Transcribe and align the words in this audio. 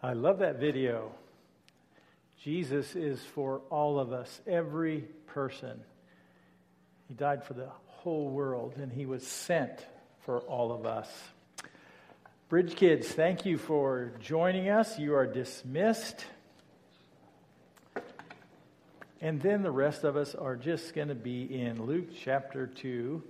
I 0.00 0.12
love 0.12 0.38
that 0.38 0.60
video. 0.60 1.10
Jesus 2.40 2.94
is 2.94 3.20
for 3.34 3.62
all 3.68 3.98
of 3.98 4.12
us, 4.12 4.40
every 4.46 5.00
person. 5.26 5.80
He 7.08 7.14
died 7.14 7.42
for 7.42 7.54
the 7.54 7.70
whole 7.86 8.28
world, 8.28 8.74
and 8.76 8.92
he 8.92 9.06
was 9.06 9.26
sent 9.26 9.84
for 10.20 10.38
all 10.40 10.70
of 10.70 10.86
us. 10.86 11.10
Bridge 12.48 12.76
kids, 12.76 13.08
thank 13.08 13.44
you 13.44 13.58
for 13.58 14.12
joining 14.20 14.68
us. 14.68 15.00
You 15.00 15.16
are 15.16 15.26
dismissed. 15.26 16.24
And 19.20 19.42
then 19.42 19.64
the 19.64 19.72
rest 19.72 20.04
of 20.04 20.16
us 20.16 20.36
are 20.36 20.54
just 20.54 20.94
going 20.94 21.08
to 21.08 21.16
be 21.16 21.42
in 21.42 21.84
Luke 21.86 22.10
chapter 22.16 22.68
2. 22.68 23.20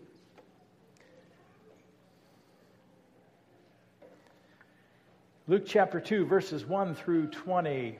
Luke 5.50 5.64
chapter 5.64 5.98
2, 5.98 6.26
verses 6.26 6.66
1 6.66 6.94
through 6.94 7.28
20. 7.28 7.98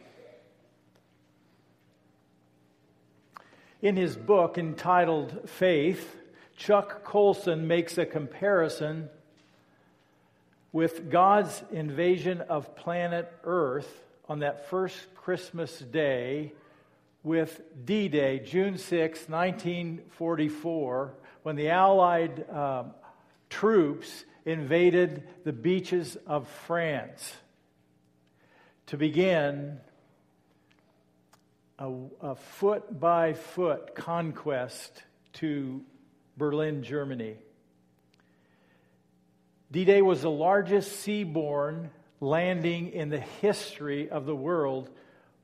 In 3.81 3.97
his 3.97 4.17
book 4.17 4.59
entitled 4.59 5.49
Faith, 5.49 6.15
Chuck 6.59 7.05
Colson 7.05 7.67
makes 7.67 7.97
a 7.97 8.05
comparison 8.05 9.09
with 10.73 11.11
God's 11.11 11.63
invasion 11.73 12.43
of 12.43 12.77
planet 12.77 13.33
Earth 13.45 14.05
on 14.29 14.41
that 14.41 14.69
first 14.69 14.99
Christmas 15.15 15.79
day 15.79 16.53
with 17.23 17.63
D 17.87 18.09
Day, 18.09 18.41
June 18.41 18.77
6, 18.77 19.27
1944, 19.27 21.15
when 21.45 21.57
the 21.57 21.71
Allied 21.71 22.47
um, 22.51 22.91
troops 23.49 24.25
invaded 24.49 25.23
the 25.45 25.53
beaches 25.53 26.17
of 26.27 26.49
France 26.67 27.37
to 28.87 28.97
begin 28.97 29.79
a, 31.79 31.93
a 32.23 32.35
foot 32.35 32.99
by 32.99 33.35
foot 33.35 33.95
conquest 33.95 35.03
to 35.35 35.83
Berlin, 36.39 36.83
Germany. 36.83 37.37
D 39.71 39.85
Day 39.85 40.01
was 40.01 40.23
the 40.23 40.31
largest 40.31 41.07
seaborne 41.07 41.91
landing 42.21 42.93
in 42.93 43.11
the 43.11 43.21
history 43.21 44.09
of 44.09 44.25
the 44.25 44.35
world 44.35 44.89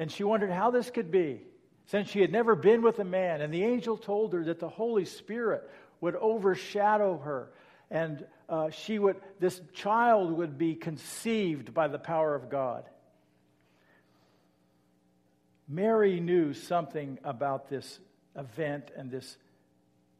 And 0.00 0.10
she 0.10 0.24
wondered 0.24 0.50
how 0.50 0.72
this 0.72 0.90
could 0.90 1.12
be, 1.12 1.42
since 1.86 2.08
she 2.08 2.20
had 2.20 2.32
never 2.32 2.56
been 2.56 2.82
with 2.82 2.98
a 2.98 3.04
man. 3.04 3.40
And 3.40 3.54
the 3.54 3.62
angel 3.62 3.96
told 3.96 4.32
her 4.32 4.42
that 4.46 4.58
the 4.58 4.68
Holy 4.68 5.04
Spirit 5.04 5.70
would 6.00 6.16
overshadow 6.16 7.18
her, 7.18 7.50
and 7.88 8.26
uh, 8.48 8.70
she 8.70 8.98
would, 8.98 9.16
this 9.38 9.60
child 9.74 10.32
would 10.32 10.58
be 10.58 10.74
conceived 10.74 11.72
by 11.72 11.86
the 11.86 12.00
power 12.00 12.34
of 12.34 12.50
God. 12.50 12.82
Mary 15.68 16.18
knew 16.18 16.52
something 16.52 17.20
about 17.22 17.70
this 17.70 18.00
event 18.36 18.90
and 18.96 19.10
this 19.10 19.36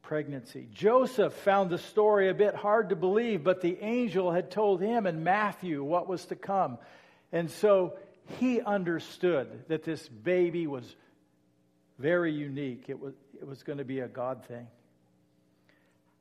pregnancy. 0.07 0.67
Joseph 0.73 1.33
found 1.33 1.69
the 1.69 1.77
story 1.77 2.29
a 2.29 2.33
bit 2.33 2.55
hard 2.55 2.89
to 2.89 2.95
believe, 2.95 3.43
but 3.43 3.61
the 3.61 3.77
angel 3.81 4.31
had 4.31 4.49
told 4.49 4.81
him 4.81 5.05
and 5.05 5.23
Matthew 5.23 5.83
what 5.83 6.07
was 6.07 6.25
to 6.25 6.35
come. 6.35 6.77
And 7.31 7.51
so 7.51 7.97
he 8.39 8.61
understood 8.61 9.65
that 9.67 9.83
this 9.83 10.07
baby 10.07 10.65
was 10.65 10.95
very 11.99 12.31
unique. 12.31 12.85
It 12.87 12.99
was, 12.99 13.13
it 13.39 13.45
was 13.45 13.63
going 13.63 13.79
to 13.79 13.85
be 13.85 13.99
a 13.99 14.07
God 14.07 14.45
thing. 14.45 14.67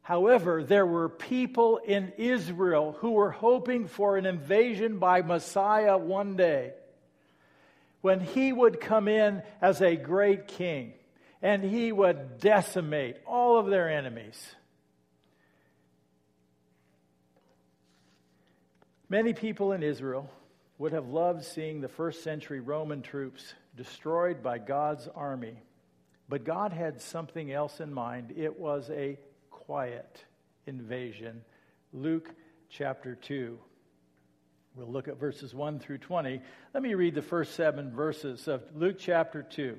However, 0.02 0.62
there 0.62 0.86
were 0.86 1.08
people 1.08 1.78
in 1.78 2.12
Israel 2.16 2.96
who 3.00 3.12
were 3.12 3.30
hoping 3.30 3.86
for 3.86 4.16
an 4.16 4.26
invasion 4.26 4.98
by 4.98 5.22
Messiah 5.22 5.98
one 5.98 6.36
day 6.36 6.72
when 8.02 8.20
he 8.20 8.52
would 8.52 8.80
come 8.80 9.08
in 9.08 9.42
as 9.60 9.80
a 9.80 9.96
great 9.96 10.48
king 10.48 10.92
and 11.42 11.62
he 11.62 11.92
would 11.92 12.38
decimate 12.38 13.16
all 13.26 13.58
of 13.58 13.66
their 13.66 13.90
enemies. 13.90 14.54
Many 19.08 19.34
people 19.34 19.72
in 19.72 19.82
Israel 19.82 20.28
would 20.78 20.92
have 20.92 21.08
loved 21.08 21.44
seeing 21.44 21.80
the 21.80 21.88
first 21.88 22.22
century 22.24 22.60
Roman 22.60 23.02
troops 23.02 23.54
destroyed 23.76 24.42
by 24.42 24.58
God's 24.58 25.08
army. 25.14 25.62
But 26.28 26.44
God 26.44 26.72
had 26.72 27.00
something 27.00 27.52
else 27.52 27.80
in 27.80 27.94
mind. 27.94 28.34
It 28.36 28.58
was 28.58 28.90
a 28.90 29.18
quiet 29.50 30.24
invasion. 30.66 31.42
Luke 31.92 32.34
chapter 32.68 33.14
2. 33.14 33.58
We'll 34.74 34.90
look 34.90 35.08
at 35.08 35.18
verses 35.18 35.54
1 35.54 35.78
through 35.78 35.98
20. 35.98 36.40
Let 36.74 36.82
me 36.82 36.94
read 36.94 37.14
the 37.14 37.22
first 37.22 37.54
seven 37.54 37.92
verses 37.92 38.48
of 38.48 38.62
Luke 38.74 38.96
chapter 38.98 39.42
2. 39.42 39.78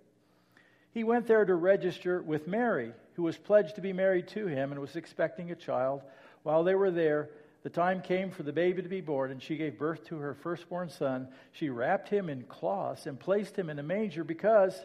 He 0.93 1.03
went 1.03 1.27
there 1.27 1.45
to 1.45 1.55
register 1.55 2.21
with 2.21 2.47
Mary, 2.47 2.93
who 3.15 3.23
was 3.23 3.37
pledged 3.37 3.75
to 3.75 3.81
be 3.81 3.93
married 3.93 4.27
to 4.29 4.47
him 4.47 4.71
and 4.71 4.81
was 4.81 4.95
expecting 4.95 5.51
a 5.51 5.55
child. 5.55 6.01
While 6.43 6.63
they 6.63 6.75
were 6.75 6.91
there, 6.91 7.29
the 7.63 7.69
time 7.69 8.01
came 8.01 8.31
for 8.31 8.43
the 8.43 8.51
baby 8.51 8.81
to 8.81 8.89
be 8.89 9.01
born, 9.01 9.31
and 9.31 9.41
she 9.41 9.55
gave 9.55 9.77
birth 9.77 10.03
to 10.05 10.17
her 10.17 10.33
firstborn 10.33 10.89
son. 10.89 11.27
She 11.51 11.69
wrapped 11.69 12.09
him 12.09 12.29
in 12.29 12.43
cloths 12.43 13.05
and 13.05 13.19
placed 13.19 13.55
him 13.55 13.69
in 13.69 13.79
a 13.79 13.83
manger 13.83 14.23
because 14.23 14.75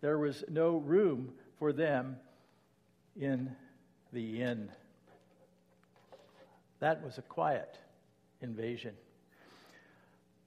there 0.00 0.18
was 0.18 0.44
no 0.48 0.76
room 0.76 1.32
for 1.58 1.72
them 1.72 2.16
in 3.20 3.54
the 4.12 4.40
inn. 4.40 4.70
That 6.78 7.04
was 7.04 7.18
a 7.18 7.22
quiet 7.22 7.78
invasion. 8.40 8.94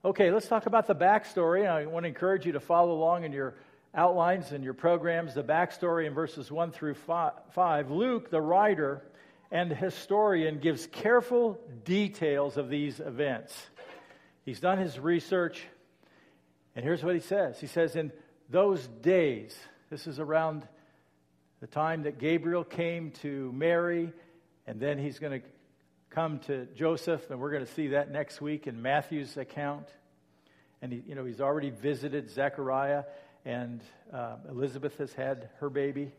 Okay, 0.04 0.30
let's 0.30 0.48
talk 0.48 0.66
about 0.66 0.86
the 0.86 0.94
backstory. 0.94 1.68
I 1.68 1.86
want 1.86 2.04
to 2.04 2.08
encourage 2.08 2.46
you 2.46 2.52
to 2.52 2.60
follow 2.60 2.92
along 2.92 3.24
in 3.24 3.32
your 3.32 3.54
outlines 3.96 4.52
and 4.52 4.62
your 4.62 4.74
programs. 4.74 5.34
The 5.34 5.42
backstory 5.42 6.06
in 6.06 6.14
verses 6.14 6.52
1 6.52 6.70
through 6.70 6.94
5. 6.94 7.90
Luke, 7.90 8.30
the 8.30 8.40
writer 8.40 9.02
and 9.50 9.72
historian, 9.72 10.58
gives 10.58 10.86
careful 10.86 11.58
details 11.84 12.58
of 12.58 12.68
these 12.68 13.00
events. 13.00 13.58
He's 14.44 14.60
done 14.60 14.78
his 14.78 14.98
research, 14.98 15.64
and 16.76 16.84
here's 16.84 17.02
what 17.02 17.14
he 17.14 17.20
says 17.20 17.58
He 17.58 17.66
says, 17.66 17.96
In 17.96 18.12
those 18.50 18.86
days, 18.86 19.56
this 19.90 20.06
is 20.06 20.20
around 20.20 20.68
the 21.60 21.66
time 21.66 22.02
that 22.02 22.18
Gabriel 22.18 22.64
came 22.64 23.10
to 23.22 23.50
Mary, 23.52 24.12
and 24.66 24.78
then 24.78 24.98
he's 24.98 25.18
going 25.18 25.40
to 25.40 25.46
come 26.10 26.38
to 26.40 26.66
Joseph, 26.76 27.30
and 27.30 27.40
we're 27.40 27.50
going 27.50 27.64
to 27.64 27.72
see 27.72 27.88
that 27.88 28.10
next 28.10 28.40
week 28.40 28.66
in 28.66 28.82
Matthew's 28.82 29.36
account. 29.36 29.88
And 30.82 30.92
he, 30.92 31.02
you 31.06 31.14
know, 31.14 31.24
he's 31.24 31.40
already 31.40 31.70
visited 31.70 32.30
Zechariah, 32.30 33.04
and 33.46 33.80
uh, 34.12 34.36
Elizabeth 34.50 34.98
has 34.98 35.12
had 35.12 35.48
her 35.60 35.70
baby. 35.70 36.12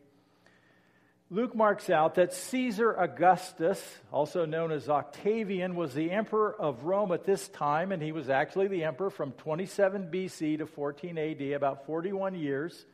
Luke 1.30 1.54
marks 1.54 1.90
out 1.90 2.16
that 2.16 2.34
Caesar 2.34 2.94
Augustus, 2.94 3.84
also 4.14 4.46
known 4.46 4.72
as 4.72 4.88
Octavian, 4.88 5.76
was 5.76 5.94
the 5.94 6.10
emperor 6.10 6.56
of 6.58 6.86
Rome 6.86 7.12
at 7.12 7.26
this 7.26 7.50
time, 7.50 7.92
and 7.92 8.02
he 8.02 8.14
was 8.14 8.30
actually 8.30 8.70
the 8.70 8.86
emperor 8.86 9.10
from 9.10 9.34
27 9.34 10.10
BC 10.10 10.60
to 10.60 10.66
14 10.66 11.18
AD, 11.18 11.42
about 11.52 11.86
41 11.86 12.36
years. 12.36 12.86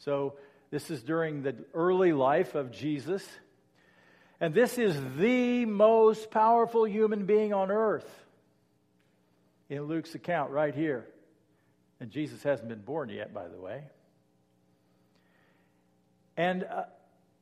So, 0.00 0.34
this 0.70 0.90
is 0.90 1.02
during 1.02 1.42
the 1.42 1.56
early 1.72 2.12
life 2.12 2.54
of 2.54 2.70
Jesus. 2.70 3.26
And 4.38 4.52
this 4.52 4.76
is 4.76 4.94
the 5.16 5.64
most 5.64 6.30
powerful 6.30 6.84
human 6.84 7.24
being 7.24 7.54
on 7.54 7.70
earth 7.70 8.08
in 9.70 9.84
Luke's 9.84 10.14
account 10.14 10.50
right 10.50 10.74
here. 10.74 11.06
And 12.00 12.10
Jesus 12.10 12.42
hasn't 12.42 12.68
been 12.68 12.82
born 12.82 13.08
yet, 13.08 13.34
by 13.34 13.48
the 13.48 13.58
way. 13.58 13.82
And 16.36 16.64
uh, 16.64 16.84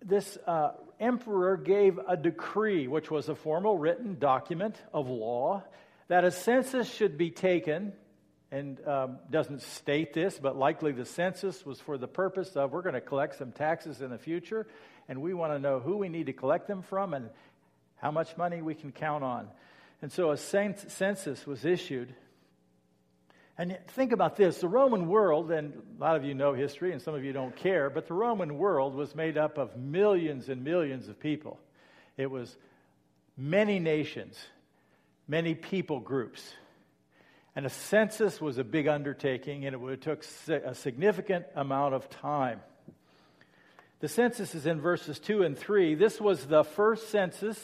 this 0.02 0.38
uh, 0.46 0.72
emperor 0.98 1.56
gave 1.56 1.98
a 2.08 2.16
decree, 2.16 2.88
which 2.88 3.10
was 3.10 3.28
a 3.28 3.34
formal 3.34 3.76
written 3.76 4.18
document 4.18 4.76
of 4.94 5.08
law, 5.08 5.62
that 6.08 6.24
a 6.24 6.30
census 6.30 6.92
should 6.92 7.18
be 7.18 7.30
taken. 7.30 7.92
And 8.52 8.78
um, 8.86 9.18
doesn't 9.28 9.62
state 9.62 10.14
this, 10.14 10.38
but 10.38 10.56
likely 10.56 10.92
the 10.92 11.04
census 11.04 11.66
was 11.66 11.80
for 11.80 11.98
the 11.98 12.06
purpose 12.06 12.54
of 12.54 12.70
we're 12.70 12.82
going 12.82 12.94
to 12.94 13.00
collect 13.00 13.36
some 13.36 13.50
taxes 13.50 14.00
in 14.00 14.10
the 14.10 14.18
future 14.18 14.68
and 15.08 15.20
we 15.22 15.34
want 15.34 15.52
to 15.52 15.58
know 15.58 15.80
who 15.80 15.96
we 15.96 16.08
need 16.08 16.26
to 16.26 16.32
collect 16.32 16.66
them 16.66 16.82
from 16.82 17.14
and 17.14 17.30
how 17.96 18.10
much 18.10 18.36
money 18.36 18.62
we 18.62 18.74
can 18.74 18.92
count 18.92 19.24
on. 19.24 19.48
And 20.02 20.12
so 20.12 20.30
a 20.30 20.36
census 20.36 21.46
was 21.46 21.64
issued. 21.64 22.14
And 23.58 23.78
think 23.88 24.12
about 24.12 24.36
this 24.36 24.58
the 24.58 24.68
Roman 24.68 25.08
world, 25.08 25.50
and 25.50 25.72
a 25.98 26.02
lot 26.02 26.16
of 26.16 26.24
you 26.24 26.34
know 26.34 26.52
history 26.52 26.92
and 26.92 27.00
some 27.00 27.14
of 27.14 27.24
you 27.24 27.32
don't 27.32 27.56
care, 27.56 27.88
but 27.88 28.06
the 28.06 28.14
Roman 28.14 28.58
world 28.58 28.94
was 28.94 29.14
made 29.14 29.38
up 29.38 29.56
of 29.56 29.76
millions 29.76 30.48
and 30.48 30.62
millions 30.62 31.08
of 31.08 31.18
people. 31.18 31.58
It 32.16 32.30
was 32.30 32.54
many 33.36 33.78
nations, 33.78 34.36
many 35.26 35.54
people 35.54 36.00
groups. 36.00 36.42
And 37.54 37.64
a 37.64 37.70
census 37.70 38.38
was 38.38 38.58
a 38.58 38.64
big 38.64 38.86
undertaking, 38.86 39.64
and 39.64 39.74
it 39.74 40.02
took 40.02 40.26
a 40.48 40.74
significant 40.74 41.46
amount 41.54 41.94
of 41.94 42.10
time. 42.10 42.60
The 44.00 44.08
census 44.08 44.54
is 44.54 44.66
in 44.66 44.78
verses 44.78 45.18
2 45.18 45.42
and 45.42 45.56
3. 45.56 45.94
This 45.94 46.20
was 46.20 46.44
the 46.44 46.64
first 46.64 47.08
census 47.08 47.58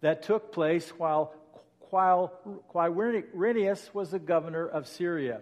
that 0.00 0.22
took 0.22 0.52
place 0.52 0.88
while, 0.96 1.34
Quirinius 1.90 3.94
was 3.94 4.10
the 4.10 4.18
governor 4.18 4.66
of 4.66 4.86
Syria. 4.86 5.40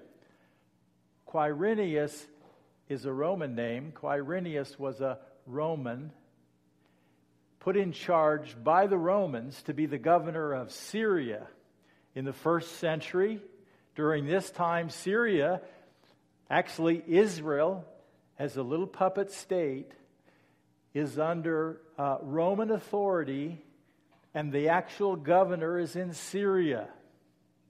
Quirinius 1.29 2.27
is 2.89 3.05
a 3.05 3.13
Roman 3.13 3.55
name. 3.55 3.93
Quirinius 3.95 4.79
was 4.79 5.01
a 5.01 5.19
Roman 5.47 6.13
put 7.61 7.77
in 7.79 7.93
charge 7.93 8.55
by 8.63 8.87
the 8.87 8.99
Romans 8.99 9.63
to 9.63 9.73
be 9.73 9.87
the 9.87 9.99
governor 9.99 10.53
of 10.53 10.71
Syria. 10.71 11.47
In 12.15 12.27
the 12.27 12.33
first 12.33 12.77
century, 12.77 13.41
during 13.97 14.27
this 14.27 14.51
time, 14.51 14.91
Syria, 14.91 15.63
actually 16.51 17.03
Israel, 17.07 17.85
as 18.39 18.57
a 18.57 18.63
little 18.63 18.87
puppet 18.87 19.33
state, 19.33 19.93
is 20.93 21.19
under 21.19 21.81
uh, 21.99 22.19
Roman 22.21 22.71
authority, 22.71 23.64
and 24.35 24.53
the 24.53 24.69
actual 24.69 25.17
governor 25.17 25.79
is 25.79 25.97
in 25.97 26.13
Syria. 26.13 26.89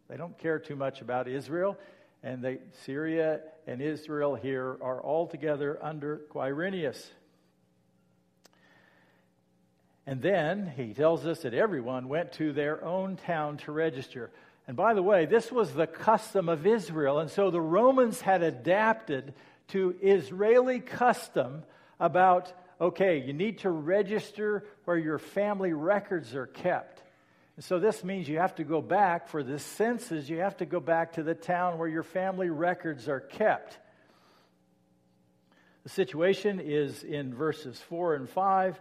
They 0.08 0.16
don't 0.16 0.36
care 0.38 0.58
too 0.58 0.76
much 0.76 1.02
about 1.02 1.28
Israel, 1.28 1.76
and 2.22 2.42
they, 2.42 2.58
Syria 2.84 3.40
and 3.66 3.80
Israel 3.80 4.34
here 4.34 4.76
are 4.80 5.00
all 5.00 5.26
together 5.26 5.78
under 5.82 6.22
Quirinius. 6.32 7.10
And 10.06 10.20
then 10.20 10.72
he 10.76 10.92
tells 10.92 11.24
us 11.26 11.40
that 11.42 11.54
everyone 11.54 12.08
went 12.08 12.32
to 12.32 12.52
their 12.52 12.84
own 12.84 13.16
town 13.16 13.56
to 13.58 13.72
register. 13.72 14.30
And 14.66 14.76
by 14.76 14.94
the 14.94 15.02
way, 15.02 15.24
this 15.26 15.50
was 15.50 15.72
the 15.72 15.86
custom 15.86 16.48
of 16.48 16.66
Israel. 16.66 17.20
And 17.20 17.30
so 17.30 17.50
the 17.50 17.60
Romans 17.60 18.20
had 18.20 18.42
adapted 18.42 19.34
to 19.68 19.94
Israeli 20.02 20.80
custom 20.80 21.62
about 21.98 22.52
okay, 22.84 23.18
you 23.18 23.32
need 23.32 23.58
to 23.58 23.70
register 23.70 24.64
where 24.84 24.98
your 24.98 25.18
family 25.18 25.72
records 25.72 26.34
are 26.34 26.46
kept. 26.46 27.02
And 27.56 27.64
so 27.64 27.78
this 27.78 28.04
means 28.04 28.28
you 28.28 28.38
have 28.38 28.56
to 28.56 28.64
go 28.64 28.82
back 28.82 29.28
for 29.28 29.42
the 29.42 29.58
census, 29.58 30.28
you 30.28 30.38
have 30.38 30.56
to 30.58 30.66
go 30.66 30.80
back 30.80 31.14
to 31.14 31.22
the 31.22 31.34
town 31.34 31.78
where 31.78 31.88
your 31.88 32.02
family 32.02 32.50
records 32.50 33.08
are 33.08 33.20
kept. 33.20 33.78
The 35.84 35.88
situation 35.88 36.60
is 36.60 37.02
in 37.02 37.34
verses 37.34 37.78
4 37.88 38.16
and 38.16 38.28
5. 38.28 38.80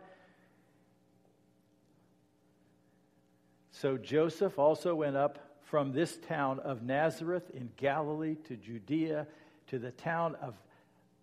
So 3.71 3.97
Joseph 3.97 4.57
also 4.59 4.95
went 4.95 5.15
up 5.15 5.39
from 5.63 5.91
this 5.91 6.17
town 6.27 6.59
of 6.59 6.83
Nazareth 6.83 7.49
in 7.53 7.69
Galilee 7.77 8.35
to 8.47 8.56
Judea 8.56 9.27
to 9.67 9.79
the 9.79 9.91
town 9.91 10.35
of 10.41 10.56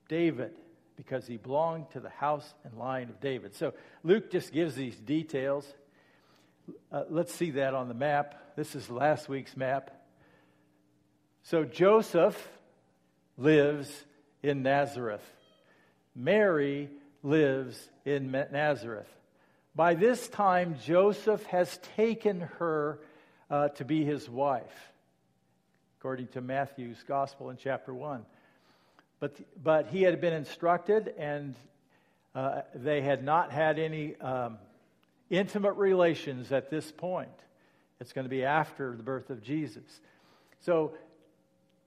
David 0.09 0.53
because 1.07 1.27
he 1.27 1.39
belonged 1.39 1.91
to 1.91 1.99
the 1.99 2.11
house 2.11 2.53
and 2.63 2.77
line 2.77 3.09
of 3.09 3.19
David. 3.21 3.55
So 3.55 3.73
Luke 4.05 4.31
just 4.31 4.53
gives 4.53 4.75
these 4.75 4.95
details. 4.97 5.65
Uh, 6.93 7.05
let's 7.09 7.35
see 7.35 7.53
that 7.53 7.73
on 7.73 7.89
the 7.89 7.95
map. 7.95 8.55
This 8.55 8.75
is 8.75 8.91
last 8.91 9.27
week's 9.27 9.57
map. 9.57 9.91
So 11.45 11.65
Joseph 11.65 12.37
lives 13.39 13.91
in 14.43 14.63
Nazareth. 14.63 15.25
Mary 16.15 16.91
lives 17.23 17.79
in 18.05 18.31
Nazareth. 18.31 19.09
By 19.75 19.95
this 19.95 20.29
time, 20.29 20.77
Joseph 20.85 21.47
has 21.47 21.79
taken 21.97 22.43
her 22.59 22.99
uh, 23.49 23.69
to 23.69 23.87
be 23.87 24.05
his 24.05 24.29
wife, 24.29 24.93
according 25.99 26.27
to 26.29 26.43
Matthew's 26.43 27.03
Gospel 27.09 27.49
in 27.49 27.57
chapter 27.57 27.95
1. 27.95 28.27
But, 29.21 29.37
but 29.63 29.89
he 29.89 30.03
had 30.03 30.21
been 30.21 30.33
instructed, 30.33 31.15
and 31.19 31.55
uh, 32.35 32.63
they 32.75 33.03
had 33.03 33.23
not 33.23 33.53
had 33.53 33.79
any 33.79 34.17
um, 34.17 34.59
intimate 35.29 35.75
relations 35.75 36.51
at 36.53 36.71
this 36.71 36.91
point. 36.91 37.29
It's 38.01 38.15
going 38.15 38.25
to 38.25 38.31
be 38.31 38.45
after 38.45 38.97
the 38.97 39.03
birth 39.03 39.29
of 39.29 39.43
Jesus. 39.43 40.01
So 40.61 40.95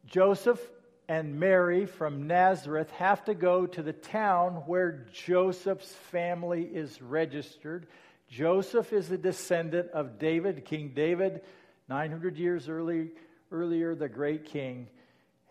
Joseph 0.06 0.62
and 1.08 1.40
Mary 1.40 1.86
from 1.86 2.28
Nazareth 2.28 2.92
have 2.92 3.26
to 3.26 3.34
go 3.34 3.66
to 3.66 3.82
the 3.82 3.94
town 3.94 4.64
where 4.68 5.08
Joseph's 5.12 5.92
family 6.12 6.64
is 6.64 7.02
registered. 7.02 7.88
Joseph 8.30 8.94
is 8.94 9.12
a 9.12 9.18
descendant 9.18 9.90
of 9.92 10.20
David, 10.20 10.66
King 10.66 10.92
David, 10.96 11.42
900 11.90 12.38
years 12.38 12.70
early, 12.70 13.12
earlier, 13.52 13.96
the 13.96 14.08
great 14.08 14.46
king. 14.46 14.88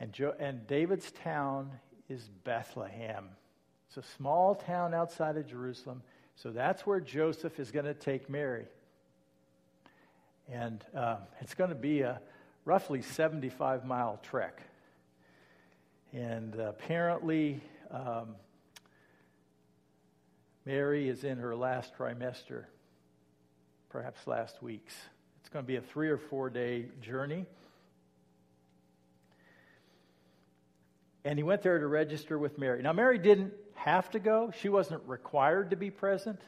And, 0.03 0.13
jo- 0.13 0.35
and 0.41 0.67
David's 0.67 1.13
town 1.13 1.71
is 2.09 2.29
Bethlehem. 2.43 3.29
It's 3.87 3.99
a 3.99 4.11
small 4.17 4.57
town 4.57 4.95
outside 4.95 5.37
of 5.37 5.47
Jerusalem. 5.47 6.03
So 6.35 6.51
that's 6.51 6.85
where 6.85 6.99
Joseph 6.99 7.61
is 7.61 7.71
going 7.71 7.85
to 7.85 7.95
take 7.95 8.29
Mary. 8.29 8.67
And 10.51 10.85
uh, 10.93 11.19
it's 11.41 11.55
going 11.55 11.71
to 11.71 11.77
be 11.77 12.01
a 12.01 12.21
roughly 12.65 13.01
75 13.01 13.85
mile 13.85 14.19
trek. 14.25 14.63
And 16.13 16.57
apparently, 16.57 17.61
um, 17.93 18.35
Mary 20.67 21.09
is 21.09 21.23
in 21.23 21.39
her 21.39 21.55
last 21.55 21.97
trimester, 21.97 22.65
perhaps 23.89 24.27
last 24.27 24.65
week's. 24.65 24.97
It's 25.39 25.49
going 25.49 25.65
to 25.65 25.69
be 25.69 25.77
a 25.77 25.81
three 25.81 26.09
or 26.09 26.19
four 26.19 26.51
day 26.51 26.87
journey. 27.01 27.47
And 31.25 31.39
he 31.39 31.43
went 31.43 31.63
there 31.63 31.79
to 31.79 31.87
register 31.87 32.39
with 32.39 32.59
Mary. 32.59 32.83
Now, 32.83 32.93
Mary 32.93 33.19
didn't 33.19 33.53
have 33.75 34.11
to 34.11 34.19
go, 34.19 34.53
she 34.61 34.69
wasn't 34.69 35.03
required 35.07 35.71
to 35.71 35.77
be 35.77 35.91
present. 35.91 36.41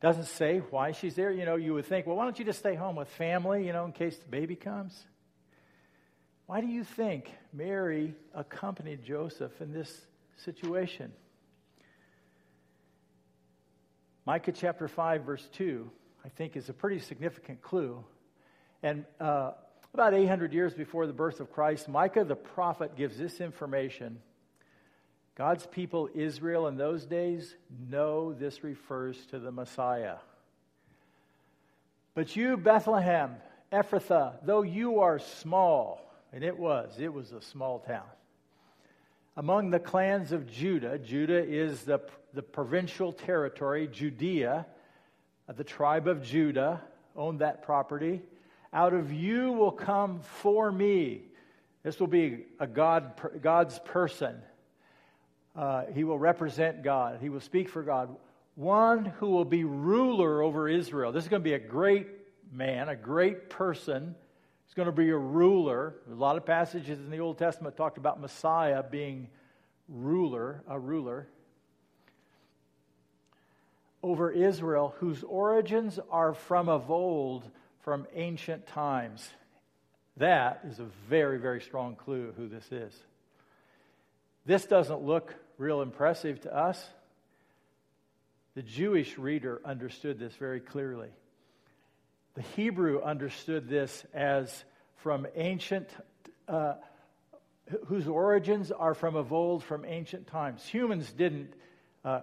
Doesn't 0.00 0.26
say 0.26 0.58
why 0.70 0.92
she's 0.92 1.16
there. 1.16 1.32
You 1.32 1.44
know, 1.44 1.56
you 1.56 1.74
would 1.74 1.86
think, 1.86 2.06
well, 2.06 2.16
why 2.16 2.24
don't 2.24 2.38
you 2.38 2.44
just 2.44 2.60
stay 2.60 2.76
home 2.76 2.96
with 2.96 3.08
family, 3.08 3.66
you 3.66 3.72
know, 3.72 3.84
in 3.84 3.92
case 3.92 4.16
the 4.16 4.28
baby 4.28 4.54
comes? 4.54 4.96
Why 6.46 6.60
do 6.60 6.66
you 6.66 6.84
think 6.84 7.30
Mary 7.52 8.14
accompanied 8.32 9.04
Joseph 9.04 9.60
in 9.60 9.72
this 9.72 10.06
situation? 10.36 11.12
Micah 14.24 14.52
chapter 14.52 14.88
5, 14.88 15.22
verse 15.22 15.48
2, 15.54 15.90
I 16.24 16.28
think, 16.28 16.56
is 16.56 16.68
a 16.68 16.72
pretty 16.72 17.00
significant 17.00 17.60
clue. 17.60 18.04
And 18.82 19.04
uh, 19.18 19.52
about 19.94 20.14
800 20.14 20.52
years 20.52 20.74
before 20.74 21.06
the 21.06 21.12
birth 21.12 21.40
of 21.40 21.52
Christ, 21.52 21.88
Micah 21.88 22.24
the 22.24 22.36
prophet 22.36 22.96
gives 22.96 23.18
this 23.18 23.40
information. 23.40 24.18
God's 25.34 25.66
people, 25.66 26.08
Israel, 26.14 26.66
in 26.66 26.76
those 26.76 27.06
days, 27.06 27.54
know 27.88 28.32
this 28.32 28.64
refers 28.64 29.16
to 29.26 29.38
the 29.38 29.52
Messiah. 29.52 30.16
But 32.14 32.34
you, 32.34 32.56
Bethlehem, 32.56 33.36
Ephrathah, 33.72 34.34
though 34.42 34.62
you 34.62 35.00
are 35.00 35.18
small, 35.18 36.12
and 36.32 36.42
it 36.42 36.58
was. 36.58 36.96
It 36.98 37.12
was 37.12 37.32
a 37.32 37.40
small 37.40 37.78
town. 37.78 38.06
Among 39.36 39.70
the 39.70 39.78
clans 39.78 40.32
of 40.32 40.50
Judah, 40.50 40.98
Judah 40.98 41.44
is 41.44 41.84
the, 41.84 42.00
the 42.34 42.42
provincial 42.42 43.12
territory, 43.12 43.86
Judea, 43.86 44.66
the 45.56 45.64
tribe 45.64 46.08
of 46.08 46.22
Judah 46.22 46.82
owned 47.16 47.38
that 47.38 47.62
property. 47.62 48.20
Out 48.72 48.94
of 48.94 49.12
you 49.12 49.52
will 49.52 49.72
come 49.72 50.20
for 50.20 50.70
me. 50.70 51.22
This 51.82 51.98
will 52.00 52.06
be 52.06 52.44
a 52.60 52.66
God, 52.66 53.20
God's 53.40 53.78
person. 53.78 54.36
Uh, 55.56 55.84
he 55.94 56.04
will 56.04 56.18
represent 56.18 56.82
God. 56.82 57.18
He 57.20 57.28
will 57.28 57.40
speak 57.40 57.68
for 57.68 57.82
God. 57.82 58.14
One 58.54 59.04
who 59.04 59.30
will 59.30 59.44
be 59.44 59.64
ruler 59.64 60.42
over 60.42 60.68
Israel. 60.68 61.12
This 61.12 61.24
is 61.24 61.28
going 61.28 61.42
to 61.42 61.48
be 61.48 61.54
a 61.54 61.58
great 61.58 62.08
man, 62.52 62.88
a 62.88 62.96
great 62.96 63.50
person 63.50 64.14
He's 64.68 64.74
going 64.74 64.86
to 64.86 64.92
be 64.92 65.08
a 65.08 65.16
ruler. 65.16 65.94
a 66.10 66.14
lot 66.14 66.36
of 66.36 66.44
passages 66.44 66.98
in 66.98 67.08
the 67.08 67.20
Old 67.20 67.38
Testament 67.38 67.74
talked 67.74 67.96
about 67.96 68.20
Messiah 68.20 68.82
being 68.82 69.28
ruler, 69.88 70.62
a 70.68 70.78
ruler 70.78 71.26
over 74.02 74.30
Israel, 74.30 74.94
whose 74.98 75.24
origins 75.24 75.98
are 76.10 76.34
from 76.34 76.68
of 76.68 76.90
old, 76.90 77.50
from 77.88 78.06
ancient 78.14 78.66
times. 78.66 79.26
That 80.18 80.60
is 80.68 80.78
a 80.78 80.84
very, 81.08 81.38
very 81.38 81.62
strong 81.62 81.96
clue 81.96 82.34
who 82.36 82.46
this 82.46 82.70
is. 82.70 82.92
This 84.44 84.66
doesn't 84.66 85.00
look 85.00 85.34
real 85.56 85.80
impressive 85.80 86.38
to 86.42 86.54
us. 86.54 86.86
The 88.54 88.62
Jewish 88.62 89.16
reader 89.16 89.62
understood 89.64 90.18
this 90.18 90.34
very 90.34 90.60
clearly. 90.60 91.08
The 92.34 92.42
Hebrew 92.42 93.00
understood 93.00 93.70
this 93.70 94.04
as 94.12 94.64
from 94.96 95.26
ancient, 95.34 95.88
uh, 96.46 96.74
whose 97.86 98.06
origins 98.06 98.70
are 98.70 98.92
from 98.92 99.16
of 99.16 99.32
old, 99.32 99.64
from 99.64 99.86
ancient 99.86 100.26
times. 100.26 100.62
Humans 100.66 101.10
didn't 101.12 101.54
uh, 102.04 102.20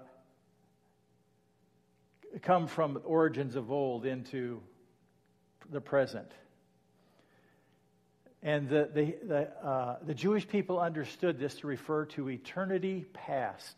come 2.43 2.67
from 2.67 3.01
origins 3.03 3.55
of 3.55 3.71
old 3.71 4.05
into 4.05 4.61
the 5.71 5.81
present. 5.81 6.31
And 8.41 8.69
the, 8.69 8.89
the, 8.93 9.15
the, 9.27 9.67
uh, 9.67 9.97
the 10.05 10.13
Jewish 10.13 10.47
people 10.47 10.79
understood 10.79 11.39
this 11.39 11.55
to 11.55 11.67
refer 11.67 12.05
to 12.05 12.29
eternity 12.29 13.05
past. 13.13 13.75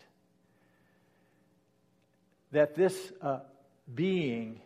That 2.51 2.75
this 2.75 2.95
uh, 3.21 3.39
being 3.93 4.59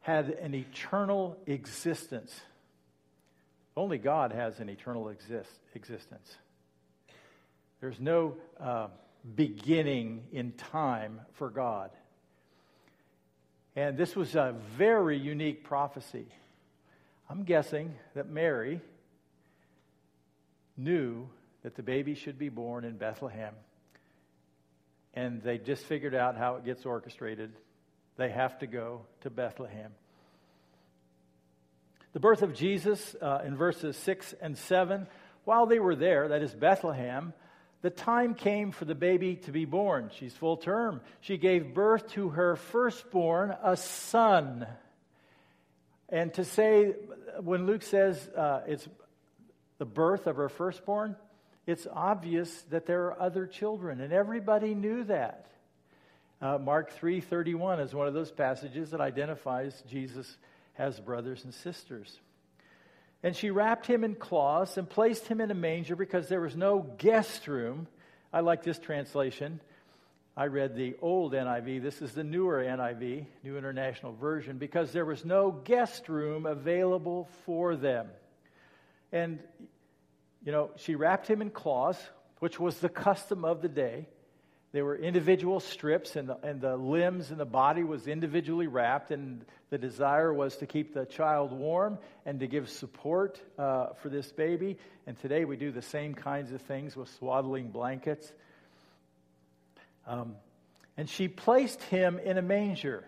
had 0.00 0.30
an 0.30 0.54
eternal 0.54 1.38
existence. 1.46 2.34
Only 3.76 3.98
God 3.98 4.32
has 4.32 4.60
an 4.60 4.68
eternal 4.68 5.08
exist, 5.08 5.50
existence. 5.74 6.36
There's 7.80 8.00
no 8.00 8.36
uh, 8.60 8.88
beginning 9.34 10.24
in 10.32 10.52
time 10.52 11.20
for 11.34 11.48
God. 11.48 11.90
And 13.76 13.96
this 13.96 14.14
was 14.14 14.34
a 14.34 14.54
very 14.76 15.18
unique 15.18 15.64
prophecy. 15.64 16.26
I'm 17.28 17.44
guessing 17.44 17.94
that 18.14 18.28
Mary 18.28 18.80
knew 20.76 21.28
that 21.62 21.74
the 21.74 21.82
baby 21.82 22.14
should 22.14 22.38
be 22.38 22.48
born 22.48 22.84
in 22.84 22.96
Bethlehem. 22.96 23.54
And 25.14 25.42
they 25.42 25.58
just 25.58 25.84
figured 25.84 26.14
out 26.14 26.36
how 26.36 26.56
it 26.56 26.64
gets 26.64 26.84
orchestrated 26.84 27.52
they 28.16 28.30
have 28.30 28.58
to 28.58 28.66
go 28.66 29.02
to 29.22 29.30
Bethlehem. 29.30 29.92
The 32.12 32.20
birth 32.20 32.42
of 32.42 32.54
Jesus 32.54 33.16
uh, 33.20 33.40
in 33.44 33.56
verses 33.56 33.96
6 33.96 34.34
and 34.40 34.56
7, 34.56 35.08
while 35.44 35.66
they 35.66 35.80
were 35.80 35.96
there, 35.96 36.28
that 36.28 36.42
is 36.42 36.54
Bethlehem, 36.54 37.32
the 37.84 37.90
time 37.90 38.32
came 38.34 38.72
for 38.72 38.86
the 38.86 38.94
baby 38.94 39.36
to 39.36 39.52
be 39.52 39.66
born. 39.66 40.10
She's 40.18 40.32
full 40.32 40.56
term. 40.56 41.02
She 41.20 41.36
gave 41.36 41.74
birth 41.74 42.08
to 42.12 42.30
her 42.30 42.56
firstborn, 42.56 43.54
a 43.62 43.76
son. 43.76 44.66
And 46.08 46.32
to 46.32 46.46
say, 46.46 46.94
when 47.42 47.66
Luke 47.66 47.82
says 47.82 48.26
uh, 48.34 48.62
it's 48.66 48.88
the 49.76 49.84
birth 49.84 50.26
of 50.26 50.36
her 50.36 50.48
firstborn, 50.48 51.14
it's 51.66 51.86
obvious 51.92 52.50
that 52.70 52.86
there 52.86 53.04
are 53.08 53.20
other 53.20 53.46
children, 53.46 54.00
and 54.00 54.14
everybody 54.14 54.74
knew 54.74 55.04
that. 55.04 55.44
Uh, 56.40 56.56
Mark 56.56 56.90
3:31 56.98 57.80
is 57.80 57.94
one 57.94 58.08
of 58.08 58.14
those 58.14 58.32
passages 58.32 58.92
that 58.92 59.02
identifies 59.02 59.82
Jesus 59.86 60.38
has 60.72 60.98
brothers 61.00 61.44
and 61.44 61.52
sisters. 61.52 62.18
And 63.24 63.34
she 63.34 63.50
wrapped 63.50 63.86
him 63.86 64.04
in 64.04 64.16
cloths 64.16 64.76
and 64.76 64.88
placed 64.88 65.26
him 65.26 65.40
in 65.40 65.50
a 65.50 65.54
manger 65.54 65.96
because 65.96 66.28
there 66.28 66.42
was 66.42 66.54
no 66.54 66.80
guest 66.98 67.48
room. 67.48 67.88
I 68.30 68.40
like 68.40 68.62
this 68.62 68.78
translation. 68.78 69.60
I 70.36 70.48
read 70.48 70.76
the 70.76 70.94
old 71.00 71.32
NIV. 71.32 71.82
This 71.82 72.02
is 72.02 72.12
the 72.12 72.22
newer 72.22 72.62
NIV, 72.62 73.24
New 73.42 73.56
International 73.56 74.12
Version, 74.12 74.58
because 74.58 74.92
there 74.92 75.06
was 75.06 75.24
no 75.24 75.50
guest 75.50 76.10
room 76.10 76.44
available 76.44 77.30
for 77.46 77.76
them. 77.76 78.08
And, 79.10 79.38
you 80.44 80.52
know, 80.52 80.72
she 80.76 80.94
wrapped 80.94 81.26
him 81.26 81.40
in 81.40 81.48
cloths, 81.48 82.02
which 82.40 82.60
was 82.60 82.78
the 82.80 82.90
custom 82.90 83.46
of 83.46 83.62
the 83.62 83.70
day. 83.70 84.06
They 84.74 84.82
were 84.82 84.96
individual 84.96 85.60
strips, 85.60 86.16
and 86.16 86.28
the, 86.28 86.36
and 86.42 86.60
the 86.60 86.76
limbs 86.76 87.30
and 87.30 87.38
the 87.38 87.44
body 87.44 87.84
was 87.84 88.08
individually 88.08 88.66
wrapped. 88.66 89.12
And 89.12 89.44
the 89.70 89.78
desire 89.78 90.34
was 90.34 90.56
to 90.56 90.66
keep 90.66 90.94
the 90.94 91.06
child 91.06 91.52
warm 91.52 91.96
and 92.26 92.40
to 92.40 92.48
give 92.48 92.68
support 92.68 93.40
uh, 93.56 93.90
for 94.02 94.08
this 94.08 94.32
baby. 94.32 94.76
And 95.06 95.16
today 95.20 95.44
we 95.44 95.56
do 95.56 95.70
the 95.70 95.80
same 95.80 96.12
kinds 96.12 96.50
of 96.50 96.60
things 96.62 96.96
with 96.96 97.08
swaddling 97.20 97.68
blankets. 97.68 98.32
Um, 100.08 100.34
and 100.96 101.08
she 101.08 101.28
placed 101.28 101.80
him 101.84 102.18
in 102.18 102.36
a 102.36 102.42
manger. 102.42 103.04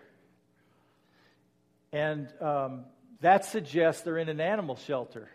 And 1.91 2.29
um, 2.39 2.85
that 3.19 3.43
suggests 3.43 4.03
they're 4.03 4.17
in 4.17 4.29
an 4.29 4.39
animal 4.39 4.77
shelter. 4.77 5.27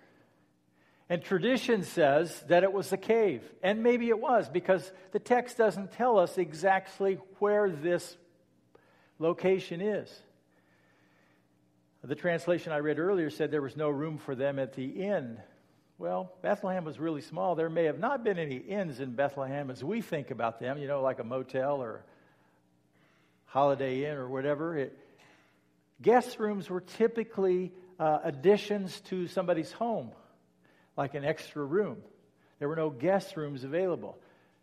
And 1.12 1.22
tradition 1.22 1.82
says 1.82 2.42
that 2.48 2.62
it 2.62 2.72
was 2.72 2.90
a 2.90 2.96
cave. 2.96 3.42
And 3.62 3.82
maybe 3.82 4.08
it 4.08 4.18
was 4.18 4.48
because 4.48 4.90
the 5.10 5.18
text 5.18 5.58
doesn't 5.58 5.92
tell 5.92 6.18
us 6.18 6.38
exactly 6.38 7.18
where 7.38 7.68
this 7.68 8.16
location 9.18 9.82
is. 9.82 10.10
The 12.02 12.14
translation 12.14 12.72
I 12.72 12.78
read 12.78 12.98
earlier 12.98 13.28
said 13.28 13.50
there 13.50 13.60
was 13.60 13.76
no 13.76 13.90
room 13.90 14.16
for 14.16 14.34
them 14.34 14.58
at 14.58 14.72
the 14.72 14.86
inn. 14.86 15.36
Well, 15.98 16.32
Bethlehem 16.40 16.86
was 16.86 16.98
really 16.98 17.20
small. 17.20 17.56
There 17.56 17.68
may 17.68 17.84
have 17.84 17.98
not 17.98 18.24
been 18.24 18.38
any 18.38 18.56
inns 18.56 18.98
in 18.98 19.14
Bethlehem 19.14 19.70
as 19.70 19.84
we 19.84 20.00
think 20.00 20.30
about 20.30 20.60
them, 20.60 20.78
you 20.78 20.88
know, 20.88 21.02
like 21.02 21.18
a 21.18 21.24
motel 21.24 21.82
or 21.82 22.06
Holiday 23.44 24.10
Inn 24.10 24.16
or 24.16 24.30
whatever. 24.30 24.78
It, 24.78 24.98
guest 26.00 26.38
rooms 26.38 26.70
were 26.70 26.80
typically 26.80 27.70
uh, 28.00 28.20
additions 28.24 28.98
to 29.02 29.26
somebody's 29.26 29.72
home 29.72 30.12
like 30.96 31.14
an 31.14 31.24
extra 31.24 31.64
room. 31.64 31.98
There 32.58 32.68
were 32.68 32.76
no 32.76 32.90
guest 32.90 33.36
rooms 33.36 33.64
available. 33.64 34.18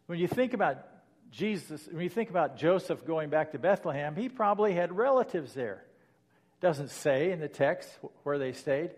When 0.05 0.19
you 0.19 0.27
think 0.27 0.53
about 0.53 0.77
Jesus, 1.31 1.87
when 1.91 2.01
you 2.01 2.09
think 2.09 2.29
about 2.29 2.57
Joseph 2.57 3.05
going 3.05 3.29
back 3.29 3.51
to 3.51 3.59
Bethlehem, 3.59 4.15
he 4.15 4.29
probably 4.29 4.73
had 4.73 4.95
relatives 4.95 5.53
there. 5.53 5.83
Doesn't 6.61 6.91
say 6.91 7.31
in 7.31 7.39
the 7.39 7.47
text 7.47 7.89
where 8.23 8.37
they 8.37 8.53
stayed. 8.53 8.91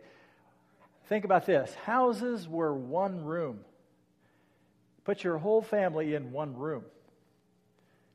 Think 1.09 1.25
about 1.25 1.45
this 1.45 1.73
houses 1.85 2.47
were 2.47 2.73
one 2.73 3.23
room. 3.23 3.59
Put 5.03 5.23
your 5.23 5.37
whole 5.37 5.61
family 5.61 6.13
in 6.13 6.31
one 6.31 6.55
room. 6.55 6.83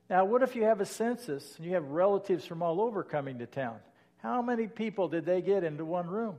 Now, 0.08 0.24
what 0.24 0.42
if 0.42 0.54
you 0.54 0.64
have 0.64 0.80
a 0.80 0.86
census 0.86 1.56
and 1.56 1.66
you 1.66 1.74
have 1.74 1.88
relatives 1.88 2.46
from 2.46 2.62
all 2.62 2.80
over 2.80 3.02
coming 3.02 3.40
to 3.40 3.46
town? 3.46 3.78
How 4.18 4.40
many 4.40 4.66
people 4.66 5.08
did 5.08 5.26
they 5.26 5.42
get 5.42 5.64
into 5.64 5.84
one 5.84 6.06
room? 6.06 6.36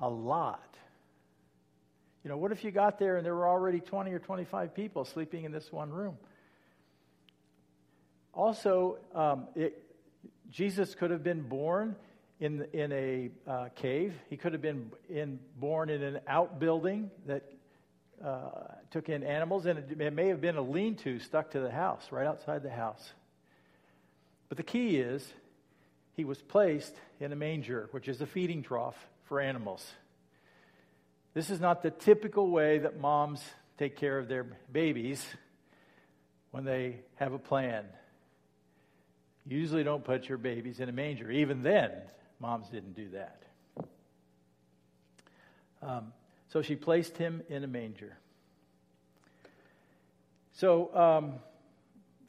A 0.00 0.08
lot. 0.08 0.76
You 2.22 2.28
know, 2.28 2.36
what 2.36 2.52
if 2.52 2.64
you 2.64 2.70
got 2.70 2.98
there 2.98 3.16
and 3.16 3.24
there 3.24 3.34
were 3.34 3.48
already 3.48 3.80
20 3.80 4.12
or 4.12 4.18
25 4.18 4.74
people 4.74 5.04
sleeping 5.04 5.44
in 5.44 5.52
this 5.52 5.72
one 5.72 5.90
room? 5.90 6.18
Also, 8.34 8.98
um, 9.14 9.48
it, 9.54 9.82
Jesus 10.50 10.94
could 10.94 11.10
have 11.10 11.24
been 11.24 11.42
born 11.42 11.96
in, 12.38 12.66
in 12.72 12.92
a 12.92 13.30
uh, 13.48 13.68
cave. 13.74 14.14
He 14.28 14.36
could 14.36 14.52
have 14.52 14.62
been 14.62 14.90
in, 15.08 15.38
born 15.58 15.88
in 15.88 16.02
an 16.02 16.20
outbuilding 16.26 17.10
that 17.26 17.50
uh, 18.24 18.50
took 18.90 19.08
in 19.08 19.22
animals, 19.22 19.66
and 19.66 19.78
it, 19.78 20.00
it 20.00 20.12
may 20.12 20.28
have 20.28 20.40
been 20.40 20.56
a 20.56 20.62
lean 20.62 20.96
to 20.96 21.18
stuck 21.18 21.50
to 21.52 21.60
the 21.60 21.70
house, 21.70 22.08
right 22.10 22.26
outside 22.26 22.62
the 22.62 22.70
house. 22.70 23.12
But 24.48 24.58
the 24.58 24.62
key 24.62 24.96
is 24.96 25.32
he 26.16 26.24
was 26.24 26.42
placed 26.42 26.94
in 27.18 27.32
a 27.32 27.36
manger, 27.36 27.88
which 27.92 28.08
is 28.08 28.20
a 28.20 28.26
feeding 28.26 28.62
trough 28.62 28.96
for 29.24 29.40
animals. 29.40 29.90
This 31.32 31.50
is 31.50 31.60
not 31.60 31.82
the 31.82 31.90
typical 31.90 32.50
way 32.50 32.78
that 32.78 32.98
moms 32.98 33.42
take 33.78 33.96
care 33.96 34.18
of 34.18 34.28
their 34.28 34.46
babies 34.72 35.24
when 36.50 36.64
they 36.64 36.96
have 37.16 37.32
a 37.32 37.38
plan. 37.38 37.84
You 39.46 39.58
usually 39.58 39.84
don't 39.84 40.04
put 40.04 40.28
your 40.28 40.38
babies 40.38 40.80
in 40.80 40.88
a 40.88 40.92
manger. 40.92 41.30
Even 41.30 41.62
then, 41.62 41.92
moms 42.40 42.68
didn't 42.68 42.94
do 42.94 43.08
that. 43.10 43.42
Um, 45.82 46.12
so 46.48 46.62
she 46.62 46.76
placed 46.76 47.16
him 47.16 47.42
in 47.48 47.64
a 47.64 47.66
manger. 47.66 48.16
So 50.52 50.94
um, 50.94 51.34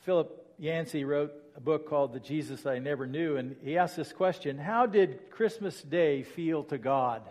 Philip 0.03 0.53
Yancey 0.57 1.03
wrote 1.03 1.33
a 1.57 1.59
book 1.59 1.89
called 1.89 2.13
The 2.13 2.19
Jesus 2.19 2.65
I 2.65 2.79
Never 2.79 3.05
Knew, 3.05 3.35
and 3.35 3.55
he 3.63 3.77
asked 3.77 3.97
this 3.97 4.13
question 4.13 4.57
How 4.57 4.85
did 4.85 5.31
Christmas 5.31 5.81
Day 5.81 6.23
feel 6.23 6.63
to 6.65 6.77
God? 6.77 7.23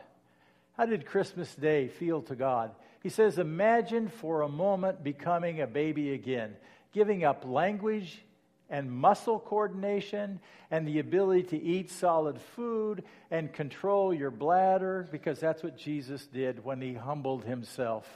How 0.81 0.87
did 0.87 1.05
Christmas 1.05 1.55
Day 1.55 1.89
feel 1.89 2.23
to 2.23 2.35
God? 2.35 2.71
He 3.03 3.11
says, 3.11 3.37
Imagine 3.37 4.09
for 4.09 4.41
a 4.41 4.49
moment 4.49 5.05
becoming 5.05 5.61
a 5.61 5.67
baby 5.67 6.15
again, 6.15 6.57
giving 6.95 7.23
up 7.23 7.45
language 7.45 8.23
and 8.71 8.91
muscle 8.91 9.39
coordination 9.39 10.41
and 10.71 10.89
the 10.89 10.99
ability 10.99 11.43
to 11.49 11.63
eat 11.63 11.91
solid 11.91 12.41
food 12.41 13.05
and 13.31 13.53
control 13.53 14.15
your 14.15 14.31
bladder, 14.31 15.07
because 15.13 15.39
that's 15.39 15.63
what 15.63 15.77
Jesus 15.77 16.27
did 16.29 16.65
when 16.65 16.81
he 16.81 16.95
humbled 16.95 17.45
himself 17.45 18.09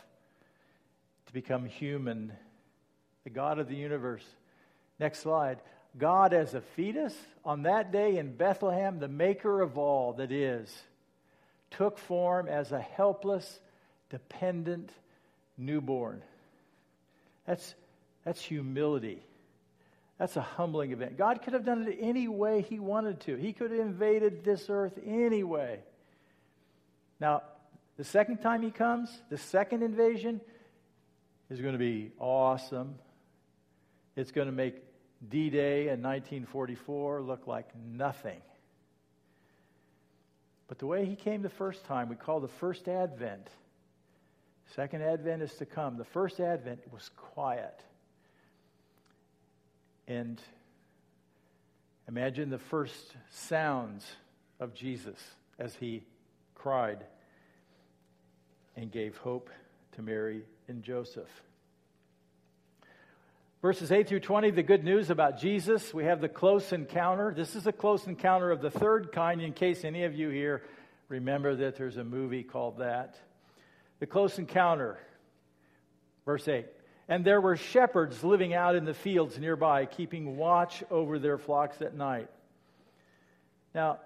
to 1.27 1.35
become 1.35 1.67
human, 1.67 2.33
the 3.25 3.31
God 3.31 3.59
of 3.59 3.69
the 3.69 3.77
universe. 3.77 4.25
Next 4.99 5.19
slide. 5.19 5.59
God 5.99 6.33
as 6.33 6.55
a 6.55 6.63
fetus 6.63 7.15
on 7.45 7.65
that 7.65 7.93
day 7.93 8.17
in 8.17 8.35
Bethlehem, 8.35 9.01
the 9.01 9.07
maker 9.07 9.61
of 9.61 9.77
all 9.77 10.15
that 10.15 10.33
is, 10.33 10.75
took 11.77 11.99
form 11.99 12.49
as 12.49 12.73
a 12.73 12.81
helpless, 12.81 13.61
dependent 14.11 14.91
newborn. 15.57 16.23
That's, 17.47 17.75
that's 18.25 18.41
humility. 18.41 19.23
That's 20.19 20.37
a 20.37 20.41
humbling 20.41 20.93
event. 20.93 21.19
God 21.19 21.43
could 21.43 21.53
have 21.53 21.65
done 21.65 21.87
it 21.87 21.99
any 22.01 22.29
way 22.29 22.63
He 22.63 22.79
wanted 22.79 23.21
to. 23.23 23.37
He 23.37 23.53
could 23.53 23.71
have 23.71 23.81
invaded 23.81 24.45
this 24.45 24.67
earth 24.69 24.99
anyway. 25.05 25.81
Now, 27.21 27.43
the 27.97 28.05
second 28.05 28.39
time 28.39 28.63
He 28.63 28.71
comes, 28.71 29.11
the 29.29 29.39
second 29.39 29.83
invasion, 29.83 30.41
is 31.51 31.61
going 31.61 31.73
to 31.73 31.79
be 31.79 32.13
awesome. 32.19 32.95
It's 34.17 34.31
going 34.31 34.47
to 34.47 34.53
make 34.53 34.77
D 35.29 35.51
Day 35.51 35.89
in 35.89 36.03
1944 36.03 37.23
look 37.23 37.47
like 37.47 37.69
nothing. 37.77 38.41
But 40.67 40.79
the 40.79 40.87
way 40.87 41.05
he 41.05 41.17
came 41.17 41.43
the 41.43 41.49
first 41.49 41.85
time, 41.85 42.09
we 42.09 42.17
call 42.17 42.41
the 42.41 42.49
first 42.49 42.89
advent. 42.89 43.49
Second 44.75 45.03
advent 45.03 45.43
is 45.43 45.55
to 45.55 45.67
come. 45.67 45.97
The 45.97 46.05
first 46.05 46.41
advent 46.41 46.81
was 46.93 47.11
quiet. 47.17 47.83
And 50.09 50.41
imagine 52.09 52.51
the 52.51 52.59
first 52.59 53.15
sounds 53.31 54.07
of 54.59 54.75
Jesus 54.75 55.19
as 55.59 55.75
he 55.75 56.03
cried 56.55 57.05
and 58.77 58.91
gave 58.91 59.17
hope 59.19 59.51
to 59.93 60.03
Mary 60.03 60.43
and 60.69 60.83
Joseph. 60.83 61.31
Verses 63.65 63.91
8 63.91 64.07
through 64.07 64.21
20, 64.21 64.51
the 64.51 64.63
good 64.63 64.85
news 64.85 65.09
about 65.09 65.39
Jesus. 65.39 65.95
We 65.95 66.05
have 66.05 66.21
the 66.21 66.29
close 66.29 66.71
encounter. 66.75 67.33
This 67.35 67.57
is 67.57 67.67
a 67.67 67.73
close 67.73 68.07
encounter 68.07 68.51
of 68.51 68.61
the 68.61 68.69
third 68.69 69.11
kind, 69.11 69.41
in 69.41 69.55
case 69.55 69.87
any 69.87 70.05
of 70.05 70.15
you 70.15 70.29
here 70.29 70.63
remember 71.09 71.57
that 71.57 71.77
there's 71.77 71.97
a 71.97 72.05
movie 72.05 72.43
called 72.43 72.81
that. 72.81 73.17
The 74.01 74.07
close 74.07 74.39
encounter. 74.39 74.99
Verse 76.27 76.47
8. 76.47 76.67
And 77.09 77.25
there 77.25 77.41
were 77.41 77.57
shepherds 77.57 78.23
living 78.23 78.53
out 78.53 78.77
in 78.77 78.85
the 78.85 78.93
fields 78.93 79.39
nearby, 79.39 79.87
keeping 79.87 80.37
watch 80.37 80.85
over 80.91 81.19
their 81.19 81.39
flocks 81.39 81.81
at 81.81 81.95
night. 81.95 82.29
Now, 83.75 84.01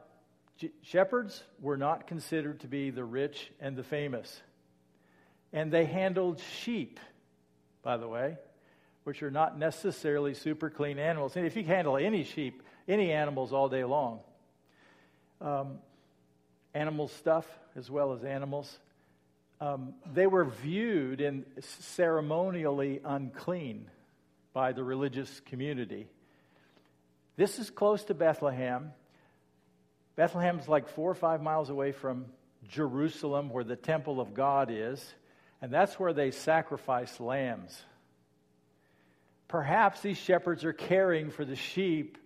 shepherds 0.83 1.43
were 1.61 1.77
not 1.77 2.07
considered 2.07 2.61
to 2.61 2.69
be 2.69 2.91
the 2.91 3.03
rich 3.03 3.51
and 3.59 3.75
the 3.75 3.83
famous. 3.83 4.41
And 5.53 5.73
they 5.73 5.85
handled 5.85 6.41
sheep, 6.61 7.01
by 7.83 7.97
the 7.97 8.07
way 8.07 8.37
which 9.09 9.23
are 9.23 9.31
not 9.31 9.59
necessarily 9.59 10.35
super 10.35 10.69
clean 10.69 10.99
animals. 10.99 11.35
And 11.35 11.47
if 11.47 11.57
you 11.57 11.65
handle 11.65 11.97
any 11.97 12.25
sheep, 12.25 12.63
any 12.87 13.11
animals 13.11 13.55
all 13.55 13.71
day 13.71 13.83
long, 13.83 14.21
um, 15.41 15.79
animal 16.75 17.09
stuff 17.09 17.47
as 17.75 17.91
well 17.91 18.13
as 18.13 18.23
animals, 18.23 18.79
um, 19.63 19.95
they 20.13 20.27
were 20.27 20.45
viewed 20.45 21.23
and 21.23 21.47
ceremonially 21.59 23.01
unclean 23.03 23.89
by 24.53 24.73
the 24.73 24.85
religious 24.85 25.41
community. 25.47 26.07
This 27.37 27.59
is 27.59 27.71
close 27.71 28.05
to 28.05 28.15
Bethlehem. 28.15 28.93
Bethlehem's 30.17 30.69
like 30.69 30.87
four 30.91 31.11
or 31.11 31.15
five 31.15 31.41
miles 31.41 31.71
away 31.71 31.93
from 31.93 32.27
Jerusalem, 32.69 33.49
where 33.49 33.65
the 33.65 33.75
temple 33.75 34.21
of 34.21 34.35
God 34.35 34.69
is, 34.71 35.03
and 35.63 35.73
that's 35.73 35.99
where 35.99 36.13
they 36.13 36.31
sacrifice 36.31 37.19
lambs. 37.19 37.83
Perhaps 39.49 40.03
these 40.03 40.19
shepherds 40.19 40.65
are 40.65 40.75
caring 40.75 41.31
for 41.31 41.45
the 41.45 41.57
sheep 41.57 42.19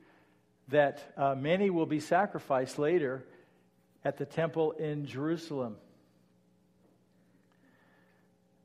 that 0.68 1.02
uh, 1.16 1.34
many 1.36 1.70
will 1.70 1.86
be 1.86 2.00
sacrificed 2.00 2.78
later 2.78 3.24
at 4.04 4.18
the 4.18 4.24
temple 4.24 4.72
in 4.72 5.06
Jerusalem. 5.06 5.76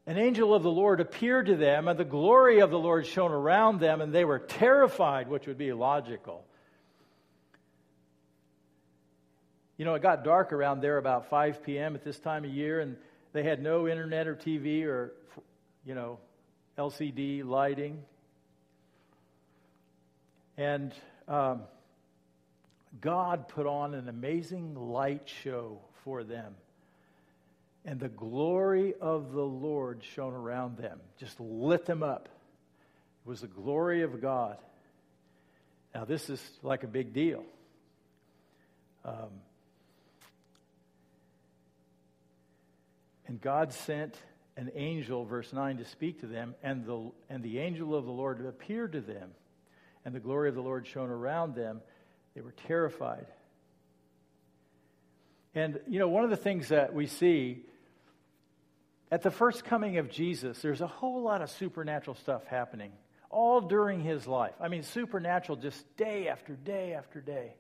An 0.07 0.17
angel 0.17 0.55
of 0.55 0.63
the 0.63 0.71
Lord 0.71 1.01
appeared 1.01 1.47
to 1.47 1.55
them, 1.57 1.87
and 1.87 1.99
the 1.99 2.05
glory 2.05 2.59
of 2.59 2.71
the 2.71 2.79
Lord 2.79 3.05
shone 3.05 3.31
around 3.31 3.79
them, 3.79 4.01
and 4.01 4.13
they 4.13 4.25
were 4.25 4.39
terrified, 4.39 5.27
which 5.27 5.47
would 5.47 5.57
be 5.57 5.73
logical. 5.73 6.45
You 9.77 9.85
know, 9.85 9.93
it 9.93 10.01
got 10.01 10.23
dark 10.23 10.53
around 10.53 10.81
there 10.81 10.97
about 10.97 11.29
5 11.29 11.61
p.m. 11.61 11.93
at 11.93 12.03
this 12.03 12.17
time 12.17 12.45
of 12.45 12.51
year, 12.51 12.79
and 12.79 12.95
they 13.33 13.43
had 13.43 13.61
no 13.61 13.87
internet 13.87 14.27
or 14.27 14.35
TV 14.35 14.85
or, 14.85 15.13
you 15.85 15.93
know, 15.93 16.19
LCD 16.77 17.45
lighting. 17.45 18.01
And 20.57 20.93
um, 21.27 21.61
God 22.99 23.47
put 23.47 23.67
on 23.67 23.93
an 23.93 24.09
amazing 24.09 24.75
light 24.75 25.29
show 25.43 25.79
for 26.03 26.23
them. 26.23 26.55
And 27.85 27.99
the 27.99 28.09
glory 28.09 28.93
of 28.99 29.31
the 29.31 29.43
Lord 29.43 30.03
shone 30.15 30.33
around 30.33 30.77
them, 30.77 30.99
just 31.19 31.39
lit 31.39 31.85
them 31.85 32.03
up. 32.03 32.27
It 33.25 33.29
was 33.29 33.41
the 33.41 33.47
glory 33.47 34.01
of 34.01 34.19
God. 34.19 34.57
Now, 35.93 36.05
this 36.05 36.29
is 36.29 36.41
like 36.63 36.83
a 36.83 36.87
big 36.87 37.13
deal. 37.13 37.43
Um, 39.05 39.29
and 43.27 43.39
God 43.39 43.71
sent 43.71 44.15
an 44.57 44.71
angel, 44.75 45.23
verse 45.23 45.53
9, 45.53 45.77
to 45.77 45.85
speak 45.85 46.21
to 46.21 46.27
them, 46.27 46.55
and 46.61 46.85
the, 46.85 47.11
and 47.29 47.43
the 47.43 47.59
angel 47.59 47.95
of 47.95 48.05
the 48.05 48.11
Lord 48.11 48.45
appeared 48.45 48.93
to 48.93 49.01
them 49.01 49.31
and 50.07 50.15
the 50.15 50.21
glory 50.21 50.47
of 50.47 50.55
the 50.55 50.61
Lord 50.61 50.87
shone 50.87 51.09
around 51.09 51.53
them, 51.53 51.81
they 52.33 52.39
were 52.39 52.53
terrified. 52.65 53.25
And, 55.53 55.81
you 55.85 55.99
know, 55.99 56.07
one 56.07 56.23
of 56.23 56.29
the 56.29 56.37
things 56.37 56.69
that 56.69 56.93
we 56.93 57.07
see 57.07 57.65
at 59.11 59.21
the 59.21 59.31
first 59.31 59.65
coming 59.65 59.97
of 59.97 60.09
Jesus, 60.09 60.61
there's 60.61 60.79
a 60.79 60.87
whole 60.87 61.23
lot 61.23 61.41
of 61.41 61.49
supernatural 61.51 62.15
stuff 62.15 62.45
happening 62.45 62.93
all 63.29 63.59
during 63.59 63.99
his 63.99 64.25
life. 64.25 64.53
I 64.61 64.69
mean, 64.69 64.83
supernatural 64.83 65.57
just 65.57 65.83
day 65.97 66.29
after 66.29 66.53
day 66.53 66.93
after 66.93 67.19
day. 67.19 67.55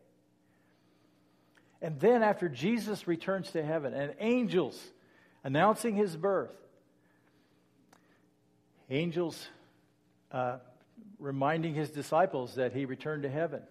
And 1.81 1.99
then 1.99 2.23
after 2.23 2.47
Jesus 2.47 3.09
returns 3.09 3.51
to 3.51 3.61
heaven 3.61 3.93
and 3.93 4.13
angels 4.21 4.81
announcing 5.43 5.97
his 5.97 6.15
birth, 6.15 6.55
angels 8.89 9.49
uh, 10.31 10.59
reminding 11.19 11.73
his 11.73 11.89
disciples 11.89 12.55
that 12.55 12.73
he 12.73 12.85
returned 12.85 13.23
to 13.23 13.29
heaven. 13.29 13.61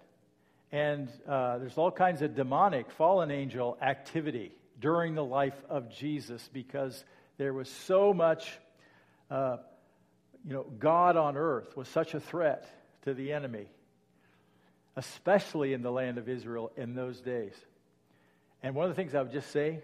And 0.72 1.08
uh, 1.28 1.58
there's 1.58 1.78
all 1.78 1.90
kinds 1.90 2.22
of 2.22 2.34
demonic, 2.34 2.90
fallen 2.90 3.30
angel 3.30 3.78
activity 3.80 4.52
during 4.80 5.14
the 5.14 5.24
life 5.24 5.56
of 5.68 5.90
Jesus 5.90 6.48
because 6.52 7.04
there 7.38 7.52
was 7.52 7.68
so 7.68 8.12
much, 8.12 8.58
uh, 9.30 9.58
you 10.44 10.54
know, 10.54 10.66
God 10.78 11.16
on 11.16 11.36
earth 11.36 11.76
was 11.76 11.88
such 11.88 12.14
a 12.14 12.20
threat 12.20 12.68
to 13.02 13.14
the 13.14 13.32
enemy, 13.32 13.66
especially 14.96 15.72
in 15.72 15.82
the 15.82 15.92
land 15.92 16.18
of 16.18 16.28
Israel 16.28 16.72
in 16.76 16.94
those 16.94 17.20
days. 17.20 17.54
And 18.62 18.74
one 18.74 18.90
of 18.90 18.90
the 18.90 19.00
things 19.00 19.14
I 19.14 19.22
would 19.22 19.32
just 19.32 19.50
say 19.50 19.82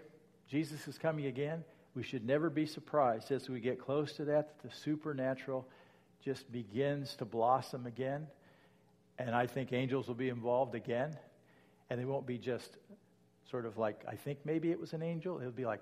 Jesus 0.49 0.87
is 0.87 0.97
coming 0.97 1.25
again. 1.25 1.63
We 1.95 2.03
should 2.03 2.25
never 2.25 2.49
be 2.49 2.65
surprised 2.65 3.31
as 3.31 3.49
we 3.49 3.59
get 3.59 3.79
close 3.79 4.13
to 4.13 4.25
that, 4.25 4.49
that 4.61 4.69
the 4.69 4.75
supernatural 4.75 5.67
just 6.23 6.51
begins 6.51 7.15
to 7.17 7.25
blossom 7.25 7.85
again. 7.85 8.27
And 9.19 9.35
I 9.35 9.47
think 9.47 9.73
angels 9.73 10.07
will 10.07 10.15
be 10.15 10.29
involved 10.29 10.75
again. 10.75 11.15
And 11.89 11.99
they 11.99 12.05
won't 12.05 12.25
be 12.25 12.37
just 12.37 12.77
sort 13.51 13.65
of 13.65 13.77
like, 13.77 14.03
I 14.07 14.15
think 14.15 14.39
maybe 14.45 14.71
it 14.71 14.79
was 14.79 14.93
an 14.93 15.03
angel. 15.03 15.39
It'll 15.39 15.51
be 15.51 15.65
like, 15.65 15.81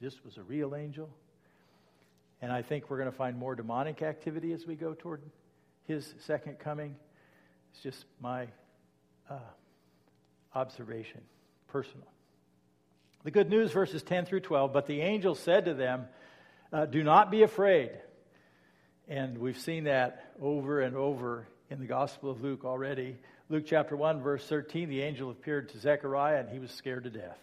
this 0.00 0.24
was 0.24 0.38
a 0.38 0.42
real 0.42 0.74
angel. 0.74 1.10
And 2.40 2.50
I 2.50 2.62
think 2.62 2.90
we're 2.90 2.98
going 2.98 3.10
to 3.10 3.16
find 3.16 3.36
more 3.38 3.54
demonic 3.54 4.02
activity 4.02 4.52
as 4.52 4.66
we 4.66 4.74
go 4.74 4.94
toward 4.94 5.22
his 5.86 6.14
second 6.20 6.58
coming. 6.58 6.96
It's 7.72 7.82
just 7.82 8.04
my 8.20 8.48
uh, 9.28 9.38
observation, 10.54 11.20
personal. 11.68 12.06
The 13.24 13.30
good 13.30 13.48
news, 13.48 13.70
verses 13.72 14.02
10 14.02 14.26
through 14.26 14.40
12. 14.40 14.72
But 14.72 14.86
the 14.86 15.00
angel 15.00 15.34
said 15.34 15.66
to 15.66 15.74
them, 15.74 16.06
uh, 16.72 16.86
Do 16.86 17.04
not 17.04 17.30
be 17.30 17.42
afraid. 17.42 17.90
And 19.08 19.38
we've 19.38 19.58
seen 19.58 19.84
that 19.84 20.32
over 20.40 20.80
and 20.80 20.96
over 20.96 21.46
in 21.70 21.80
the 21.80 21.86
Gospel 21.86 22.30
of 22.30 22.42
Luke 22.42 22.64
already. 22.64 23.16
Luke 23.48 23.64
chapter 23.66 23.96
1, 23.96 24.22
verse 24.22 24.46
13, 24.46 24.88
the 24.88 25.02
angel 25.02 25.30
appeared 25.30 25.70
to 25.70 25.78
Zechariah 25.78 26.40
and 26.40 26.48
he 26.48 26.58
was 26.58 26.70
scared 26.70 27.04
to 27.04 27.10
death. 27.10 27.38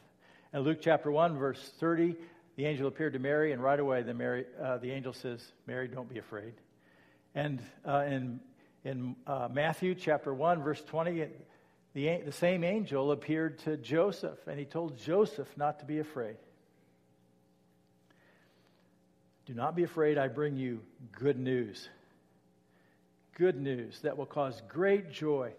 And 0.53 0.63
Luke 0.63 0.79
chapter 0.81 1.11
1, 1.11 1.37
verse 1.37 1.59
30, 1.79 2.15
the 2.55 2.65
angel 2.65 2.87
appeared 2.87 3.13
to 3.13 3.19
Mary, 3.19 3.51
and 3.51 3.61
right 3.61 3.79
away 3.79 4.01
the, 4.01 4.13
Mary, 4.13 4.45
uh, 4.61 4.77
the 4.77 4.91
angel 4.91 5.13
says, 5.13 5.45
Mary, 5.67 5.87
don't 5.87 6.09
be 6.09 6.17
afraid. 6.17 6.53
And 7.35 7.61
uh, 7.87 8.03
in, 8.07 8.39
in 8.83 9.15
uh, 9.27 9.47
Matthew 9.51 9.95
chapter 9.95 10.33
1, 10.33 10.63
verse 10.63 10.81
20, 10.81 11.27
the, 11.93 12.21
the 12.25 12.31
same 12.31 12.63
angel 12.63 13.11
appeared 13.11 13.59
to 13.59 13.77
Joseph, 13.77 14.39
and 14.47 14.57
he 14.57 14.65
told 14.65 14.97
Joseph 14.97 15.47
not 15.55 15.79
to 15.79 15.85
be 15.85 15.99
afraid. 15.99 16.37
Do 19.49 19.55
not 19.55 19.75
be 19.75 19.81
afraid, 19.81 20.19
I 20.19 20.27
bring 20.27 20.57
you 20.57 20.79
good 21.11 21.39
news. 21.39 21.89
Good 23.35 23.59
news 23.59 23.99
that 24.01 24.15
will 24.15 24.27
cause 24.27 24.61
great 24.69 25.11
joy 25.11 25.53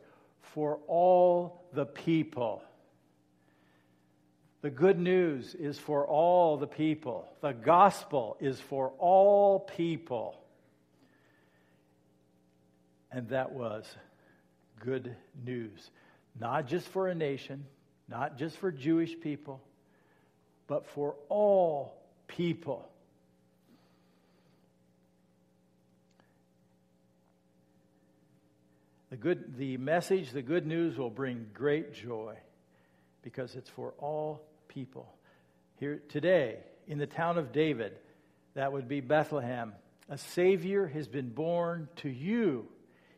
for 0.54 0.78
all 0.86 1.64
the 1.72 1.86
people. 1.86 2.62
The 4.62 4.70
good 4.70 4.96
news 4.96 5.56
is 5.56 5.76
for 5.76 6.06
all 6.06 6.56
the 6.56 6.68
people. 6.68 7.26
The 7.40 7.50
gospel 7.50 8.36
is 8.38 8.60
for 8.60 8.92
all 9.00 9.58
people. 9.58 10.40
And 13.10 13.30
that 13.30 13.50
was 13.50 13.92
good 14.78 15.16
news. 15.44 15.90
Not 16.38 16.68
just 16.68 16.86
for 16.86 17.08
a 17.08 17.14
nation, 17.16 17.66
not 18.08 18.38
just 18.38 18.56
for 18.58 18.70
Jewish 18.70 19.18
people, 19.18 19.60
but 20.68 20.86
for 20.86 21.16
all 21.28 22.00
people. 22.28 22.88
The, 29.10 29.16
good, 29.16 29.56
the 29.58 29.76
message, 29.76 30.30
the 30.30 30.42
good 30.42 30.66
news 30.66 30.96
will 30.96 31.10
bring 31.10 31.46
great 31.52 31.92
joy 31.92 32.36
because 33.22 33.56
it's 33.56 33.68
for 33.68 33.92
all 33.98 34.40
people. 34.68 35.12
Here 35.76 36.00
today, 36.08 36.58
in 36.86 36.98
the 36.98 37.06
town 37.06 37.36
of 37.36 37.52
David, 37.52 37.92
that 38.54 38.72
would 38.72 38.88
be 38.88 39.00
Bethlehem, 39.00 39.72
a 40.08 40.16
Savior 40.16 40.86
has 40.86 41.08
been 41.08 41.30
born 41.30 41.88
to 41.96 42.08
you. 42.08 42.68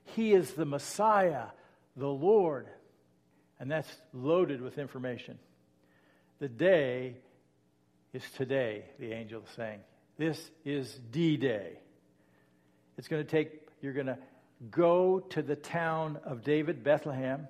He 0.04 0.32
is 0.32 0.52
the 0.52 0.64
Messiah, 0.64 1.46
the 1.96 2.08
Lord. 2.08 2.68
And 3.60 3.70
that's 3.70 3.88
loaded 4.14 4.60
with 4.60 4.78
information. 4.78 5.38
The 6.38 6.48
day 6.48 7.16
is 8.12 8.22
today, 8.36 8.84
the 8.98 9.12
angel 9.12 9.42
is 9.42 9.54
saying. 9.54 9.80
This 10.18 10.50
is 10.64 10.92
D 11.10 11.36
Day. 11.36 11.78
It's 12.98 13.08
going 13.08 13.24
to 13.24 13.30
take, 13.30 13.68
you're 13.80 13.92
going 13.92 14.06
to 14.06 14.18
go 14.70 15.20
to 15.20 15.42
the 15.42 15.56
town 15.56 16.18
of 16.24 16.44
David, 16.44 16.84
Bethlehem. 16.84 17.48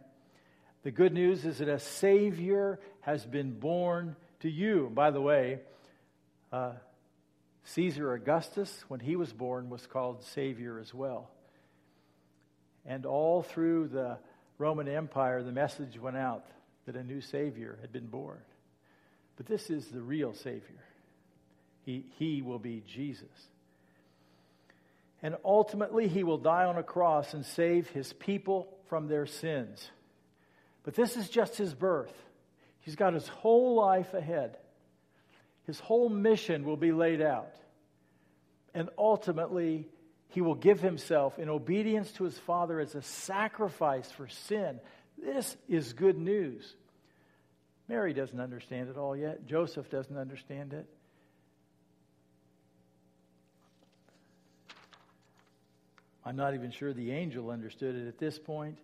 The 0.83 0.90
good 0.90 1.12
news 1.12 1.44
is 1.44 1.59
that 1.59 1.68
a 1.68 1.79
Savior 1.79 2.81
has 3.01 3.25
been 3.25 3.59
born 3.59 4.16
to 4.40 4.48
you. 4.48 4.90
By 4.92 5.11
the 5.11 5.20
way, 5.20 5.61
uh, 6.53 6.72
Caesar 7.64 8.12
Augustus, 8.14 8.85
when 8.88 9.01
he 9.01 9.16
was 9.16 9.33
born, 9.33 9.70
was 9.70 9.87
called 9.87 10.25
Savior 10.25 10.79
as 10.79 10.92
well. 10.92 11.31
And 12.85 13.07
all 13.07 13.42
through 13.42 13.88
the 13.88 14.18
Roman 14.59 14.88
Empire, 14.88 15.42
the 15.42 15.53
message 15.53 15.98
went 15.98 16.16
out 16.16 16.44
that 16.87 16.96
a 16.96 17.05
new 17.05 17.20
Savior 17.20 17.79
had 17.81 17.92
been 17.92 18.07
born. 18.07 18.38
But 19.37 19.46
this 19.46 19.70
is 19.70 19.87
the 19.87 20.03
real 20.03 20.35
Savior. 20.35 20.85
He, 21.85 22.07
he 22.18 22.42
will 22.42 22.59
be 22.59 22.83
Jesus. 22.87 23.29
And 25.22 25.37
ultimately, 25.44 26.08
he 26.08 26.24
will 26.24 26.38
die 26.38 26.64
on 26.64 26.76
a 26.76 26.82
cross 26.82 27.32
and 27.32 27.46
save 27.46 27.88
his 27.90 28.12
people 28.12 28.68
from 28.88 29.06
their 29.06 29.26
sins. 29.26 29.90
But 30.82 30.94
this 30.94 31.16
is 31.16 31.28
just 31.28 31.56
his 31.56 31.74
birth. 31.74 32.12
He's 32.80 32.96
got 32.96 33.14
his 33.14 33.28
whole 33.28 33.76
life 33.76 34.14
ahead. 34.14 34.56
His 35.64 35.78
whole 35.78 36.08
mission 36.08 36.64
will 36.64 36.76
be 36.76 36.90
laid 36.90 37.22
out. 37.22 37.54
And 38.74 38.88
ultimately, 38.98 39.87
he 40.28 40.40
will 40.40 40.56
give 40.56 40.80
himself 40.80 41.38
in 41.38 41.48
obedience 41.48 42.11
to 42.12 42.24
his 42.24 42.37
Father 42.38 42.80
as 42.80 42.94
a 42.94 43.02
sacrifice 43.02 44.11
for 44.11 44.26
sin. 44.26 44.80
This 45.22 45.56
is 45.68 45.92
good 45.92 46.18
news. 46.18 46.74
Mary 47.88 48.12
doesn't 48.12 48.40
understand 48.40 48.88
it 48.88 48.96
all 48.96 49.16
yet. 49.16 49.46
Joseph 49.46 49.88
doesn't 49.90 50.16
understand 50.16 50.72
it. 50.72 50.87
I'm 56.24 56.37
not 56.37 56.54
even 56.54 56.70
sure 56.70 56.92
the 56.92 57.11
angel 57.12 57.50
understood 57.50 57.96
it 57.96 58.08
at 58.08 58.18
this 58.18 58.38
point. 58.38 58.78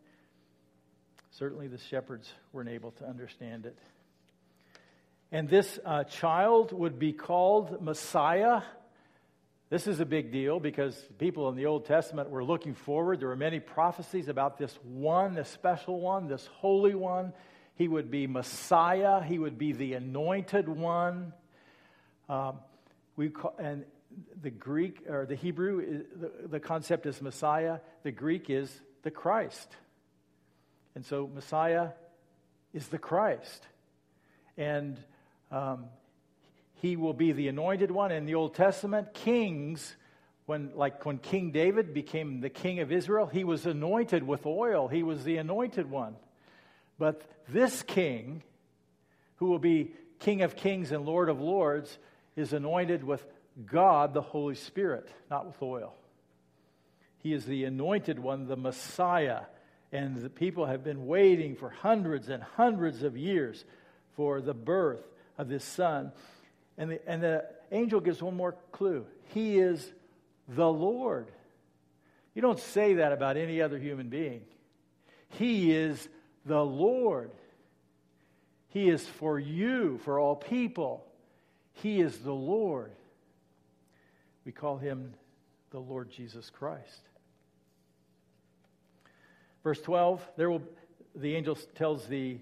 Certainly 1.31 1.69
the 1.69 1.79
shepherds 1.79 2.33
weren't 2.53 2.69
able 2.69 2.91
to 2.93 3.07
understand 3.07 3.67
it. 3.67 3.79
And 5.31 5.49
this 5.49 5.79
uh, 5.85 6.05
child 6.05 6.73
would 6.73 6.99
be 6.99 7.13
called 7.13 7.83
Messiah 7.83 8.63
this 9.71 9.87
is 9.87 10.01
a 10.01 10.07
big 10.07 10.33
deal 10.33 10.61
because 10.61 10.97
people 11.19 11.51
in 11.51 11.57
the 11.57 11.67
Old 11.67 11.85
Testament 11.85 12.31
were 12.31 12.43
looking 12.43 12.75
forward. 12.75 13.21
There 13.21 13.29
were 13.29 13.37
many 13.37 13.61
prophecies 13.61 14.29
about 14.29 14.57
this 14.57 14.75
one, 14.83 15.35
this 15.35 15.51
special 15.51 16.01
one, 16.01 16.27
this 16.27 16.47
holy 16.55 16.95
one. 16.95 17.35
He 17.75 17.87
would 17.87 18.11
be 18.11 18.27
Messiah, 18.27 19.23
he 19.23 19.39
would 19.39 19.59
be 19.59 19.73
the 19.73 19.93
anointed 19.93 20.69
one. 20.69 21.35
Um, 22.31 22.61
we 23.17 23.29
call, 23.29 23.55
and 23.59 23.85
the 24.41 24.51
Greek 24.51 25.09
or 25.09 25.27
the 25.27 25.35
Hebrew, 25.35 26.05
the, 26.17 26.49
the 26.49 26.61
concept 26.61 27.07
is 27.07 27.21
Messiah. 27.21 27.79
The 28.03 28.13
Greek 28.13 28.51
is 28.51 28.73
the 29.03 29.11
Christ. 29.11 29.69
And 30.95 31.05
so 31.05 31.31
Messiah 31.33 31.91
is 32.73 32.89
the 32.89 32.99
Christ. 32.99 33.67
And 34.57 34.99
um, 35.51 35.87
he 36.75 36.97
will 36.97 37.13
be 37.13 37.33
the 37.33 37.49
anointed 37.49 37.91
one. 37.91 38.13
In 38.13 38.27
the 38.27 38.35
Old 38.35 38.55
Testament, 38.55 39.15
kings, 39.15 39.97
when, 40.47 40.71
like 40.75 41.05
when 41.05 41.19
King 41.19 41.51
David 41.51 41.93
became 41.93 42.41
the 42.41 42.51
king 42.51 42.81
of 42.81 42.93
Israel, 42.93 43.27
he 43.27 43.45
was 43.45 43.67
anointed 43.67 44.27
with 44.27 44.47
oil. 44.47 44.89
He 44.89 45.03
was 45.03 45.25
the 45.25 45.37
anointed 45.37 45.91
one. 45.91 46.17
But 46.99 47.23
this 47.49 47.83
king, 47.83 48.43
who 49.37 49.47
will 49.47 49.59
be 49.59 49.93
King 50.19 50.43
of 50.43 50.57
kings 50.57 50.91
and 50.91 51.05
Lord 51.05 51.29
of 51.29 51.41
lords, 51.41 51.97
is 52.35 52.53
anointed 52.53 53.05
with 53.05 53.25
God, 53.67 54.15
the 54.15 54.23
Holy 54.23 54.55
Spirit, 54.55 55.09
not 55.31 55.47
with 55.47 55.61
oil. 55.63 55.95
He 57.23 57.33
is 57.33 57.45
the 57.45 57.65
anointed 57.65 58.19
one, 58.19 58.47
the 58.47 58.57
Messiah. 58.57 59.43
And 59.91 60.17
the 60.17 60.31
people 60.31 60.67
have 60.67 60.85
been 60.85 61.07
waiting 61.07 61.57
for 61.57 61.71
hundreds 61.71 62.29
and 62.29 62.43
hundreds 62.43 63.03
of 63.03 63.17
years 63.17 63.65
for 64.17 64.41
the 64.41 64.55
birth 64.55 65.03
of 65.37 65.49
this 65.49 65.65
son. 65.65 66.13
And 66.77 66.93
the, 66.93 67.09
and 67.09 67.23
the 67.23 67.45
angel 67.73 68.01
gives 68.01 68.23
one 68.23 68.37
more 68.37 68.55
clue 68.73 69.07
He 69.35 69.59
is 69.59 69.93
the 70.49 70.71
Lord. 70.71 71.29
You 72.35 72.43
don't 72.43 72.61
say 72.61 72.95
that 72.95 73.13
about 73.13 73.37
any 73.37 73.61
other 73.61 73.79
human 73.79 74.09
being. 74.09 74.43
He 75.31 75.73
is 75.73 76.09
the 76.47 76.65
Lord. 76.65 77.33
He 78.69 78.89
is 78.89 79.05
for 79.07 79.39
you, 79.39 79.99
for 80.05 80.19
all 80.19 80.37
people. 80.37 81.05
He 81.73 82.01
is 82.01 82.19
the 82.19 82.33
Lord. 82.33 82.93
We 84.45 84.53
call 84.53 84.79
him 84.79 85.15
the 85.71 85.79
Lord 85.79 86.11
Jesus 86.11 86.51
Christ. 86.51 87.03
Verse 89.63 89.81
12, 89.81 90.27
there 90.37 90.51
will 90.51 90.63
the 91.15 91.35
angel 91.35 91.57
tells 91.75 92.07
the 92.07 92.39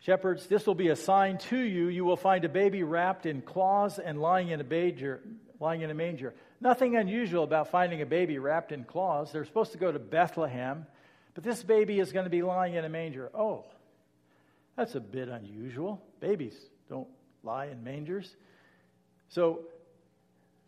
Shepherds, 0.00 0.46
this 0.46 0.66
will 0.66 0.76
be 0.76 0.88
a 0.88 0.96
sign 0.96 1.38
to 1.50 1.58
you. 1.58 1.88
You 1.88 2.04
will 2.04 2.16
find 2.16 2.44
a 2.44 2.48
baby 2.48 2.84
wrapped 2.84 3.26
in 3.26 3.42
cloths 3.42 3.98
and 3.98 4.20
lying 4.20 4.50
in 4.50 4.60
a 4.60 4.64
manger. 4.64 5.20
Lying 5.58 5.80
in 5.80 5.90
a 5.90 5.94
manger. 5.94 6.34
Nothing 6.60 6.96
unusual 6.96 7.42
about 7.42 7.70
finding 7.70 8.02
a 8.02 8.06
baby 8.06 8.38
wrapped 8.38 8.72
in 8.72 8.84
cloths. 8.84 9.32
They're 9.32 9.44
supposed 9.44 9.72
to 9.72 9.78
go 9.78 9.90
to 9.90 9.98
Bethlehem, 9.98 10.86
but 11.34 11.42
this 11.42 11.62
baby 11.62 11.98
is 11.98 12.12
going 12.12 12.24
to 12.24 12.30
be 12.30 12.42
lying 12.42 12.74
in 12.74 12.84
a 12.84 12.88
manger. 12.88 13.30
Oh, 13.34 13.64
that's 14.76 14.94
a 14.94 15.00
bit 15.00 15.28
unusual. 15.28 16.00
Babies 16.20 16.54
don't 16.88 17.08
lie 17.42 17.66
in 17.66 17.82
mangers. 17.82 18.36
So 19.30 19.62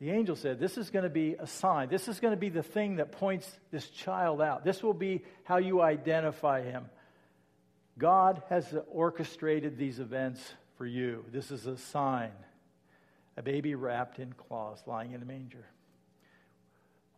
the 0.00 0.10
angel 0.10 0.36
said, 0.36 0.60
This 0.60 0.78
is 0.78 0.90
going 0.90 1.02
to 1.02 1.10
be 1.10 1.34
a 1.38 1.46
sign. 1.46 1.88
This 1.88 2.08
is 2.08 2.20
going 2.20 2.32
to 2.32 2.40
be 2.40 2.50
the 2.50 2.62
thing 2.62 2.96
that 2.96 3.12
points 3.12 3.50
this 3.70 3.88
child 3.88 4.40
out. 4.40 4.64
This 4.64 4.82
will 4.82 4.94
be 4.94 5.24
how 5.44 5.56
you 5.56 5.82
identify 5.82 6.62
him. 6.62 6.86
God 7.98 8.42
has 8.48 8.72
orchestrated 8.92 9.76
these 9.76 9.98
events 9.98 10.40
for 10.76 10.86
you. 10.86 11.24
This 11.32 11.50
is 11.50 11.66
a 11.66 11.76
sign 11.76 12.30
a 13.38 13.42
baby 13.42 13.76
wrapped 13.76 14.18
in 14.18 14.32
cloths 14.32 14.82
lying 14.86 15.12
in 15.12 15.22
a 15.22 15.24
manger. 15.24 15.64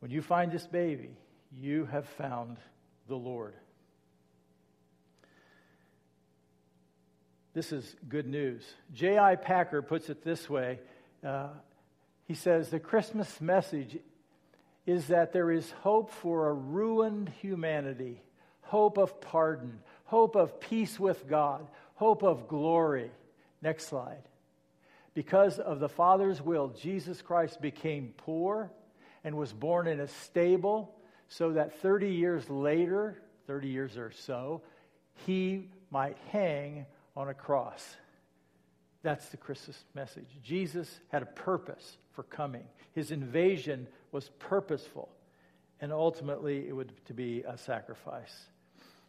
When 0.01 0.11
you 0.11 0.21
find 0.21 0.53
this 0.53 0.67
baby, 0.67 1.17
you 1.59 1.87
have 1.87 2.07
found 2.11 2.59
the 3.09 3.15
Lord. 3.17 3.55
This 7.55 7.73
is 7.73 7.97
good 8.07 8.27
news. 8.27 8.63
J.I. 8.93 9.37
Packer 9.37 9.81
puts 9.81 10.11
it 10.11 10.23
this 10.23 10.49
way 10.49 10.79
uh, 11.27 11.49
He 12.31 12.37
says, 12.37 12.69
The 12.69 12.79
Christmas 12.79 13.41
message 13.41 13.99
is 14.87 15.09
that 15.09 15.33
there 15.33 15.51
is 15.51 15.69
hope 15.83 16.13
for 16.13 16.47
a 16.47 16.53
ruined 16.53 17.29
humanity, 17.41 18.23
hope 18.61 18.99
of 18.99 19.21
pardon, 19.21 19.81
hope 20.05 20.37
of 20.37 20.61
peace 20.61 21.01
with 21.01 21.27
God, 21.29 21.67
hope 21.97 22.23
of 22.23 22.47
glory. 22.47 23.11
Next 23.61 23.89
slide. 23.89 24.23
Because 25.13 25.59
of 25.59 25.81
the 25.81 25.89
Father's 25.89 26.41
will, 26.41 26.69
Jesus 26.69 27.21
Christ 27.21 27.61
became 27.61 28.15
poor 28.17 28.71
and 29.25 29.37
was 29.37 29.53
born 29.53 29.89
in 29.89 29.99
a 29.99 30.07
stable 30.07 30.95
so 31.27 31.55
that 31.55 31.81
30 31.83 32.11
years 32.11 32.49
later, 32.49 33.21
30 33.49 33.67
years 33.67 33.97
or 33.97 34.13
so, 34.13 34.63
he 35.27 35.69
might 35.91 36.17
hang 36.31 36.87
on 37.17 37.29
a 37.29 37.35
cross. 37.35 37.97
That's 39.03 39.29
the 39.31 39.37
Christmas 39.37 39.83
message. 39.95 40.29
Jesus 40.43 41.01
had 41.09 41.23
a 41.23 41.27
purpose 41.27 41.97
for 42.13 42.23
coming. 42.23 42.65
His 42.93 43.11
invasion 43.11 43.87
was 44.13 44.29
purposeful, 44.39 45.09
and 45.81 45.93
ultimately 45.93 46.69
it 46.69 46.73
would 46.75 46.93
to 47.07 47.15
be 47.15 47.43
a 47.47 47.57
sacrifice. 47.57 48.35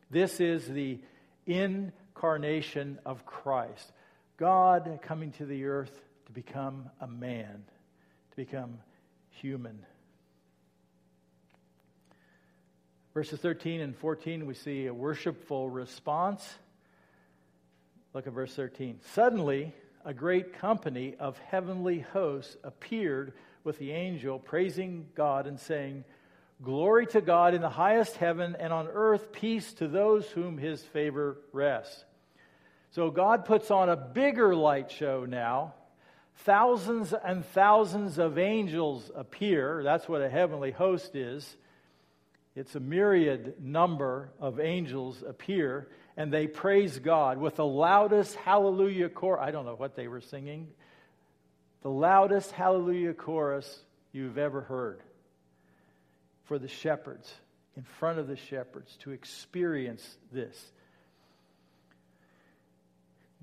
This 0.10 0.40
is 0.40 0.68
the 0.68 1.00
incarnation 1.46 3.00
of 3.06 3.26
Christ. 3.26 3.92
God 4.38 5.00
coming 5.02 5.32
to 5.34 5.46
the 5.46 5.66
earth 5.66 5.92
to 6.28 6.32
become 6.32 6.90
a 7.02 7.08
man, 7.08 7.64
to 8.32 8.36
become 8.36 8.80
human. 9.30 9.86
Verses 13.14 13.40
13 13.42 13.82
and 13.82 13.96
14, 13.98 14.46
we 14.46 14.54
see 14.54 14.86
a 14.86 14.94
worshipful 14.94 15.70
response. 15.70 16.48
Look 18.14 18.26
at 18.26 18.34
verse 18.34 18.54
13. 18.54 19.00
Suddenly, 19.14 19.74
a 20.06 20.14
great 20.14 20.54
company 20.54 21.16
of 21.20 21.38
heavenly 21.40 22.00
hosts 22.00 22.58
appeared 22.64 23.34
with 23.64 23.78
the 23.78 23.92
angel, 23.92 24.40
praising 24.40 25.08
God 25.16 25.48
and 25.48 25.60
saying, 25.60 26.04
Glory 26.64 27.08
to 27.08 27.22
God 27.22 27.54
in 27.54 27.62
the 27.62 27.70
highest 27.70 28.18
heaven, 28.18 28.56
and 28.60 28.72
on 28.72 28.88
earth 28.88 29.32
peace 29.32 29.74
to 29.74 29.88
those 29.88 30.28
whom 30.28 30.58
his 30.58 30.82
favor 30.84 31.38
rests. 31.52 32.06
So 32.92 33.10
God 33.10 33.46
puts 33.46 33.72
on 33.72 33.90
a 33.90 33.96
bigger 33.96 34.56
light 34.56 34.92
show 34.92 35.26
now. 35.26 35.74
Thousands 36.38 37.14
and 37.14 37.46
thousands 37.46 38.20
of 38.20 38.38
angels 38.38 39.10
appear. 39.16 39.82
That's 39.84 40.08
what 40.08 40.22
a 40.22 40.30
heavenly 40.30 40.72
host 40.72 41.16
is. 41.16 41.58
It's 42.56 42.76
a 42.76 42.80
myriad 42.80 43.56
number 43.64 44.30
of 44.40 44.60
angels 44.60 45.24
appear 45.26 45.88
and 46.18 46.32
they 46.32 46.48
praise 46.48 47.00
God 47.00 47.38
with 47.38 47.56
the 47.56 47.66
loudest 47.66 48.36
hallelujah 48.36 49.10
chorus. 49.10 49.42
I 49.44 49.52
don't 49.52 49.66
know 49.66 49.76
what 49.76 49.96
they 49.96 50.08
were 50.08 50.22
singing. 50.22 50.68
The 51.84 51.90
loudest 51.90 52.52
hallelujah 52.52 53.14
chorus 53.14 53.80
you've 54.12 54.38
ever 54.38 54.62
heard 54.62 55.02
for 56.46 56.60
the 56.60 56.68
shepherds, 56.68 57.34
in 57.78 57.84
front 57.84 58.20
of 58.20 58.28
the 58.28 58.36
shepherds, 58.36 58.96
to 58.98 59.12
experience 59.12 60.18
this. 60.32 60.72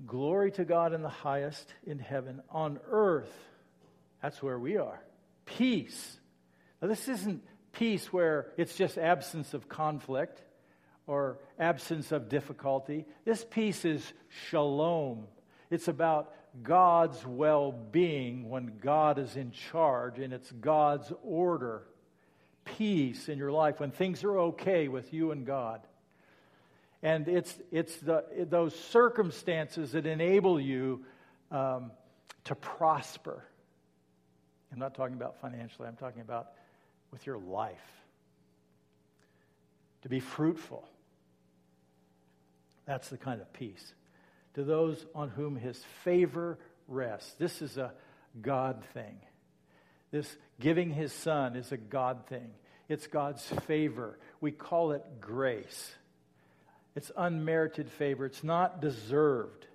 Glory 0.05 0.51
to 0.51 0.63
God 0.63 0.93
in 0.93 1.01
the 1.01 1.09
highest 1.09 1.73
in 1.85 1.99
heaven. 1.99 2.41
On 2.51 2.79
earth, 2.89 3.33
that's 4.21 4.41
where 4.41 4.59
we 4.59 4.77
are. 4.77 5.01
Peace. 5.45 6.17
Now, 6.81 6.87
this 6.87 7.07
isn't 7.09 7.43
peace 7.73 8.13
where 8.13 8.51
it's 8.57 8.75
just 8.75 8.97
absence 8.97 9.53
of 9.53 9.67
conflict 9.67 10.41
or 11.09 11.39
absence 11.57 12.11
of 12.11 12.29
difficulty. 12.29 13.03
This 13.25 13.43
peace 13.43 13.83
is 13.83 14.13
shalom. 14.47 15.25
It's 15.71 15.87
about 15.87 16.31
God's 16.61 17.25
well 17.25 17.71
being 17.71 18.47
when 18.47 18.77
God 18.79 19.17
is 19.17 19.35
in 19.35 19.49
charge 19.49 20.19
and 20.19 20.31
it's 20.31 20.51
God's 20.51 21.11
order. 21.23 21.81
Peace 22.63 23.27
in 23.27 23.39
your 23.39 23.51
life 23.51 23.79
when 23.79 23.89
things 23.89 24.23
are 24.23 24.37
okay 24.37 24.87
with 24.87 25.11
you 25.11 25.31
and 25.31 25.47
God. 25.47 25.81
And 27.01 27.27
it's, 27.27 27.57
it's 27.71 27.95
the, 27.97 28.23
those 28.47 28.75
circumstances 28.75 29.93
that 29.93 30.05
enable 30.05 30.61
you 30.61 31.05
um, 31.49 31.89
to 32.43 32.53
prosper. 32.53 33.43
I'm 34.71 34.77
not 34.77 34.93
talking 34.93 35.15
about 35.15 35.41
financially, 35.41 35.87
I'm 35.87 35.95
talking 35.95 36.21
about 36.21 36.49
with 37.09 37.25
your 37.25 37.39
life. 37.39 37.81
To 40.03 40.09
be 40.09 40.19
fruitful 40.19 40.87
that's 42.89 43.09
the 43.09 43.17
kind 43.19 43.39
of 43.39 43.53
peace. 43.53 43.93
To 44.55 44.63
those 44.63 45.05
on 45.13 45.29
whom 45.29 45.55
his 45.55 45.79
favor 46.03 46.57
rests. 46.87 47.35
This 47.37 47.61
is 47.61 47.77
a 47.77 47.93
God 48.41 48.83
thing. 48.95 49.19
This 50.09 50.35
giving 50.59 50.89
his 50.89 51.13
son 51.13 51.55
is 51.55 51.71
a 51.71 51.77
God 51.77 52.25
thing. 52.29 52.49
It's 52.87 53.05
God's 53.05 53.45
favor. 53.67 54.17
We 54.41 54.49
call 54.49 54.93
it 54.93 55.03
grace. 55.21 55.91
It's 56.95 57.11
unmerited 57.15 57.91
favor. 57.91 58.25
It's 58.25 58.43
not 58.43 58.81
deserved. 58.81 59.67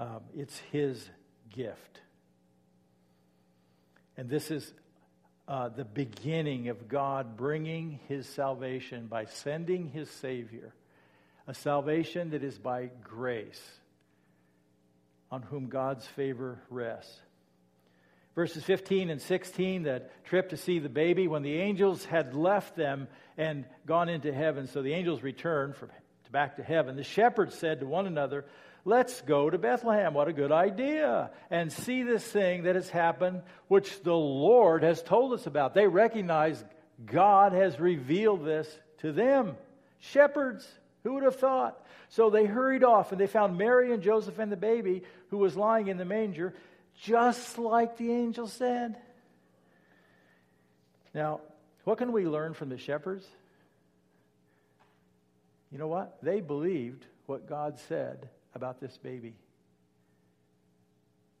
Um, 0.00 0.22
it's 0.36 0.58
his 0.72 1.08
gift. 1.54 2.00
And 4.16 4.28
this 4.28 4.50
is 4.50 4.74
uh, 5.46 5.68
the 5.68 5.84
beginning 5.84 6.68
of 6.68 6.88
God 6.88 7.36
bringing 7.36 8.00
his 8.08 8.26
salvation 8.26 9.06
by 9.06 9.26
sending 9.26 9.86
his 9.86 10.10
Savior 10.10 10.74
a 11.46 11.54
salvation 11.54 12.30
that 12.30 12.42
is 12.42 12.58
by 12.58 12.90
grace, 13.02 13.62
on 15.30 15.42
whom 15.42 15.68
God's 15.68 16.06
favor 16.06 16.60
rests. 16.70 17.20
Verses 18.34 18.64
15 18.64 19.10
and 19.10 19.20
16, 19.20 19.82
that 19.82 20.24
trip 20.24 20.50
to 20.50 20.56
see 20.56 20.78
the 20.78 20.88
baby, 20.88 21.28
when 21.28 21.42
the 21.42 21.58
angels 21.58 22.04
had 22.04 22.34
left 22.34 22.76
them 22.76 23.08
and 23.36 23.66
gone 23.86 24.08
into 24.08 24.32
heaven, 24.32 24.66
so 24.66 24.80
the 24.80 24.94
angels 24.94 25.22
returned 25.22 25.76
from, 25.76 25.90
back 26.30 26.56
to 26.56 26.62
heaven, 26.62 26.96
the 26.96 27.04
shepherds 27.04 27.54
said 27.54 27.80
to 27.80 27.86
one 27.86 28.06
another, 28.06 28.46
Let's 28.84 29.20
go 29.20 29.48
to 29.48 29.58
Bethlehem. 29.58 30.12
What 30.12 30.26
a 30.26 30.32
good 30.32 30.50
idea. 30.50 31.30
And 31.50 31.70
see 31.70 32.02
this 32.02 32.24
thing 32.24 32.64
that 32.64 32.74
has 32.74 32.90
happened, 32.90 33.42
which 33.68 34.02
the 34.02 34.14
Lord 34.14 34.82
has 34.82 35.02
told 35.02 35.32
us 35.34 35.46
about. 35.46 35.72
They 35.72 35.86
recognize 35.86 36.64
God 37.06 37.52
has 37.52 37.78
revealed 37.78 38.44
this 38.44 38.68
to 38.98 39.12
them. 39.12 39.56
Shepherds. 40.00 40.66
Who 41.04 41.14
would 41.14 41.24
have 41.24 41.36
thought? 41.36 41.84
So 42.08 42.30
they 42.30 42.44
hurried 42.44 42.84
off 42.84 43.12
and 43.12 43.20
they 43.20 43.26
found 43.26 43.58
Mary 43.58 43.92
and 43.92 44.02
Joseph 44.02 44.38
and 44.38 44.52
the 44.52 44.56
baby 44.56 45.02
who 45.30 45.38
was 45.38 45.56
lying 45.56 45.88
in 45.88 45.96
the 45.96 46.04
manger, 46.04 46.54
just 47.00 47.58
like 47.58 47.96
the 47.96 48.12
angel 48.12 48.46
said. 48.46 48.96
Now, 51.14 51.40
what 51.84 51.98
can 51.98 52.12
we 52.12 52.26
learn 52.26 52.54
from 52.54 52.68
the 52.68 52.78
shepherds? 52.78 53.26
You 55.70 55.78
know 55.78 55.88
what? 55.88 56.18
They 56.22 56.40
believed 56.40 57.04
what 57.26 57.48
God 57.48 57.78
said 57.88 58.28
about 58.54 58.80
this 58.80 58.96
baby. 58.98 59.34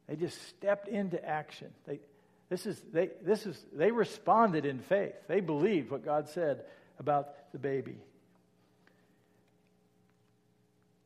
They 0.08 0.16
just 0.16 0.40
stepped 0.48 0.88
into 0.88 1.22
action. 1.24 1.68
They, 1.86 2.00
this 2.48 2.66
is, 2.66 2.82
they, 2.92 3.10
this 3.22 3.46
is, 3.46 3.62
they 3.72 3.90
responded 3.92 4.66
in 4.66 4.80
faith. 4.80 5.14
They 5.28 5.40
believed 5.40 5.90
what 5.90 6.04
God 6.04 6.28
said 6.28 6.64
about 6.98 7.52
the 7.52 7.58
baby. 7.58 7.96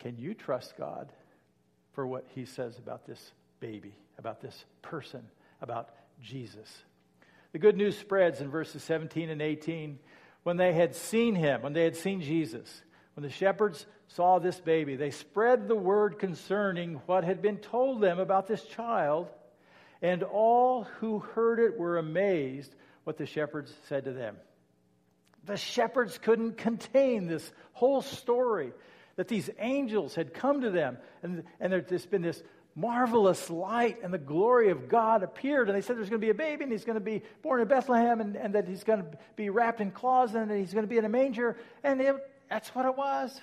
Can 0.07 0.19
you 0.19 0.35
trust 0.35 0.77
God 0.77 1.11
for 1.95 2.07
what 2.07 2.27
he 2.33 2.45
says 2.45 2.79
about 2.79 3.09
this 3.09 3.33
baby, 3.59 3.93
about 4.21 4.41
this 4.41 4.65
person, 4.81 5.27
about 5.61 5.91
Jesus? 6.23 6.73
The 7.51 7.59
good 7.59 7.77
news 7.77 7.99
spreads 7.99 8.41
in 8.41 8.49
verses 8.49 8.85
17 8.85 9.31
and 9.31 9.43
18. 9.43 9.99
When 10.45 10.59
they 10.59 10.73
had 10.73 10.95
seen 10.95 11.35
him, 11.35 11.63
when 11.63 11.73
they 11.73 11.83
had 11.83 11.97
seen 11.97 12.21
Jesus, 12.21 12.83
When 13.17 13.25
the 13.25 13.31
shepherds 13.31 13.85
saw 14.09 14.39
this 14.39 14.61
baby, 14.61 14.95
they 14.95 15.11
spread 15.11 15.67
the 15.67 15.75
word 15.75 16.21
concerning 16.21 17.01
what 17.07 17.25
had 17.25 17.43
been 17.43 17.57
told 17.57 18.01
them 18.01 18.21
about 18.21 18.47
this 18.47 18.63
child, 18.63 19.29
and 20.03 20.23
all 20.23 20.85
who 21.01 21.19
heard 21.19 21.59
it 21.59 21.77
were 21.77 21.99
amazed 21.99 22.77
what 23.03 23.17
the 23.17 23.27
shepherds 23.27 23.75
said 23.89 24.05
to 24.05 24.13
them. 24.13 24.37
The 25.47 25.57
shepherds 25.57 26.19
couldn't 26.19 26.59
contain 26.59 27.27
this 27.27 27.51
whole 27.73 28.03
story 28.03 28.73
that 29.17 29.29
these 29.29 29.51
angels 29.59 30.15
had 30.15 30.33
come 30.33 30.61
to 30.61 30.71
them, 30.71 30.99
and, 31.23 31.43
and 31.59 31.73
there's 31.73 32.07
been 32.07 32.23
this 32.23 32.43
marvelous 32.77 33.49
light 33.49 34.03
and 34.03 34.13
the 34.13 34.19
glory 34.19 34.69
of 34.69 34.89
God 34.89 35.23
appeared. 35.23 35.69
And 35.69 35.77
they 35.77 35.81
said 35.81 35.97
there's 35.97 36.11
going 36.11 36.21
to 36.21 36.27
be 36.27 36.31
a 36.31 36.35
baby 36.35 36.63
and 36.63 36.71
he's 36.71 36.85
going 36.85 36.99
to 36.99 37.05
be 37.05 37.23
born 37.43 37.63
in 37.63 37.67
Bethlehem 37.67 38.21
and, 38.21 38.37
and 38.37 38.55
that 38.55 38.69
he's 38.69 38.85
going 38.85 39.01
to 39.01 39.19
be 39.35 39.49
wrapped 39.49 39.81
in 39.81 39.91
cloths 39.91 40.35
and 40.35 40.51
that 40.51 40.59
he's 40.59 40.75
going 40.75 40.85
to 40.85 40.89
be 40.89 40.99
in 40.99 41.07
a 41.07 41.09
manger. 41.09 41.57
And 41.83 42.01
it, 42.03 42.15
that's 42.51 42.69
what 42.75 42.85
it 42.85 42.95
was. 42.95 43.41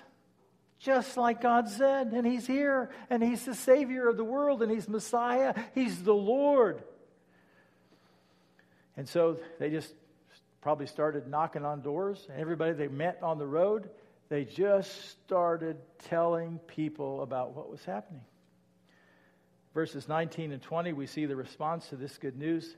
Just 0.77 1.17
like 1.17 1.41
God 1.41 1.67
said. 1.67 2.11
And 2.13 2.27
he's 2.27 2.45
here 2.45 2.91
and 3.09 3.23
he's 3.23 3.43
the 3.43 3.55
Savior 3.55 4.07
of 4.07 4.17
the 4.17 4.23
world 4.23 4.61
and 4.61 4.71
he's 4.71 4.87
Messiah. 4.87 5.55
He's 5.73 6.03
the 6.03 6.13
Lord. 6.13 6.83
And 8.95 9.09
so 9.09 9.39
they 9.59 9.71
just 9.71 9.91
probably 10.61 10.85
started 10.85 11.27
knocking 11.27 11.65
on 11.65 11.81
doors. 11.81 12.27
And 12.29 12.39
everybody 12.39 12.73
they 12.73 12.87
met 12.87 13.17
on 13.23 13.39
the 13.39 13.47
road, 13.47 13.89
they 14.33 14.45
just 14.45 15.11
started 15.23 15.77
telling 16.09 16.59
people 16.67 17.21
about 17.21 17.55
what 17.55 17.69
was 17.69 17.83
happening 17.85 18.21
verses 19.73 20.07
19 20.07 20.51
and 20.51 20.61
20, 20.61 20.93
we 20.93 21.07
see 21.07 21.25
the 21.25 21.35
response 21.35 21.87
to 21.89 21.95
this 21.95 22.17
good 22.17 22.37
news. 22.37 22.75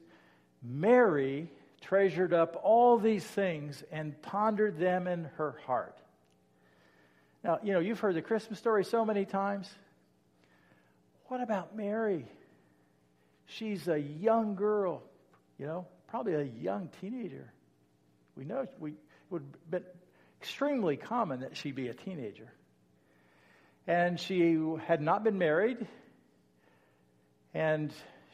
Mary 0.63 1.51
treasured 1.81 2.33
up 2.33 2.59
all 2.63 2.97
these 2.97 3.23
things 3.23 3.83
and 3.91 4.19
pondered 4.21 4.79
them 4.79 5.07
in 5.07 5.25
her 5.35 5.57
heart. 5.65 5.97
Now, 7.43 7.59
you 7.61 7.73
know, 7.73 7.79
you've 7.79 7.99
heard 7.99 8.15
the 8.15 8.21
Christmas 8.21 8.57
story 8.57 8.83
so 8.83 9.05
many 9.05 9.25
times. 9.25 9.69
What 11.27 11.41
about 11.41 11.75
Mary? 11.75 12.25
She's 13.45 13.87
a 13.87 13.99
young 13.99 14.55
girl, 14.55 15.03
you 15.59 15.67
know, 15.67 15.85
probably 16.07 16.33
a 16.33 16.43
young 16.43 16.89
teenager. 17.01 17.51
We 18.35 18.45
know 18.45 18.67
we, 18.79 18.93
would 19.29 19.41
have 19.41 19.71
been 19.71 19.83
extremely 20.45 20.95
common 20.95 21.39
that 21.39 21.57
she 21.57 21.71
be 21.71 21.87
a 21.87 21.93
teenager. 21.93 22.47
And 23.87 24.19
she 24.19 24.55
had 24.85 25.01
not 25.01 25.23
been 25.23 25.39
married. 25.39 25.87
And 27.55 27.91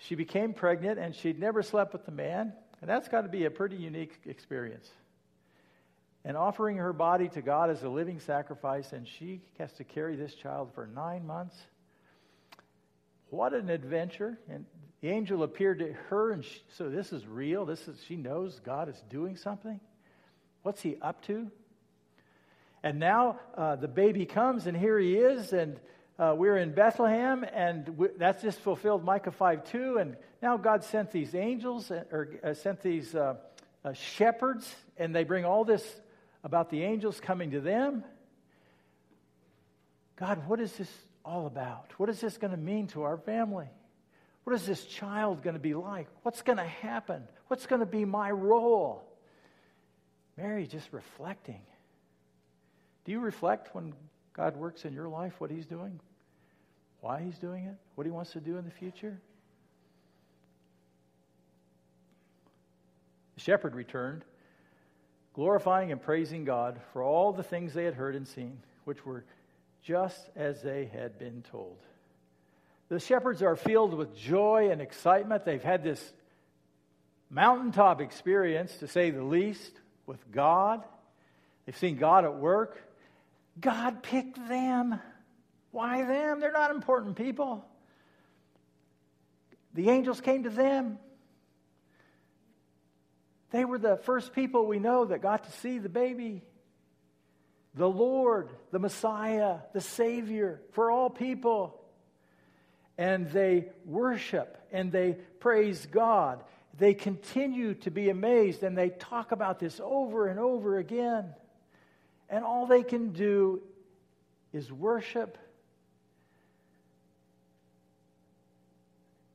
she 0.08 0.16
became 0.16 0.54
pregnant 0.54 1.00
and 1.00 1.16
she'd 1.16 1.40
never 1.40 1.64
slept 1.64 1.94
with 1.94 2.06
the 2.06 2.12
man. 2.12 2.52
And 2.82 2.90
that's 2.90 3.08
got 3.08 3.22
to 3.22 3.30
be 3.30 3.46
a 3.46 3.50
pretty 3.50 3.78
unique 3.78 4.14
experience. 4.26 4.90
And 6.26 6.36
offering 6.36 6.78
her 6.78 6.92
body 6.92 7.30
to 7.30 7.42
God 7.42 7.70
as 7.70 7.82
a 7.82 7.90
living 7.90 8.20
sacrifice, 8.20 8.92
and 8.92 9.08
she 9.08 9.42
has 9.58 9.72
to 9.74 9.84
carry 9.84 10.16
this 10.18 10.36
child 10.36 10.72
for 10.76 10.88
nine 10.88 11.26
months. 11.26 11.56
What 13.30 13.54
an 13.54 13.70
adventure. 13.70 14.38
And 14.50 14.66
the 15.02 15.10
angel 15.10 15.44
appeared 15.44 15.80
to 15.80 15.94
her, 16.10 16.32
and 16.32 16.44
she, 16.44 16.62
so 16.78 16.90
this 16.90 17.14
is 17.14 17.26
real. 17.26 17.66
This 17.66 17.88
is, 17.88 17.98
she 18.08 18.18
knows 18.18 18.60
God 18.60 18.90
is 18.90 19.02
doing 19.10 19.38
something. 19.38 19.80
What's 20.62 20.82
he 20.82 20.98
up 21.02 21.24
to? 21.26 21.50
And 22.84 23.00
now 23.00 23.40
uh, 23.56 23.76
the 23.76 23.88
baby 23.88 24.26
comes, 24.26 24.66
and 24.66 24.76
here 24.76 24.98
he 24.98 25.16
is, 25.16 25.54
and 25.54 25.80
uh, 26.18 26.34
we're 26.36 26.58
in 26.58 26.74
Bethlehem, 26.74 27.44
and 27.44 27.88
we, 27.98 28.08
that's 28.18 28.42
just 28.42 28.60
fulfilled 28.60 29.04
Micah 29.04 29.32
5 29.32 29.64
2. 29.70 29.98
And 29.98 30.18
now 30.42 30.58
God 30.58 30.84
sent 30.84 31.12
these 31.12 31.36
angels, 31.36 31.92
or 31.92 32.40
uh, 32.44 32.54
sent 32.54 32.82
these 32.82 33.14
uh, 33.14 33.36
uh, 33.86 33.94
shepherds, 33.94 34.74
and 34.98 35.16
they 35.16 35.24
bring 35.24 35.46
all 35.46 35.64
this 35.64 35.84
about 36.44 36.70
the 36.70 36.84
angels 36.84 37.20
coming 37.20 37.52
to 37.52 37.62
them. 37.62 38.04
God, 40.16 40.48
what 40.48 40.60
is 40.60 40.72
this 40.74 40.92
all 41.24 41.46
about? 41.46 41.88
What 41.98 42.10
is 42.10 42.20
this 42.20 42.38
going 42.38 42.52
to 42.52 42.58
mean 42.58 42.88
to 42.88 43.04
our 43.04 43.18
family? 43.18 43.68
What 44.44 44.56
is 44.56 44.66
this 44.66 44.86
child 44.86 45.44
going 45.44 45.54
to 45.54 45.60
be 45.60 45.76
like? 45.76 46.08
What's 46.24 46.42
going 46.42 46.58
to 46.58 46.64
happen? 46.64 47.24
What's 47.48 47.68
going 47.68 47.82
to 47.82 47.86
be 47.86 48.06
my 48.06 48.32
role? 48.32 49.04
Mary 50.36 50.66
just 50.66 50.92
reflecting. 50.92 51.62
Do 53.06 53.12
you 53.12 53.20
reflect 53.20 53.74
when 53.74 53.94
God 54.34 54.56
works 54.58 54.86
in 54.86 54.94
your 54.94 55.10
life, 55.10 55.34
what 55.40 55.52
He's 55.52 55.66
doing? 55.66 56.00
why 57.02 57.22
he's 57.22 57.38
doing 57.38 57.66
it, 57.66 57.76
what 57.96 58.06
he 58.06 58.12
wants 58.12 58.32
to 58.32 58.40
do 58.40 58.58
in 58.58 58.66
the 58.66 58.72
future. 58.72 59.20
The 63.36 63.42
shepherd 63.42 63.76
returned, 63.76 64.24
glorifying 65.34 65.92
and 65.92 66.02
praising 66.02 66.46
God 66.46 66.80
for 66.94 67.04
all 67.04 67.34
the 67.34 67.44
things 67.44 67.74
they 67.74 67.86
had 67.86 67.96
heard 67.96 68.16
and 68.16 68.28
seen, 68.28 68.60
which 68.86 69.04
were 69.04 69.26
just 69.84 70.30
as 70.36 70.62
they 70.62 70.86
had 70.94 71.18
been 71.18 71.44
told. 71.52 71.78
The 72.90 73.00
shepherds 73.00 73.42
are 73.42 73.56
filled 73.56 73.96
with 73.96 74.16
joy 74.16 74.70
and 74.72 74.80
excitement. 74.80 75.44
They've 75.44 75.64
had 75.64 75.84
this 75.84 76.14
mountaintop 77.32 78.00
experience, 78.00 78.78
to 78.78 78.88
say 78.88 79.10
the 79.10 79.24
least, 79.24 79.72
with 80.06 80.20
God. 80.32 80.84
They've 81.66 81.78
seen 81.78 81.98
God 81.98 82.26
at 82.26 82.36
work. 82.36 82.80
God 83.60 84.04
picked 84.04 84.48
them. 84.48 85.00
Why 85.72 86.04
them? 86.04 86.40
They're 86.40 86.52
not 86.52 86.72
important 86.72 87.16
people. 87.16 87.66
The 89.74 89.90
angels 89.90 90.20
came 90.22 90.44
to 90.44 90.50
them. 90.50 91.00
They 93.52 93.66
were 93.66 93.78
the 93.78 93.98
first 93.98 94.34
people 94.34 94.66
we 94.66 94.80
know 94.80 95.06
that 95.06 95.22
got 95.22 95.44
to 95.46 95.52
see 95.52 95.78
the 95.78 95.90
baby. 95.90 96.42
The 97.76 97.90
Lord, 97.90 98.50
the 98.72 98.80
Messiah, 98.80 99.58
the 99.74 99.82
Savior 99.82 100.62
for 100.72 100.92
all 100.92 101.10
people. 101.10 101.82
And 102.98 103.30
they 103.30 103.68
worship 103.86 104.58
and 104.72 104.92
they 104.92 105.18
praise 105.40 105.86
God. 105.86 106.44
They 106.78 106.94
continue 106.94 107.74
to 107.76 107.92
be 107.92 108.10
amazed 108.10 108.64
and 108.64 108.78
they 108.78 108.90
talk 108.90 109.32
about 109.32 109.60
this 109.60 109.80
over 109.84 110.28
and 110.28 110.40
over 110.40 110.78
again. 110.78 111.34
And 112.32 112.44
all 112.44 112.66
they 112.66 112.82
can 112.82 113.12
do 113.12 113.62
is 114.52 114.72
worship 114.72 115.38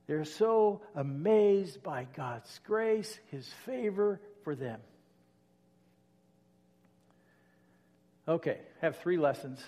They're 0.07 0.25
so 0.25 0.83
amazed 0.95 1.83
by 1.83 2.07
God's 2.15 2.61
grace, 2.65 3.19
His 3.31 3.49
favor 3.65 4.21
for 4.45 4.55
them. 4.55 4.81
Okay, 8.29 8.59
have 8.81 8.97
three 8.99 9.19
lessons. 9.19 9.65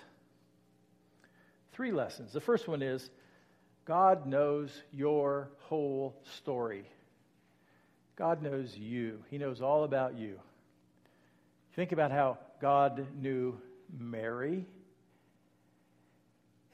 Three 1.73 1.93
lessons. 1.93 2.33
The 2.33 2.41
first 2.41 2.69
one 2.69 2.83
is 2.83 3.09
God 3.85 4.27
knows 4.27 4.71
your 4.93 5.51
whole 5.63 6.21
story. 6.37 6.85
God 8.17 8.43
knows 8.43 8.77
you, 8.77 9.25
He 9.31 9.39
knows 9.39 9.61
all 9.61 9.85
about 9.85 10.17
you. 10.17 10.41
Think 11.75 11.93
about 11.93 12.11
how 12.11 12.39
God 12.61 13.07
knew 13.21 13.61
Mary 13.99 14.67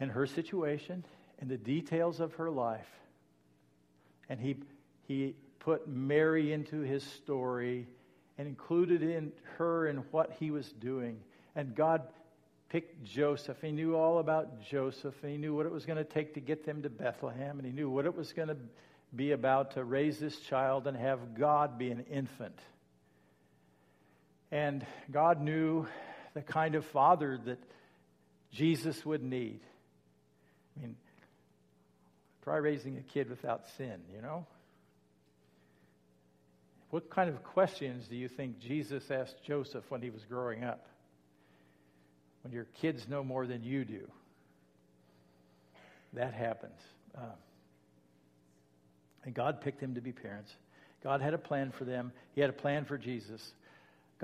and 0.01 0.11
her 0.11 0.27
situation 0.27 1.05
and 1.40 1.51
the 1.51 1.57
details 1.57 2.20
of 2.20 2.35
her 2.35 2.51
life. 2.51 2.88
And 4.29 4.40
he, 4.40 4.57
he 5.07 5.35
put 5.59 5.88
Mary 5.88 6.53
into 6.53 6.81
his 6.81 7.03
story 7.03 7.87
and 8.38 8.49
included 8.49 9.03
in 9.03 9.33
her 9.59 9.87
in 9.87 9.99
what 10.11 10.33
he 10.38 10.51
was 10.51 10.73
doing. 10.73 11.18
And 11.55 11.75
God 11.75 12.03
picked 12.68 13.05
Joseph. 13.05 13.59
He 13.61 13.70
knew 13.70 13.94
all 13.94 14.18
about 14.18 14.61
Joseph. 14.62 15.14
And 15.23 15.31
he 15.31 15.38
knew 15.38 15.55
what 15.55 15.66
it 15.66 15.73
was 15.73 15.87
going 15.87 15.99
to 15.99 16.05
take 16.05 16.35
to 16.35 16.40
get 16.40 16.64
them 16.66 16.83
to 16.83 16.90
Bethlehem. 16.90 17.59
And 17.59 17.66
he 17.66 17.73
knew 17.73 17.88
what 17.88 18.07
it 18.07 18.16
was 18.16 18.33
going 18.33 18.49
to 18.49 18.57
be 19.14 19.33
about 19.33 19.73
to 19.73 19.85
raise 19.85 20.18
this 20.18 20.40
child 20.40 20.87
and 20.87 20.97
have 20.97 21.38
God 21.38 21.79
be 21.79 21.90
an 21.90 22.05
infant. 22.11 22.59
And 24.54 24.86
God 25.10 25.40
knew 25.40 25.88
the 26.32 26.42
kind 26.42 26.76
of 26.76 26.84
father 26.86 27.40
that 27.44 27.58
Jesus 28.52 29.04
would 29.04 29.22
need. 29.22 29.58
I 30.76 30.82
mean, 30.82 30.96
Try 32.44 32.59
raising 32.59 32.98
a 32.98 33.00
kid 33.00 33.30
without 33.30 33.62
sin, 33.78 34.02
you 34.14 34.20
know? 34.20 34.46
What 36.90 37.09
kind 37.09 37.30
of 37.30 37.42
questions 37.42 38.07
do 38.07 38.16
you 38.16 38.28
think 38.28 38.61
Jesus 38.61 39.11
asked 39.11 39.42
Joseph 39.44 39.84
when 39.88 40.02
he 40.02 40.11
was 40.11 40.22
growing 40.26 40.62
up? 40.62 40.86
When 42.42 42.52
your 42.52 42.66
kids 42.82 43.09
know 43.09 43.24
more 43.24 43.46
than 43.46 43.64
you 43.64 43.86
do. 43.86 44.07
That 46.12 46.34
happens. 46.34 46.78
Uh, 47.16 47.34
and 49.24 49.34
God 49.34 49.62
picked 49.62 49.80
them 49.80 49.94
to 49.94 50.02
be 50.02 50.12
parents. 50.12 50.52
God 51.02 51.22
had 51.22 51.32
a 51.32 51.38
plan 51.38 51.72
for 51.72 51.84
them, 51.84 52.12
He 52.34 52.42
had 52.42 52.50
a 52.50 52.55
plan 52.55 52.84
for 52.84 52.98
Jesus. 52.98 53.55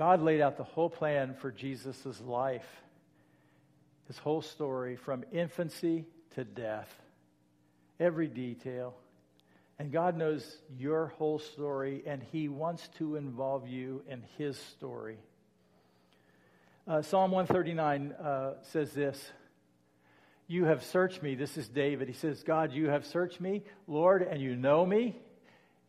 God 0.01 0.23
laid 0.23 0.41
out 0.41 0.57
the 0.57 0.63
whole 0.63 0.89
plan 0.89 1.35
for 1.35 1.51
Jesus' 1.51 2.19
life, 2.21 2.65
his 4.07 4.17
whole 4.17 4.41
story 4.41 4.95
from 4.95 5.23
infancy 5.31 6.05
to 6.33 6.43
death 6.43 6.91
every 7.99 8.27
detail. 8.27 8.95
And 9.77 9.91
God 9.91 10.17
knows 10.17 10.57
your 10.75 11.13
whole 11.19 11.37
story, 11.37 12.01
and 12.07 12.23
He 12.31 12.49
wants 12.49 12.87
to 12.97 13.15
involve 13.15 13.67
you 13.67 14.01
in 14.09 14.23
His 14.39 14.57
story. 14.57 15.19
Uh, 16.87 17.03
Psalm 17.03 17.29
139 17.29 18.13
uh, 18.13 18.53
says 18.63 18.93
this 18.93 19.23
You 20.47 20.65
have 20.65 20.83
searched 20.83 21.21
me. 21.21 21.35
This 21.35 21.57
is 21.57 21.69
David. 21.69 22.07
He 22.07 22.15
says, 22.15 22.41
God, 22.41 22.71
you 22.71 22.89
have 22.89 23.05
searched 23.05 23.39
me, 23.39 23.61
Lord, 23.85 24.23
and 24.23 24.41
you 24.41 24.55
know 24.55 24.83
me. 24.83 25.21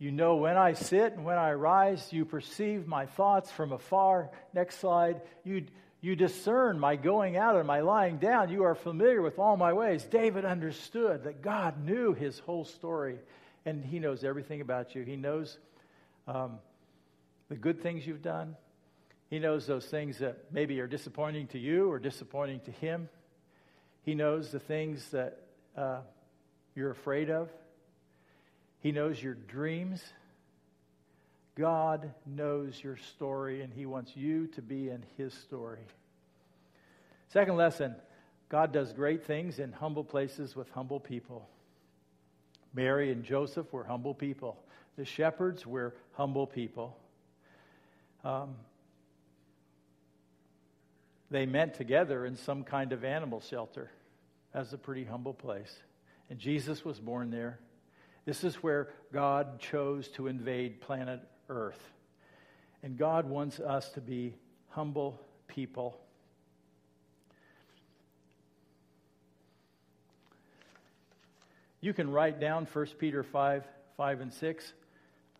You 0.03 0.11
know 0.11 0.34
when 0.34 0.57
I 0.57 0.72
sit 0.72 1.12
and 1.12 1.24
when 1.24 1.38
I 1.38 1.53
rise. 1.53 2.12
You 2.12 2.24
perceive 2.24 2.88
my 2.88 3.07
thoughts 3.07 3.53
from 3.53 3.70
afar. 3.70 4.30
Next 4.53 4.80
slide. 4.80 5.20
You, 5.44 5.66
you 6.00 6.16
discern 6.16 6.80
my 6.80 6.96
going 6.96 7.36
out 7.36 7.55
and 7.55 7.68
my 7.68 7.82
lying 7.82 8.18
down. 8.18 8.48
You 8.48 8.64
are 8.64 8.74
familiar 8.74 9.22
with 9.22 9.38
all 9.38 9.57
my 9.57 9.72
ways. 9.72 10.03
David 10.03 10.44
understood 10.44 11.22
that 11.22 11.40
God 11.40 11.84
knew 11.84 12.14
his 12.14 12.40
whole 12.40 12.64
story, 12.64 13.20
and 13.64 13.84
he 13.84 14.00
knows 14.00 14.24
everything 14.24 14.61
about 14.61 14.96
you. 14.96 15.05
He 15.05 15.14
knows 15.14 15.57
um, 16.26 16.59
the 17.48 17.55
good 17.55 17.80
things 17.80 18.05
you've 18.05 18.22
done, 18.22 18.57
he 19.30 19.38
knows 19.38 19.68
those 19.68 19.86
things 19.86 20.18
that 20.18 20.46
maybe 20.50 20.80
are 20.80 20.88
disappointing 20.88 21.46
to 21.48 21.61
you 21.61 21.88
or 21.88 22.00
disappointing 22.00 22.59
to 22.64 22.72
Him. 22.72 23.09
He 24.03 24.16
knows 24.16 24.50
the 24.50 24.59
things 24.59 25.09
that 25.11 25.38
uh, 25.76 26.00
you're 26.74 26.90
afraid 26.90 27.30
of. 27.30 27.48
He 28.83 28.91
knows 28.91 29.22
your 29.22 29.35
dreams. 29.35 30.03
God 31.57 32.12
knows 32.26 32.83
your 32.83 32.97
story, 32.97 33.62
and 33.62 33.72
He 33.72 33.87
wants 33.87 34.16
you 34.16 34.49
to 34.49 34.62
be 34.62 34.89
in 34.89 35.05
His 35.16 35.33
story. 35.33 35.87
Second 37.28 37.57
lesson 37.57 37.95
God 38.49 38.72
does 38.72 38.93
great 38.93 39.24
things 39.24 39.59
in 39.59 39.72
humble 39.72 40.05
places 40.05 40.57
with 40.57 40.68
humble 40.70 41.01
people. 41.01 41.49
Mary 42.74 43.12
and 43.12 43.22
Joseph 43.24 43.72
were 43.72 43.85
humble 43.85 44.14
people, 44.14 44.59
the 44.97 45.05
shepherds 45.05 45.66
were 45.66 45.95
humble 46.14 46.47
people. 46.47 46.99
Um, 48.24 48.57
they 51.30 51.47
met 51.47 51.74
together 51.74 52.26
in 52.26 52.37
some 52.37 52.62
kind 52.62 52.93
of 52.93 53.05
animal 53.05 53.41
shelter. 53.41 53.91
That's 54.53 54.72
a 54.72 54.78
pretty 54.78 55.05
humble 55.05 55.33
place. 55.33 55.74
And 56.28 56.39
Jesus 56.39 56.85
was 56.85 57.01
born 57.01 57.30
there. 57.30 57.59
This 58.25 58.45
is 58.45 58.57
where 58.57 58.89
God 59.12 59.59
chose 59.59 60.09
to 60.11 60.29
invade 60.29 60.81
planet 60.81 61.20
Earth. 61.49 61.81
And 62.83 62.97
God 62.97 63.29
wants 63.29 63.61
us 63.61 63.91
to 63.91 64.01
be 64.01 64.35
humble 64.68 65.20
people. 65.49 65.99
You 71.81 71.93
can 71.93 72.11
write 72.11 72.41
down 72.41 72.66
1 72.73 72.87
Peter 72.99 73.23
5 73.23 73.64
5 73.97 74.20
and 74.20 74.33
6. 74.33 74.73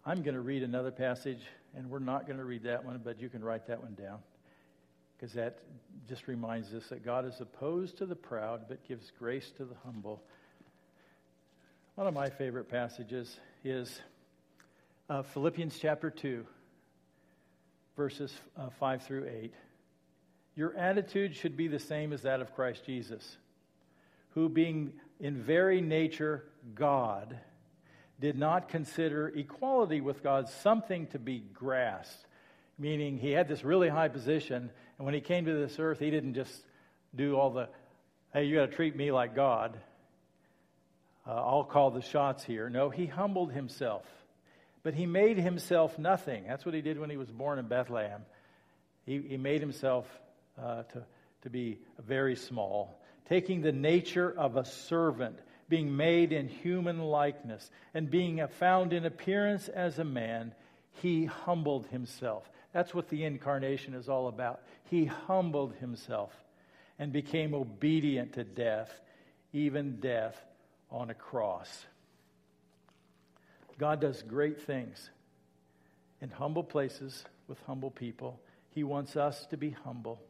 I'm 0.05 0.23
going 0.23 0.35
to 0.35 0.41
read 0.41 0.63
another 0.63 0.91
passage, 0.91 1.41
and 1.77 1.89
we're 1.89 2.01
not 2.01 2.27
going 2.27 2.39
to 2.39 2.45
read 2.45 2.65
that 2.65 2.85
one, 2.85 3.01
but 3.03 3.21
you 3.21 3.29
can 3.29 3.43
write 3.43 3.67
that 3.69 3.81
one 3.81 3.95
down 3.95 4.19
because 5.23 5.35
that 5.35 5.61
just 6.09 6.27
reminds 6.27 6.75
us 6.75 6.89
that 6.89 7.05
God 7.05 7.25
is 7.25 7.41
opposed 7.41 7.97
to 7.99 8.07
the 8.07 8.17
proud 8.17 8.63
but 8.69 8.87
gives 8.89 9.13
grace 9.17 9.53
to 9.57 9.65
the 9.65 9.77
humble. 9.85 10.21
One 11.95 12.07
of 12.07 12.15
my 12.15 12.31
favorite 12.31 12.69
passages 12.69 13.39
is 13.65 14.01
uh, 15.11 15.23
Philippians 15.23 15.79
chapter 15.79 16.11
2, 16.11 16.47
verses 17.97 18.33
uh, 18.57 18.71
5 18.71 19.03
through 19.03 19.29
8. 19.29 19.53
Your 20.57 20.77
attitude 20.77 21.35
should 21.37 21.57
be 21.57 21.69
the 21.69 21.79
same 21.79 22.13
as 22.13 22.23
that 22.23 22.41
of 22.41 22.55
Christ 22.55 22.85
Jesus, 22.87 23.37
who, 24.35 24.49
being 24.49 24.93
in 25.21 25.43
very 25.43 25.81
nature 25.81 26.45
God, 26.75 27.39
did 28.21 28.39
not 28.39 28.69
consider 28.69 29.29
equality 29.29 30.01
with 30.01 30.23
God 30.23 30.49
something 30.49 31.07
to 31.09 31.19
be 31.19 31.41
grasped 31.41 32.27
meaning 32.79 33.19
he 33.19 33.31
had 33.31 33.49
this 33.49 33.65
really 33.65 33.89
high 33.89 34.09
position, 34.09 34.71
and 34.99 35.05
when 35.05 35.15
he 35.15 35.21
came 35.21 35.45
to 35.45 35.53
this 35.53 35.79
earth, 35.79 35.99
he 35.99 36.11
didn't 36.11 36.35
just 36.35 36.65
do 37.15 37.37
all 37.37 37.51
the, 37.51 37.69
hey, 38.33 38.45
you 38.45 38.57
got 38.57 38.67
to 38.67 38.73
treat 38.73 38.97
me 38.97 39.13
like 39.13 39.35
God. 39.35 39.79
Uh, 41.33 41.37
I'll 41.37 41.65
call 41.65 41.91
the 41.91 42.03
shots 42.03 42.45
here. 42.45 42.69
No, 42.69 42.91
he 42.91 43.07
humbled 43.07 43.53
himself. 43.53 44.05
But 44.83 44.93
he 44.93 45.07
made 45.07 45.39
himself 45.39 45.99
nothing. 45.99 46.45
That's 46.47 46.67
what 46.67 46.75
he 46.75 46.83
did 46.83 46.99
when 46.99 47.09
he 47.09 47.17
was 47.17 47.31
born 47.31 47.59
in 47.59 47.69
Bethlehem. 47.69 48.23
He, 49.07 49.19
he 49.19 49.37
made 49.39 49.63
himself 49.63 50.07
uh, 50.63 50.83
to, 50.83 51.05
to 51.43 51.51
be 51.51 51.79
very 51.99 52.37
small, 52.37 53.01
taking 53.31 53.63
the 53.63 53.73
nature 53.73 54.31
of 54.37 54.57
a 54.57 54.65
servant, 54.67 55.39
being 55.71 55.97
made 55.97 56.33
in 56.33 56.49
human 56.49 56.99
likeness, 56.99 57.71
and 57.95 58.11
being 58.11 58.47
found 58.59 58.93
in 58.93 59.07
appearance 59.07 59.69
as 59.69 59.99
a 59.99 60.05
man, 60.05 60.55
he 61.01 61.25
humbled 61.25 61.87
himself. 61.87 62.47
That's 62.75 62.93
what 62.93 63.09
the 63.09 63.25
incarnation 63.25 63.95
is 63.95 64.07
all 64.07 64.29
about. 64.29 64.61
He 64.91 65.07
humbled 65.07 65.77
himself 65.77 66.33
and 66.99 67.11
became 67.11 67.55
obedient 67.55 68.35
to 68.35 68.45
death, 68.45 68.91
even 69.55 69.99
death 69.99 70.37
on 70.93 71.11
a 71.11 71.15
cross. 71.15 71.87
God 73.79 74.01
does 74.01 74.23
great 74.23 74.61
things 74.61 75.11
in 76.21 76.29
humble 76.29 76.63
places 76.63 77.25
with 77.49 77.59
humble 77.67 77.91
people. 77.91 78.39
He 78.71 78.85
wants 78.85 79.17
us 79.17 79.47
to 79.47 79.57
be 79.57 79.71
humble. 79.71 80.21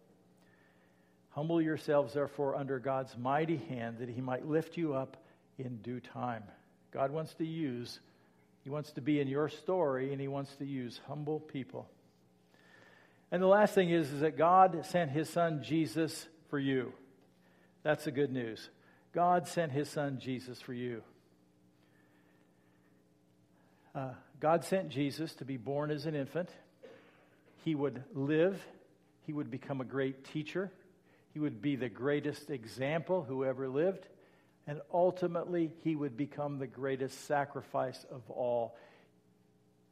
Humble 1.31 1.61
yourselves, 1.61 2.15
therefore, 2.15 2.57
under 2.57 2.79
God's 2.79 3.17
mighty 3.19 3.57
hand, 3.57 3.99
that 3.99 4.09
he 4.09 4.21
might 4.21 4.47
lift 4.47 4.77
you 4.77 4.95
up 4.95 5.17
in 5.59 5.79
due 5.79 6.01
time. 6.01 6.45
God 6.93 7.11
wants 7.11 7.35
to 7.35 7.45
use, 7.45 8.01
he 8.65 8.71
wants 8.71 8.93
to 8.93 9.01
be 9.01 9.21
in 9.21 9.29
your 9.29 9.49
story, 9.49 10.13
and 10.13 10.21
he 10.21 10.29
wants 10.29 10.55
to 10.57 10.65
use 10.65 11.01
humble 11.07 11.41
people. 11.41 11.89
And 13.31 13.43
the 13.43 13.47
last 13.47 13.75
thing 13.75 13.91
is, 13.91 14.13
is 14.13 14.21
that 14.21 14.37
God 14.37 14.85
sent 14.85 15.11
his 15.11 15.29
son 15.29 15.63
Jesus 15.63 16.27
for 16.49 16.59
you. 16.59 16.93
That's 17.83 18.05
the 18.05 18.11
good 18.11 18.31
news. 18.31 18.69
God 19.13 19.47
sent 19.47 19.73
his 19.73 19.89
son 19.89 20.19
Jesus 20.19 20.61
for 20.61 20.73
you. 20.73 21.03
Uh, 23.95 24.11
God 24.41 24.65
sent 24.65 24.89
Jesus 24.89 25.35
to 25.35 25.45
be 25.45 25.57
born 25.57 25.91
as 25.91 26.07
an 26.07 26.15
infant. 26.15 26.49
He 27.65 27.75
would 27.75 28.03
live. 28.15 28.61
He 29.27 29.33
would 29.33 29.51
become 29.51 29.81
a 29.81 29.85
great 29.85 30.25
teacher. 30.25 30.73
He 31.35 31.39
would 31.39 31.61
be 31.61 31.77
the 31.77 31.89
greatest 31.89 32.51
example 32.51 33.23
who 33.23 33.45
ever 33.45 33.69
lived. 33.69 34.07
And 34.67 34.81
ultimately, 34.93 35.73
he 35.83 35.95
would 35.95 36.17
become 36.17 36.59
the 36.59 36.67
greatest 36.67 37.27
sacrifice 37.27 38.05
of 38.11 38.23
all. 38.31 38.77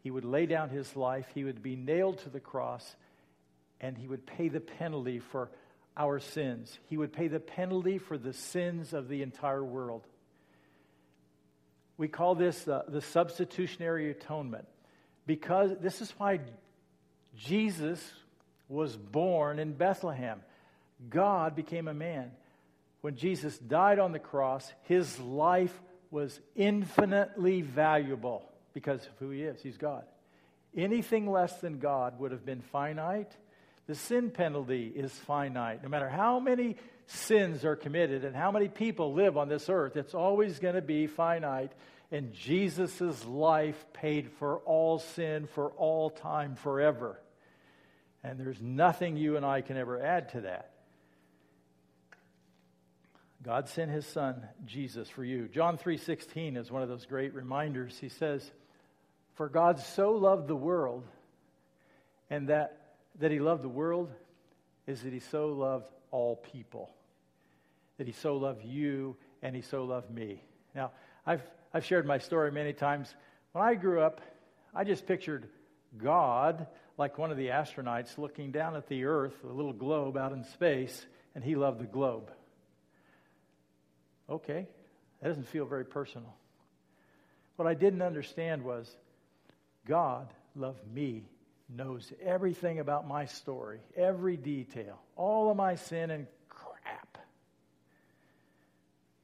He 0.03 0.11
would 0.11 0.25
lay 0.25 0.47
down 0.47 0.71
his 0.71 0.97
life. 0.97 1.27
He 1.35 1.45
would 1.45 1.63
be 1.63 1.77
nailed 1.77 2.19
to 2.21 2.31
the 2.31 2.41
cross 2.41 2.97
and 3.81 3.97
he 3.97 4.07
would 4.07 4.27
pay 4.27 4.49
the 4.49 4.61
penalty 4.61 5.19
for 5.19 5.51
our 5.97 6.19
sins. 6.19 6.79
He 6.87 6.97
would 6.97 7.13
pay 7.13 7.29
the 7.29 7.41
penalty 7.41 7.99
for 7.99 8.17
the 8.17 8.33
sins 8.33 8.93
of 8.93 9.09
the 9.09 9.23
entire 9.23 9.65
world. 9.65 10.07
We 11.97 12.09
call 12.09 12.35
this 12.35 12.65
the 12.65 13.03
substitutionary 13.11 14.11
atonement 14.11 14.67
because 15.27 15.73
this 15.81 16.01
is 16.01 16.11
why 16.17 16.41
Jesus 17.37 18.03
was 18.69 18.97
born 18.97 19.59
in 19.59 19.73
Bethlehem. 19.73 20.41
God 21.09 21.55
became 21.55 21.89
a 21.89 21.95
man. 21.95 22.31
When 23.01 23.17
Jesus 23.17 23.59
died 23.59 23.99
on 23.99 24.13
the 24.13 24.19
cross, 24.19 24.73
his 24.83 25.19
life 25.19 25.79
was 26.11 26.41
infinitely 26.57 27.63
valuable 27.63 28.51
because 28.75 29.07
of 29.07 29.13
who 29.19 29.31
he 29.31 29.43
is. 29.43 29.63
He's 29.63 29.79
God. 29.79 30.05
Anything 30.77 31.31
less 31.31 31.61
than 31.61 31.79
God 31.79 32.19
would 32.19 32.33
have 32.33 32.45
been 32.45 32.61
finite 32.61 33.37
the 33.91 33.97
sin 33.97 34.31
penalty 34.31 34.87
is 34.87 35.11
finite. 35.11 35.83
No 35.83 35.89
matter 35.89 36.09
how 36.09 36.39
many 36.39 36.77
sins 37.07 37.65
are 37.65 37.75
committed 37.75 38.25
and 38.25 38.37
how 38.37 38.53
many 38.53 38.69
people 38.69 39.15
live 39.15 39.37
on 39.37 39.49
this 39.49 39.69
earth, 39.69 39.97
it's 39.97 40.15
always 40.15 40.61
going 40.61 40.77
to 40.77 40.81
be 40.81 41.09
finite. 41.09 41.73
And 42.13 42.33
Jesus' 42.33 43.27
life 43.27 43.85
paid 43.93 44.31
for 44.39 44.59
all 44.59 45.01
sin 45.01 45.49
for 45.49 45.71
all 45.71 46.09
time, 46.09 46.55
forever. 46.55 47.21
And 48.23 48.39
there's 48.39 48.63
nothing 48.63 49.17
you 49.17 49.37
and 49.37 49.45
I 49.45 49.61
can 49.61 49.77
ever 49.77 50.01
add 50.01 50.29
to 50.31 50.43
that. 50.43 50.71
God 53.43 53.69
sent 53.69 53.91
his 53.91 54.07
son 54.07 54.47
Jesus 54.67 55.09
for 55.09 55.25
you. 55.25 55.49
John 55.49 55.77
3:16 55.77 56.57
is 56.57 56.71
one 56.71 56.83
of 56.83 56.89
those 56.89 57.07
great 57.07 57.35
reminders. 57.35 57.99
He 57.99 58.09
says, 58.09 58.53
"For 59.35 59.49
God 59.49 59.81
so 59.81 60.13
loved 60.13 60.47
the 60.47 60.55
world 60.55 61.09
and 62.31 62.51
that 62.51 62.80
that 63.19 63.31
he 63.31 63.39
loved 63.39 63.63
the 63.63 63.69
world 63.69 64.11
is 64.87 65.03
that 65.03 65.13
he 65.13 65.21
so 65.21 65.49
loved 65.49 65.87
all 66.11 66.37
people. 66.37 66.91
That 67.99 68.07
he 68.07 68.13
so 68.13 68.37
loved 68.37 68.65
you 68.65 69.17
and 69.43 69.55
he 69.55 69.63
so 69.63 69.85
loved 69.85 70.11
me. 70.11 70.43
Now, 70.75 70.93
I've, 71.27 71.43
I've 71.73 71.85
shared 71.85 72.07
my 72.07 72.19
story 72.19 72.51
many 72.51 72.73
times. 72.73 73.15
When 73.53 73.65
I 73.65 73.75
grew 73.75 74.01
up, 74.01 74.21
I 74.75 74.85
just 74.85 75.07
pictured 75.07 75.49
God 75.97 76.67
like 76.97 77.19
one 77.19 77.31
of 77.31 77.37
the 77.37 77.49
astronauts 77.49 78.19
looking 78.19 78.53
down 78.53 78.77
at 78.77 78.87
the 78.87 79.05
earth, 79.05 79.35
a 79.45 79.53
little 79.53 79.73
globe 79.73 80.17
out 80.17 80.33
in 80.33 80.45
space, 80.45 81.07
and 81.35 81.43
he 81.43 81.57
loved 81.57 81.81
the 81.81 81.87
globe. 81.87 82.31
Okay, 84.29 84.69
that 85.21 85.29
doesn't 85.29 85.49
feel 85.49 85.67
very 85.67 85.85
personal. 85.85 86.35
What 87.57 87.67
I 87.67 87.75
didn't 87.75 88.03
understand 88.03 88.63
was 88.63 88.97
God 89.87 90.33
loved 90.55 90.87
me 90.93 91.25
knows 91.77 92.13
everything 92.23 92.81
about 92.81 93.07
my 93.07 93.25
story, 93.27 93.81
every 93.97 94.37
detail, 94.37 95.01
all 95.17 95.51
of 95.51 95.57
my 95.57 95.75
sin 95.77 96.11
and 96.11 96.27
crap. 96.49 97.19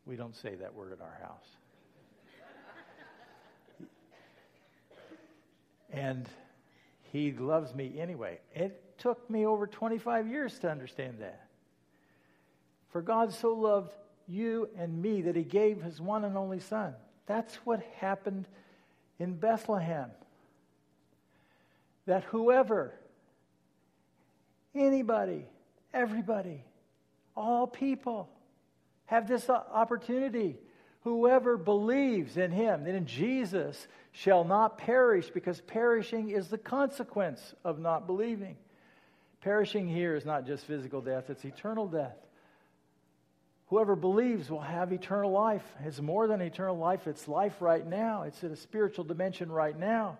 We 0.04 0.16
don't 0.16 0.36
say 0.36 0.54
that 0.54 0.74
word 0.74 0.92
in 0.92 1.00
our 1.00 1.18
house. 1.20 1.48
and 5.90 6.28
he 7.12 7.32
loves 7.32 7.74
me 7.74 7.98
anyway. 7.98 8.38
It 8.54 8.98
took 8.98 9.28
me 9.30 9.46
over 9.46 9.66
25 9.66 10.28
years 10.28 10.58
to 10.60 10.70
understand 10.70 11.18
that. 11.20 11.48
For 12.90 13.02
God 13.02 13.32
so 13.32 13.52
loved 13.52 13.92
you 14.28 14.68
and 14.78 15.00
me 15.02 15.22
that 15.22 15.36
he 15.36 15.42
gave 15.42 15.82
his 15.82 16.00
one 16.00 16.24
and 16.24 16.36
only 16.36 16.60
son. 16.60 16.94
That's 17.26 17.54
what 17.56 17.82
happened 17.98 18.46
in 19.18 19.34
Bethlehem. 19.34 20.10
That 22.06 22.24
whoever, 22.24 22.94
anybody, 24.74 25.46
everybody, 25.92 26.64
all 27.36 27.66
people 27.66 28.28
have 29.06 29.28
this 29.28 29.48
opportunity. 29.50 30.58
Whoever 31.02 31.56
believes 31.56 32.36
in 32.36 32.50
him, 32.50 32.86
in 32.86 33.06
Jesus, 33.06 33.86
shall 34.12 34.44
not 34.44 34.78
perish, 34.78 35.30
because 35.30 35.60
perishing 35.60 36.30
is 36.30 36.48
the 36.48 36.58
consequence 36.58 37.54
of 37.64 37.78
not 37.78 38.06
believing. 38.06 38.56
Perishing 39.40 39.86
here 39.86 40.16
is 40.16 40.24
not 40.24 40.46
just 40.46 40.64
physical 40.64 41.00
death, 41.00 41.30
it's 41.30 41.44
eternal 41.44 41.86
death. 41.86 42.16
Whoever 43.68 43.94
believes 43.94 44.50
will 44.50 44.60
have 44.60 44.92
eternal 44.92 45.30
life. 45.30 45.64
It's 45.84 46.00
more 46.00 46.26
than 46.26 46.40
eternal 46.40 46.76
life, 46.76 47.06
it's 47.06 47.28
life 47.28 47.60
right 47.60 47.86
now. 47.86 48.22
It's 48.22 48.42
in 48.42 48.50
a 48.52 48.56
spiritual 48.56 49.04
dimension 49.04 49.50
right 49.50 49.78
now. 49.78 50.18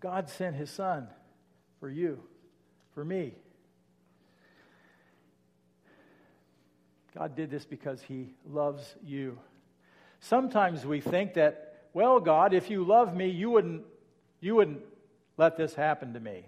God 0.00 0.28
sent 0.28 0.56
his 0.56 0.70
son 0.70 1.08
for 1.80 1.88
you, 1.88 2.18
for 2.94 3.04
me. 3.04 3.32
God 7.14 7.34
did 7.34 7.50
this 7.50 7.64
because 7.64 8.02
he 8.02 8.34
loves 8.48 8.94
you. 9.02 9.38
Sometimes 10.20 10.84
we 10.84 11.00
think 11.00 11.34
that, 11.34 11.84
well, 11.94 12.20
God, 12.20 12.52
if 12.52 12.68
you 12.68 12.84
love 12.84 13.16
me, 13.16 13.28
you 13.28 13.50
wouldn't, 13.50 13.82
you 14.40 14.54
wouldn't 14.54 14.82
let 15.38 15.56
this 15.56 15.74
happen 15.74 16.12
to 16.12 16.20
me. 16.20 16.44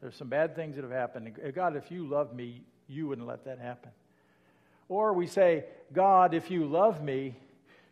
There's 0.00 0.16
some 0.16 0.28
bad 0.28 0.56
things 0.56 0.76
that 0.76 0.82
have 0.82 0.92
happened. 0.92 1.36
God, 1.54 1.76
if 1.76 1.90
you 1.90 2.06
love 2.06 2.34
me, 2.34 2.62
you 2.88 3.06
wouldn't 3.08 3.26
let 3.26 3.44
that 3.44 3.58
happen. 3.58 3.90
Or 4.88 5.12
we 5.12 5.26
say, 5.26 5.64
God, 5.92 6.34
if 6.34 6.50
you 6.50 6.64
love 6.64 7.02
me, 7.02 7.36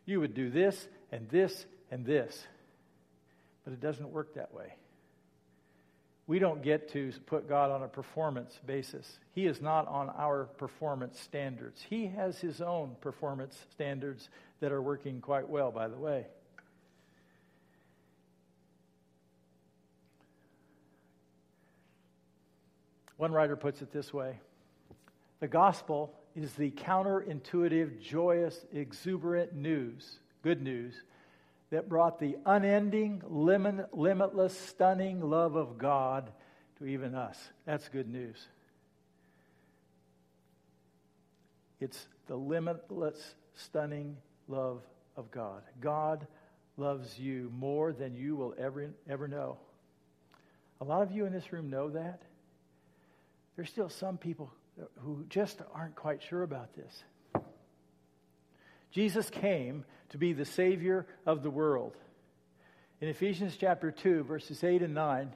you 0.07 0.21
would 0.21 0.35
do 0.35 0.51
this 0.51 0.89
and 1.13 1.29
this 1.29 1.67
and 1.91 2.07
this. 2.07 2.47
But 3.69 3.75
it 3.75 3.81
doesn't 3.83 4.09
work 4.09 4.33
that 4.33 4.55
way. 4.55 4.73
We 6.27 6.39
don't 6.39 6.63
get 6.63 6.91
to 6.95 7.13
put 7.27 7.47
God 7.47 7.71
on 7.71 7.83
a 7.83 7.87
performance 7.87 8.59
basis. 8.65 9.19
He 9.35 9.45
is 9.45 9.61
not 9.61 9.87
on 9.89 10.09
our 10.17 10.45
performance 10.57 11.21
standards. 11.21 11.83
He 11.83 12.07
has 12.07 12.39
his 12.39 12.63
own 12.63 12.97
performance 13.03 13.63
standards 13.73 14.31
that 14.61 14.73
are 14.73 14.81
working 14.81 15.21
quite 15.21 15.51
well, 15.51 15.71
by 15.71 15.87
the 15.87 15.99
way. 15.99 16.25
One 23.19 23.33
writer 23.33 23.55
puts 23.55 23.83
it 23.83 23.93
this 23.93 24.15
way 24.15 24.39
The 25.41 25.49
gospel 25.49 26.15
is 26.35 26.55
the 26.55 26.71
counterintuitive, 26.71 28.01
joyous, 28.01 28.65
exuberant 28.73 29.55
news, 29.55 30.21
good 30.43 30.63
news, 30.63 30.95
that 31.71 31.89
brought 31.89 32.19
the 32.19 32.37
unending, 32.47 33.23
limit, 33.27 33.93
limitless, 33.93 34.59
stunning 34.59 35.21
love 35.21 35.55
of 35.55 35.79
God 35.79 36.31
to 36.79 36.87
even 36.87 37.15
us. 37.15 37.37
That's 37.67 37.89
good 37.89 38.09
news. 38.09 38.37
It's 41.81 42.09
the 42.27 42.37
limitless, 42.37 43.35
stunning 43.55 44.17
love 44.49 44.83
of 45.17 45.31
God. 45.31 45.63
God 45.81 46.27
loves 46.77 47.19
you 47.19 47.53
more 47.57 47.93
than 47.93 48.15
you 48.15 48.37
will 48.37 48.55
ever, 48.59 48.91
ever 49.09 49.29
know. 49.29 49.59
A 50.81 50.85
lot 50.85 51.03
of 51.03 51.11
you 51.13 51.27
in 51.27 51.33
this 51.33 51.53
room 51.53 51.71
know 51.71 51.91
that. 51.91 52.23
There's 53.57 53.69
still 53.69 53.89
some 53.89 54.17
people 54.17 54.53
who 55.01 55.25
just 55.29 55.61
aren't 55.75 55.97
quite 55.97 56.23
sure 56.23 56.43
about 56.43 56.75
this. 56.75 57.05
Jesus 58.93 59.29
came 59.29 59.85
to 60.11 60.19
be 60.19 60.33
the 60.33 60.45
Savior 60.45 61.07
of 61.27 61.43
the 61.43 61.51
world. 61.51 61.97
In 63.01 63.09
Ephesians 63.09 63.57
chapter 63.59 63.91
2, 63.91 64.25
verses 64.25 64.65
8 64.65 64.83
and 64.83 64.95
9, 64.95 65.33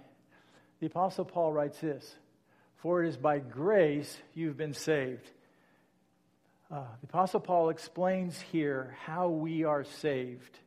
the 0.81 0.87
Apostle 0.87 1.25
Paul 1.25 1.53
writes 1.53 1.79
this 1.79 2.17
For 2.77 3.05
it 3.05 3.09
is 3.09 3.17
by 3.17 3.39
grace 3.39 4.19
you've 4.35 4.57
been 4.57 4.75
saved. 4.75 5.31
Uh, 6.71 6.85
the 7.01 7.07
Apostle 7.09 7.41
Paul 7.41 7.69
explains 7.69 8.41
here 8.41 8.97
how 9.05 9.29
we 9.29 9.65
are 9.65 9.85
saved, 9.85 10.59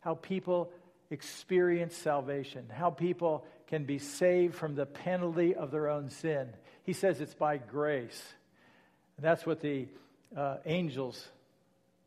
how 0.00 0.14
people 0.14 0.70
experience 1.10 1.96
salvation, 1.96 2.66
how 2.68 2.90
people 2.90 3.46
can 3.68 3.84
be 3.84 3.98
saved 3.98 4.54
from 4.54 4.74
the 4.74 4.86
penalty 4.86 5.54
of 5.54 5.70
their 5.70 5.88
own 5.88 6.10
sin. 6.10 6.48
He 6.82 6.92
says 6.92 7.20
it's 7.20 7.34
by 7.34 7.58
grace. 7.58 8.22
And 9.16 9.24
that's 9.24 9.46
what 9.46 9.60
the 9.60 9.88
uh, 10.36 10.58
angels, 10.66 11.26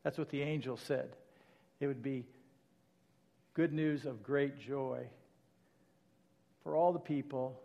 that's 0.03 0.17
what 0.17 0.29
the 0.29 0.41
angels 0.41 0.81
said. 0.81 1.09
It 1.79 1.87
would 1.87 2.03
be 2.03 2.25
good 3.53 3.73
news 3.73 4.05
of 4.05 4.23
great 4.23 4.59
joy 4.59 5.07
for 6.63 6.75
all 6.75 6.91
the 6.91 6.99
people, 6.99 7.61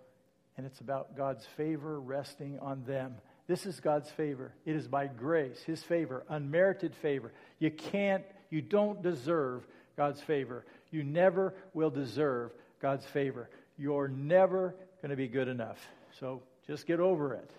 and 0.57 0.67
it's 0.67 0.81
about 0.81 1.17
God's 1.17 1.45
favor 1.57 2.01
resting 2.01 2.59
on 2.61 2.85
them. 2.85 3.17
This 3.47 3.67
is 3.67 3.81
God's 3.81 4.11
favor. 4.11 4.55
It 4.65 4.77
is 4.77 4.89
by 4.89 5.07
grace, 5.07 5.61
His 5.63 5.83
favor, 5.83 6.25
unmerited 6.29 6.95
favor. 6.95 7.33
You 7.59 7.71
can't, 7.71 8.25
you 8.51 8.63
don't 8.63 9.03
deserve 9.03 9.67
God's 9.97 10.21
favor. 10.21 10.65
You 10.91 11.03
never 11.03 11.55
will 11.75 11.91
deserve 11.91 12.53
God's 12.81 13.05
favor. 13.05 13.51
You're 13.77 14.09
never 14.09 14.75
going 15.03 15.11
to 15.11 15.17
be 15.17 15.29
good 15.29 15.49
enough. 15.49 15.79
So 16.19 16.43
just 16.67 16.87
get 16.87 17.01
over 17.01 17.35
it. 17.35 17.51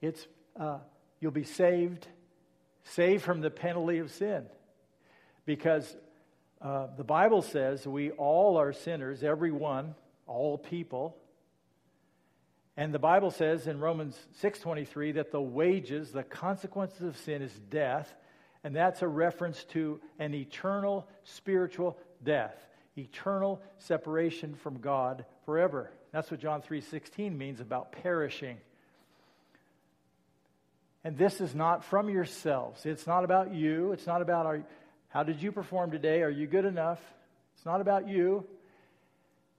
It's, 0.00 0.26
uh, 0.58 0.78
you'll 1.20 1.30
be 1.30 1.44
saved, 1.44 2.08
saved 2.86 3.22
from 3.22 3.40
the 3.40 3.50
penalty 3.50 3.98
of 3.98 4.10
sin. 4.10 4.44
Because 5.44 5.96
uh, 6.60 6.88
the 6.96 7.04
Bible 7.04 7.42
says 7.42 7.86
we 7.86 8.10
all 8.12 8.56
are 8.56 8.72
sinners, 8.72 9.22
everyone, 9.22 9.94
all 10.26 10.58
people. 10.58 11.16
And 12.76 12.92
the 12.92 12.98
Bible 12.98 13.30
says 13.30 13.66
in 13.66 13.80
Romans 13.80 14.18
6:23 14.42 15.14
that 15.14 15.30
the 15.30 15.40
wages, 15.40 16.12
the 16.12 16.22
consequences 16.22 17.02
of 17.02 17.16
sin 17.16 17.42
is 17.42 17.52
death, 17.70 18.14
and 18.64 18.74
that's 18.74 19.02
a 19.02 19.08
reference 19.08 19.64
to 19.64 20.00
an 20.18 20.34
eternal 20.34 21.08
spiritual 21.24 21.98
death, 22.22 22.68
eternal 22.98 23.62
separation 23.78 24.54
from 24.54 24.80
God 24.80 25.24
forever. 25.44 25.90
That's 26.12 26.30
what 26.30 26.40
John 26.40 26.62
3:16 26.62 27.36
means 27.36 27.60
about 27.60 27.92
perishing. 27.92 28.58
And 31.06 31.16
this 31.16 31.40
is 31.40 31.54
not 31.54 31.84
from 31.84 32.10
yourselves. 32.10 32.84
It's 32.84 33.06
not 33.06 33.22
about 33.22 33.54
you. 33.54 33.92
It's 33.92 34.08
not 34.08 34.22
about 34.22 34.44
our, 34.44 34.64
how 35.06 35.22
did 35.22 35.40
you 35.40 35.52
perform 35.52 35.92
today? 35.92 36.22
Are 36.22 36.30
you 36.30 36.48
good 36.48 36.64
enough? 36.64 36.98
It's 37.54 37.64
not 37.64 37.80
about 37.80 38.08
you. 38.08 38.44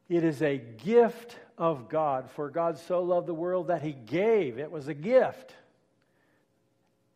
It 0.09 0.25
is 0.25 0.41
a 0.41 0.57
gift 0.57 1.37
of 1.57 1.87
God. 1.87 2.29
For 2.31 2.49
God 2.49 2.77
so 2.77 3.01
loved 3.01 3.27
the 3.27 3.33
world 3.33 3.67
that 3.67 3.81
he 3.81 3.93
gave. 3.93 4.59
It 4.59 4.69
was 4.69 4.89
a 4.89 4.93
gift. 4.93 5.55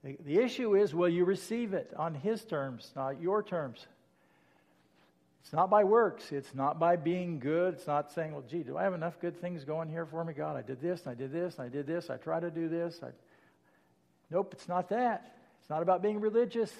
The, 0.02 0.18
the 0.24 0.38
issue 0.38 0.78
is 0.78 0.96
will 0.96 1.10
you 1.10 1.26
receive 1.26 1.74
it 1.74 1.94
on 1.98 2.16
his 2.16 2.42
terms, 2.46 2.90
not 2.96 3.22
your 3.22 3.44
terms? 3.44 3.86
It's 5.44 5.52
not 5.52 5.70
by 5.70 5.84
works. 5.84 6.32
It's 6.32 6.56
not 6.56 6.80
by 6.80 6.96
being 6.96 7.40
good. 7.40 7.74
It's 7.74 7.88
not 7.88 8.14
saying, 8.14 8.32
well, 8.32 8.46
gee, 8.50 8.64
do 8.64 8.78
I 8.78 8.84
have 8.84 8.94
enough 8.94 9.20
good 9.20 9.42
things 9.42 9.66
going 9.66 9.90
here 9.90 10.06
for 10.06 10.24
me, 10.24 10.32
God? 10.32 10.56
I 10.56 10.62
did 10.62 10.82
this, 10.82 11.02
and 11.02 11.12
I 11.12 11.16
did 11.16 11.34
this, 11.34 11.56
and 11.58 11.66
I 11.66 11.68
did 11.68 11.86
this. 11.86 12.10
I 12.10 12.16
try 12.16 12.40
to 12.40 12.50
do 12.50 12.70
this. 12.70 13.02
I... 13.04 13.10
Nope, 14.32 14.54
it's 14.54 14.68
not 14.68 14.90
that. 14.90 15.36
It's 15.60 15.70
not 15.70 15.82
about 15.82 16.02
being 16.02 16.22
religious. 16.22 16.74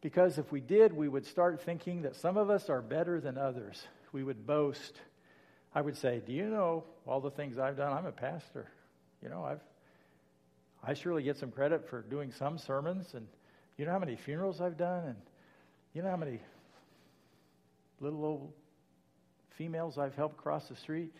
Because 0.00 0.38
if 0.38 0.50
we 0.50 0.60
did, 0.60 0.94
we 0.94 1.08
would 1.08 1.26
start 1.26 1.60
thinking 1.62 2.02
that 2.02 2.16
some 2.16 2.36
of 2.36 2.48
us 2.48 2.70
are 2.70 2.80
better 2.80 3.20
than 3.20 3.36
others. 3.36 3.82
We 4.12 4.24
would 4.24 4.46
boast. 4.46 4.98
I 5.74 5.82
would 5.82 5.96
say, 5.96 6.22
Do 6.24 6.32
you 6.32 6.46
know 6.46 6.84
all 7.06 7.20
the 7.20 7.30
things 7.30 7.58
I've 7.58 7.76
done? 7.76 7.92
I'm 7.92 8.06
a 8.06 8.12
pastor. 8.12 8.66
You 9.22 9.28
know, 9.28 9.44
I've 9.44 9.60
I 10.82 10.94
surely 10.94 11.22
get 11.22 11.36
some 11.36 11.50
credit 11.50 11.88
for 11.88 12.02
doing 12.02 12.32
some 12.32 12.56
sermons 12.58 13.12
and 13.14 13.26
you 13.76 13.84
know 13.84 13.92
how 13.92 13.98
many 13.98 14.16
funerals 14.16 14.60
I've 14.60 14.78
done 14.78 15.04
and 15.08 15.16
you 15.92 16.02
know 16.02 16.10
how 16.10 16.16
many 16.16 16.40
little 18.00 18.24
old 18.24 18.52
females 19.50 19.98
I've 19.98 20.14
helped 20.14 20.38
cross 20.38 20.68
the 20.68 20.76
street. 20.76 21.12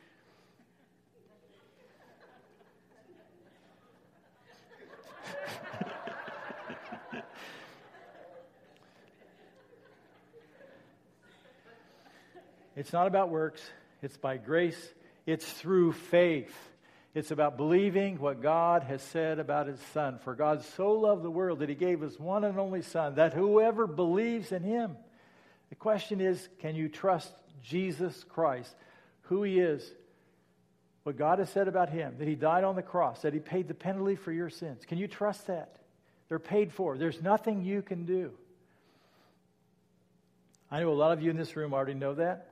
It's 12.81 12.95
not 12.95 13.07
about 13.07 13.29
works, 13.29 13.61
it's 14.01 14.17
by 14.17 14.39
grace, 14.39 14.95
it's 15.27 15.45
through 15.45 15.93
faith. 15.93 16.51
It's 17.13 17.31
about 17.31 17.59
believing 17.59 18.19
what 18.19 18.41
God 18.41 18.85
has 18.85 19.03
said 19.03 19.39
about 19.39 19.67
his 19.67 19.79
Son. 19.93 20.19
For 20.25 20.35
God 20.35 20.65
so 20.65 20.93
loved 20.93 21.23
the 21.23 21.31
world 21.31 21.59
that 21.59 21.69
he 21.69 21.75
gave 21.75 22.01
his 22.01 22.19
one 22.19 22.43
and 22.43 22.59
only 22.59 22.81
Son, 22.81 23.17
that 23.17 23.35
whoever 23.35 23.87
believes 23.87 24.51
in 24.51 24.63
him. 24.63 24.97
The 25.69 25.75
question 25.75 26.23
is 26.23 26.49
can 26.61 26.75
you 26.75 26.89
trust 26.89 27.31
Jesus 27.63 28.25
Christ, 28.31 28.75
who 29.25 29.43
he 29.43 29.59
is, 29.59 29.87
what 31.03 31.19
God 31.19 31.39
has 31.39 31.51
said 31.51 31.69
about 31.69 31.91
him, 31.91 32.15
that 32.17 32.29
he 32.29 32.35
died 32.35 32.65
on 32.65 32.77
the 32.77 32.83
cross, 32.83 33.21
that 33.23 33.35
he 33.35 33.41
paid 33.41 33.69
the 33.69 33.75
penalty 33.75 34.17
for 34.17 34.33
your 34.33 34.49
sins? 34.49 34.87
Can 34.87 34.97
you 34.97 35.07
trust 35.07 35.49
that? 35.49 35.77
They're 36.31 36.39
paid 36.39 36.73
for. 36.73 36.97
There's 36.97 37.21
nothing 37.21 37.63
you 37.63 37.83
can 37.83 38.07
do. 38.07 38.31
I 40.71 40.81
know 40.81 40.93
a 40.93 40.95
lot 40.95 41.13
of 41.13 41.21
you 41.21 41.29
in 41.31 41.37
this 41.37 41.57
room 41.57 41.75
already 41.75 41.93
know 41.93 42.15
that. 42.15 42.50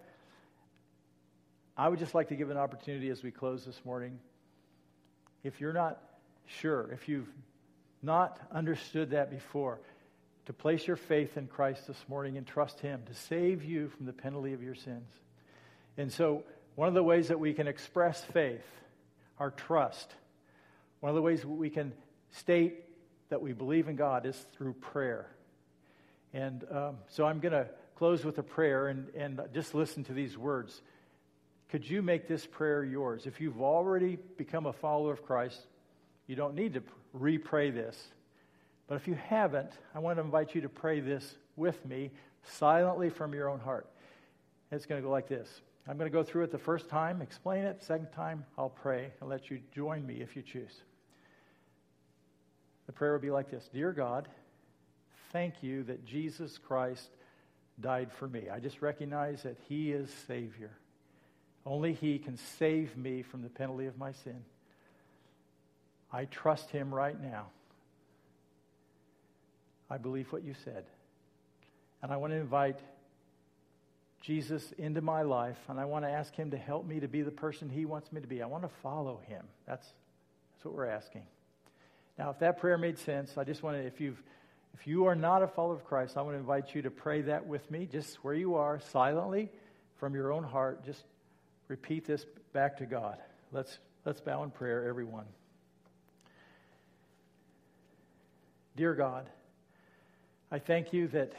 I 1.78 1.88
would 1.88 2.00
just 2.00 2.12
like 2.12 2.28
to 2.30 2.34
give 2.34 2.50
an 2.50 2.56
opportunity 2.56 3.08
as 3.08 3.22
we 3.22 3.30
close 3.30 3.64
this 3.64 3.80
morning. 3.84 4.18
If 5.44 5.60
you're 5.60 5.72
not 5.72 6.02
sure, 6.46 6.90
if 6.92 7.08
you've 7.08 7.32
not 8.02 8.40
understood 8.50 9.10
that 9.10 9.30
before, 9.30 9.78
to 10.46 10.52
place 10.52 10.88
your 10.88 10.96
faith 10.96 11.36
in 11.36 11.46
Christ 11.46 11.86
this 11.86 12.04
morning 12.08 12.36
and 12.36 12.44
trust 12.44 12.80
Him 12.80 13.02
to 13.06 13.14
save 13.14 13.64
you 13.64 13.90
from 13.90 14.06
the 14.06 14.12
penalty 14.12 14.54
of 14.54 14.62
your 14.62 14.74
sins. 14.74 15.08
And 15.96 16.12
so, 16.12 16.42
one 16.74 16.88
of 16.88 16.94
the 16.94 17.02
ways 17.02 17.28
that 17.28 17.38
we 17.38 17.52
can 17.52 17.68
express 17.68 18.24
faith, 18.24 18.66
our 19.38 19.52
trust, 19.52 20.12
one 20.98 21.10
of 21.10 21.16
the 21.16 21.22
ways 21.22 21.46
we 21.46 21.70
can 21.70 21.92
state 22.32 22.74
that 23.28 23.40
we 23.40 23.52
believe 23.52 23.86
in 23.86 23.94
God 23.94 24.26
is 24.26 24.36
through 24.56 24.72
prayer. 24.72 25.28
And 26.32 26.64
um, 26.72 26.96
so 27.08 27.24
I'm 27.24 27.38
going 27.38 27.52
to 27.52 27.68
close 27.94 28.24
with 28.24 28.38
a 28.38 28.42
prayer 28.42 28.88
and, 28.88 29.10
and 29.14 29.40
just 29.54 29.74
listen 29.74 30.02
to 30.04 30.12
these 30.12 30.36
words. 30.36 30.82
Could 31.70 31.88
you 31.88 32.02
make 32.02 32.26
this 32.26 32.46
prayer 32.46 32.84
yours? 32.84 33.26
If 33.26 33.40
you've 33.40 33.60
already 33.60 34.18
become 34.36 34.66
a 34.66 34.72
follower 34.72 35.12
of 35.12 35.22
Christ, 35.22 35.60
you 36.26 36.34
don't 36.34 36.54
need 36.54 36.74
to 36.74 36.82
re 37.12 37.38
pray 37.38 37.70
this. 37.70 38.08
But 38.86 38.94
if 38.94 39.06
you 39.06 39.14
haven't, 39.14 39.72
I 39.94 39.98
want 39.98 40.16
to 40.16 40.22
invite 40.22 40.54
you 40.54 40.62
to 40.62 40.68
pray 40.68 41.00
this 41.00 41.36
with 41.56 41.84
me 41.84 42.10
silently 42.42 43.10
from 43.10 43.34
your 43.34 43.50
own 43.50 43.60
heart. 43.60 43.86
It's 44.72 44.86
going 44.86 45.00
to 45.00 45.06
go 45.06 45.10
like 45.10 45.28
this 45.28 45.60
I'm 45.88 45.96
going 45.96 46.10
to 46.10 46.16
go 46.16 46.22
through 46.22 46.44
it 46.44 46.50
the 46.50 46.58
first 46.58 46.88
time, 46.88 47.22
explain 47.22 47.64
it. 47.64 47.82
Second 47.82 48.08
time, 48.12 48.44
I'll 48.58 48.68
pray 48.68 49.10
and 49.20 49.30
let 49.30 49.50
you 49.50 49.60
join 49.74 50.06
me 50.06 50.16
if 50.16 50.36
you 50.36 50.42
choose. 50.42 50.82
The 52.86 52.92
prayer 52.92 53.12
will 53.12 53.20
be 53.20 53.30
like 53.30 53.50
this 53.50 53.68
Dear 53.72 53.92
God, 53.92 54.28
thank 55.32 55.62
you 55.62 55.82
that 55.84 56.04
Jesus 56.04 56.58
Christ 56.58 57.10
died 57.80 58.12
for 58.12 58.28
me. 58.28 58.48
I 58.52 58.58
just 58.58 58.82
recognize 58.82 59.42
that 59.42 59.56
He 59.68 59.92
is 59.92 60.10
Savior. 60.26 60.70
Only 61.66 61.92
He 61.92 62.18
can 62.18 62.36
save 62.58 62.96
me 62.96 63.22
from 63.22 63.42
the 63.42 63.48
penalty 63.48 63.86
of 63.86 63.98
my 63.98 64.12
sin. 64.12 64.42
I 66.12 66.24
trust 66.24 66.70
Him 66.70 66.94
right 66.94 67.20
now. 67.20 67.46
I 69.90 69.98
believe 69.98 70.32
what 70.32 70.44
you 70.44 70.54
said. 70.64 70.84
And 72.02 72.12
I 72.12 72.16
want 72.16 72.32
to 72.32 72.36
invite 72.36 72.78
Jesus 74.22 74.72
into 74.78 75.00
my 75.00 75.22
life, 75.22 75.58
and 75.68 75.78
I 75.78 75.84
want 75.84 76.04
to 76.04 76.10
ask 76.10 76.34
Him 76.34 76.50
to 76.50 76.58
help 76.58 76.86
me 76.86 77.00
to 77.00 77.08
be 77.08 77.22
the 77.22 77.30
person 77.30 77.68
He 77.68 77.84
wants 77.84 78.12
me 78.12 78.20
to 78.20 78.26
be. 78.26 78.42
I 78.42 78.46
want 78.46 78.64
to 78.64 78.70
follow 78.82 79.20
Him. 79.26 79.44
That's, 79.66 79.86
that's 79.86 80.64
what 80.64 80.74
we're 80.74 80.86
asking. 80.86 81.22
Now, 82.18 82.30
if 82.30 82.38
that 82.40 82.58
prayer 82.58 82.78
made 82.78 82.98
sense, 82.98 83.38
I 83.38 83.44
just 83.44 83.62
want 83.62 83.76
to, 83.76 83.86
if 83.86 84.00
you've 84.00 84.20
if 84.74 84.86
you 84.86 85.06
are 85.06 85.16
not 85.16 85.42
a 85.42 85.48
follower 85.48 85.74
of 85.74 85.84
Christ, 85.84 86.16
I 86.16 86.22
want 86.22 86.34
to 86.34 86.38
invite 86.38 86.74
you 86.74 86.82
to 86.82 86.90
pray 86.90 87.22
that 87.22 87.46
with 87.46 87.68
me, 87.70 87.88
just 87.90 88.16
where 88.22 88.34
you 88.34 88.54
are, 88.54 88.80
silently, 88.92 89.50
from 89.98 90.14
your 90.14 90.32
own 90.32 90.44
heart. 90.44 90.84
Just 90.84 91.02
repeat 91.68 92.06
this 92.06 92.26
back 92.52 92.78
to 92.78 92.86
God. 92.86 93.18
Let's, 93.52 93.78
let's 94.04 94.20
bow 94.20 94.42
in 94.42 94.50
prayer, 94.50 94.88
everyone. 94.88 95.26
Dear 98.76 98.94
God, 98.94 99.28
I 100.50 100.58
thank 100.58 100.92
you 100.92 101.08
that 101.08 101.32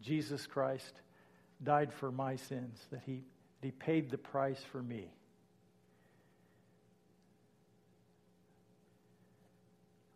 Jesus 0.00 0.46
Christ 0.46 0.94
died 1.62 1.92
for 1.92 2.10
my 2.10 2.36
sins, 2.36 2.86
that 2.90 3.02
he, 3.06 3.22
that 3.60 3.68
he 3.68 3.70
paid 3.72 4.10
the 4.10 4.18
price 4.18 4.62
for 4.72 4.82
me. 4.82 5.12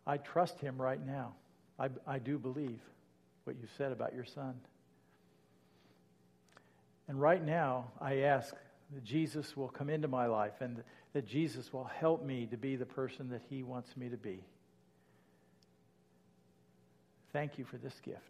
I 0.05 0.17
trust 0.17 0.59
him 0.59 0.81
right 0.81 1.05
now. 1.05 1.33
I, 1.79 1.89
I 2.05 2.19
do 2.19 2.37
believe 2.37 2.79
what 3.43 3.55
you 3.57 3.67
said 3.77 3.91
about 3.91 4.13
your 4.13 4.25
son. 4.25 4.55
And 7.07 7.19
right 7.19 7.43
now, 7.43 7.91
I 8.01 8.19
ask 8.19 8.53
that 8.93 9.03
Jesus 9.03 9.57
will 9.57 9.67
come 9.67 9.89
into 9.89 10.07
my 10.07 10.27
life 10.27 10.61
and 10.61 10.83
that 11.13 11.25
Jesus 11.25 11.73
will 11.73 11.85
help 11.85 12.23
me 12.23 12.45
to 12.47 12.57
be 12.57 12.75
the 12.75 12.85
person 12.85 13.29
that 13.29 13.41
he 13.49 13.63
wants 13.63 13.95
me 13.97 14.09
to 14.09 14.17
be. 14.17 14.43
Thank 17.33 17.57
you 17.57 17.65
for 17.65 17.77
this 17.77 17.99
gift. 18.03 18.21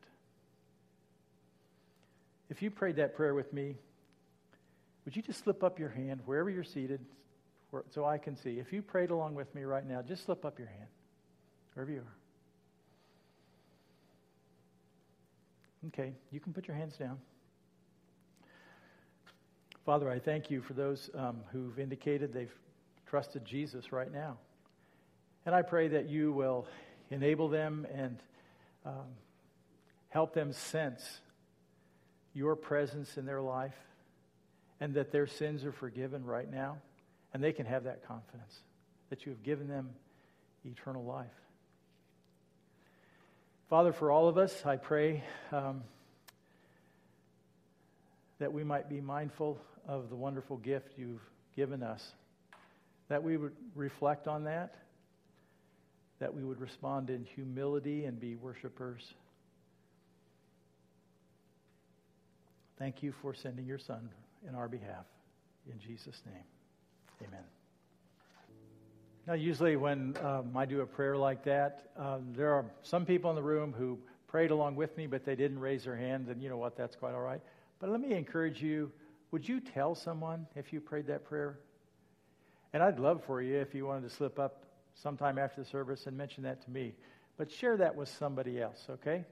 If 2.50 2.62
you 2.62 2.72
prayed 2.72 2.96
that 2.96 3.16
prayer 3.16 3.34
with 3.34 3.54
me, 3.54 3.76
would 5.06 5.16
you 5.16 5.22
just 5.22 5.44
slip 5.44 5.64
up 5.64 5.80
your 5.80 5.90
hand 5.90 6.22
wherever 6.26 6.50
you're 6.50 6.64
seated 6.64 7.00
so 7.92 8.06
I 8.06 8.18
can 8.18 8.36
see? 8.36 8.60
If 8.60 8.74
you 8.74 8.82
prayed 8.82 9.12
along 9.12 9.36
with 9.36 9.54
me 9.54 9.64
right 9.64 9.86
now, 9.88 10.02
just 10.02 10.26
slip 10.26 10.44
up 10.44 10.58
your 10.58 10.68
hand 10.68 10.88
wherever 11.74 11.92
you 11.92 12.00
are. 12.00 12.16
Okay, 15.90 16.14
you 16.32 16.40
can 16.40 16.52
put 16.52 16.68
your 16.68 16.76
hands 16.76 16.98
down. 16.98 17.20
Father, 19.88 20.12
I 20.12 20.20
thank 20.20 20.52
you 20.52 20.62
for 20.62 20.74
those 20.74 21.10
um, 21.16 21.38
who've 21.54 21.80
indicated 21.80 22.34
they've 22.34 22.54
trusted 23.06 23.46
Jesus 23.46 23.94
right 23.94 24.12
now. 24.12 24.36
And 25.46 25.56
I 25.56 25.62
pray 25.62 25.88
that 25.88 26.10
you 26.10 26.34
will 26.34 26.68
enable 27.10 27.48
them 27.48 27.88
and 27.94 28.18
um, 28.86 29.06
help 30.10 30.34
them 30.34 30.52
sense 30.52 31.22
your 32.34 32.58
presence 32.58 33.16
in 33.18 33.26
their 33.26 33.40
life 33.40 33.78
and 34.82 34.94
that 34.96 35.14
their 35.14 35.26
sins 35.26 35.64
are 35.64 35.72
forgiven 35.72 36.26
right 36.26 36.52
now. 36.52 36.80
And 37.34 37.42
they 37.42 37.54
can 37.54 37.66
have 37.66 37.86
that 37.86 38.06
confidence 38.06 38.60
that 39.10 39.26
you 39.26 39.32
have 39.32 39.42
given 39.42 39.70
them 39.70 39.92
eternal 40.66 41.06
life. 41.06 41.32
Father, 43.70 43.94
for 43.94 44.12
all 44.12 44.28
of 44.28 44.38
us, 44.38 44.66
I 44.66 44.76
pray 44.76 45.24
um, 45.54 45.82
that 48.40 48.52
we 48.52 48.66
might 48.66 48.90
be 48.90 49.00
mindful 49.00 49.58
of 49.88 50.10
the 50.10 50.16
wonderful 50.16 50.58
gift 50.58 50.94
you've 50.98 51.22
given 51.56 51.82
us, 51.82 52.12
that 53.08 53.24
we 53.24 53.38
would 53.38 53.54
reflect 53.74 54.28
on 54.28 54.44
that, 54.44 54.76
that 56.20 56.34
we 56.34 56.44
would 56.44 56.60
respond 56.60 57.10
in 57.10 57.24
humility 57.24 58.06
and 58.06 58.20
be 58.20 58.36
worshipers. 58.36 59.14
Thank 62.78 63.02
you 63.02 63.14
for 63.22 63.34
sending 63.34 63.66
your 63.66 63.80
Son 63.80 64.10
in 64.48 64.56
our 64.56 64.68
behalf. 64.68 65.06
In 65.72 65.80
Jesus' 65.80 66.22
name, 66.26 67.28
amen. 67.28 67.44
Now, 69.26 69.34
usually 69.34 69.76
when 69.76 70.16
um, 70.24 70.56
I 70.56 70.66
do 70.66 70.82
a 70.82 70.86
prayer 70.86 71.18
like 71.18 71.44
that, 71.46 71.90
um, 71.98 72.34
there 72.36 72.54
are 72.54 72.66
some 72.84 73.06
people 73.06 73.30
in 73.30 73.36
the 73.36 73.42
room 73.42 73.74
who 73.78 73.98
prayed 74.28 74.52
along 74.52 74.76
with 74.76 74.96
me, 74.98 75.08
but 75.08 75.26
they 75.26 75.36
didn't 75.36 75.60
raise 75.60 75.84
their 75.84 75.98
hand, 75.98 76.28
and 76.30 76.42
you 76.42 76.50
know 76.50 76.58
what? 76.58 76.78
That's 76.78 76.96
quite 76.96 77.14
all 77.14 77.22
right. 77.22 77.42
But 77.80 77.90
let 77.90 78.00
me 78.00 78.14
encourage 78.14 78.62
you 78.62 78.92
would 79.32 79.48
you 79.48 79.60
tell 79.60 79.96
someone 79.96 80.48
if 80.56 80.72
you 80.72 80.80
prayed 80.80 81.08
that 81.08 81.26
prayer? 81.26 81.60
And 82.74 82.84
I'd 82.84 83.00
love 83.00 83.24
for 83.24 83.42
you 83.42 83.58
if 83.58 83.74
you 83.74 83.86
wanted 83.86 84.10
to 84.10 84.16
slip 84.16 84.40
up 84.40 84.64
sometime 84.96 85.38
after 85.38 85.62
the 85.62 85.68
service 85.68 86.08
and 86.08 86.18
mention 86.18 86.44
that 86.44 86.64
to 86.64 86.72
me. 86.72 86.94
But 87.38 87.52
share 87.52 87.78
that 87.78 87.96
with 87.96 88.10
somebody 88.10 88.62
else, 88.62 88.86
okay? 88.90 89.24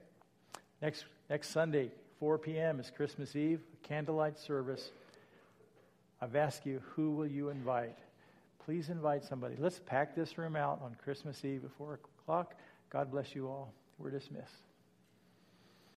Next, 0.80 1.04
next 1.28 1.50
Sunday, 1.50 1.90
4 2.20 2.38
p.m. 2.38 2.80
is 2.80 2.90
Christmas 2.94 3.34
Eve, 3.34 3.60
candlelight 3.82 4.38
service. 4.38 4.90
I've 6.20 6.36
asked 6.36 6.66
you, 6.66 6.80
who 6.94 7.12
will 7.12 7.26
you 7.26 7.48
invite? 7.50 7.98
Please 8.64 8.88
invite 8.88 9.24
somebody. 9.24 9.54
Let's 9.58 9.80
pack 9.86 10.14
this 10.14 10.38
room 10.38 10.56
out 10.56 10.80
on 10.82 10.96
Christmas 11.04 11.44
Eve 11.44 11.64
at 11.64 11.70
4 11.72 12.00
o'clock. 12.24 12.54
God 12.90 13.10
bless 13.10 13.34
you 13.34 13.48
all. 13.48 13.72
We're 13.98 14.10
dismissed. 14.10 14.65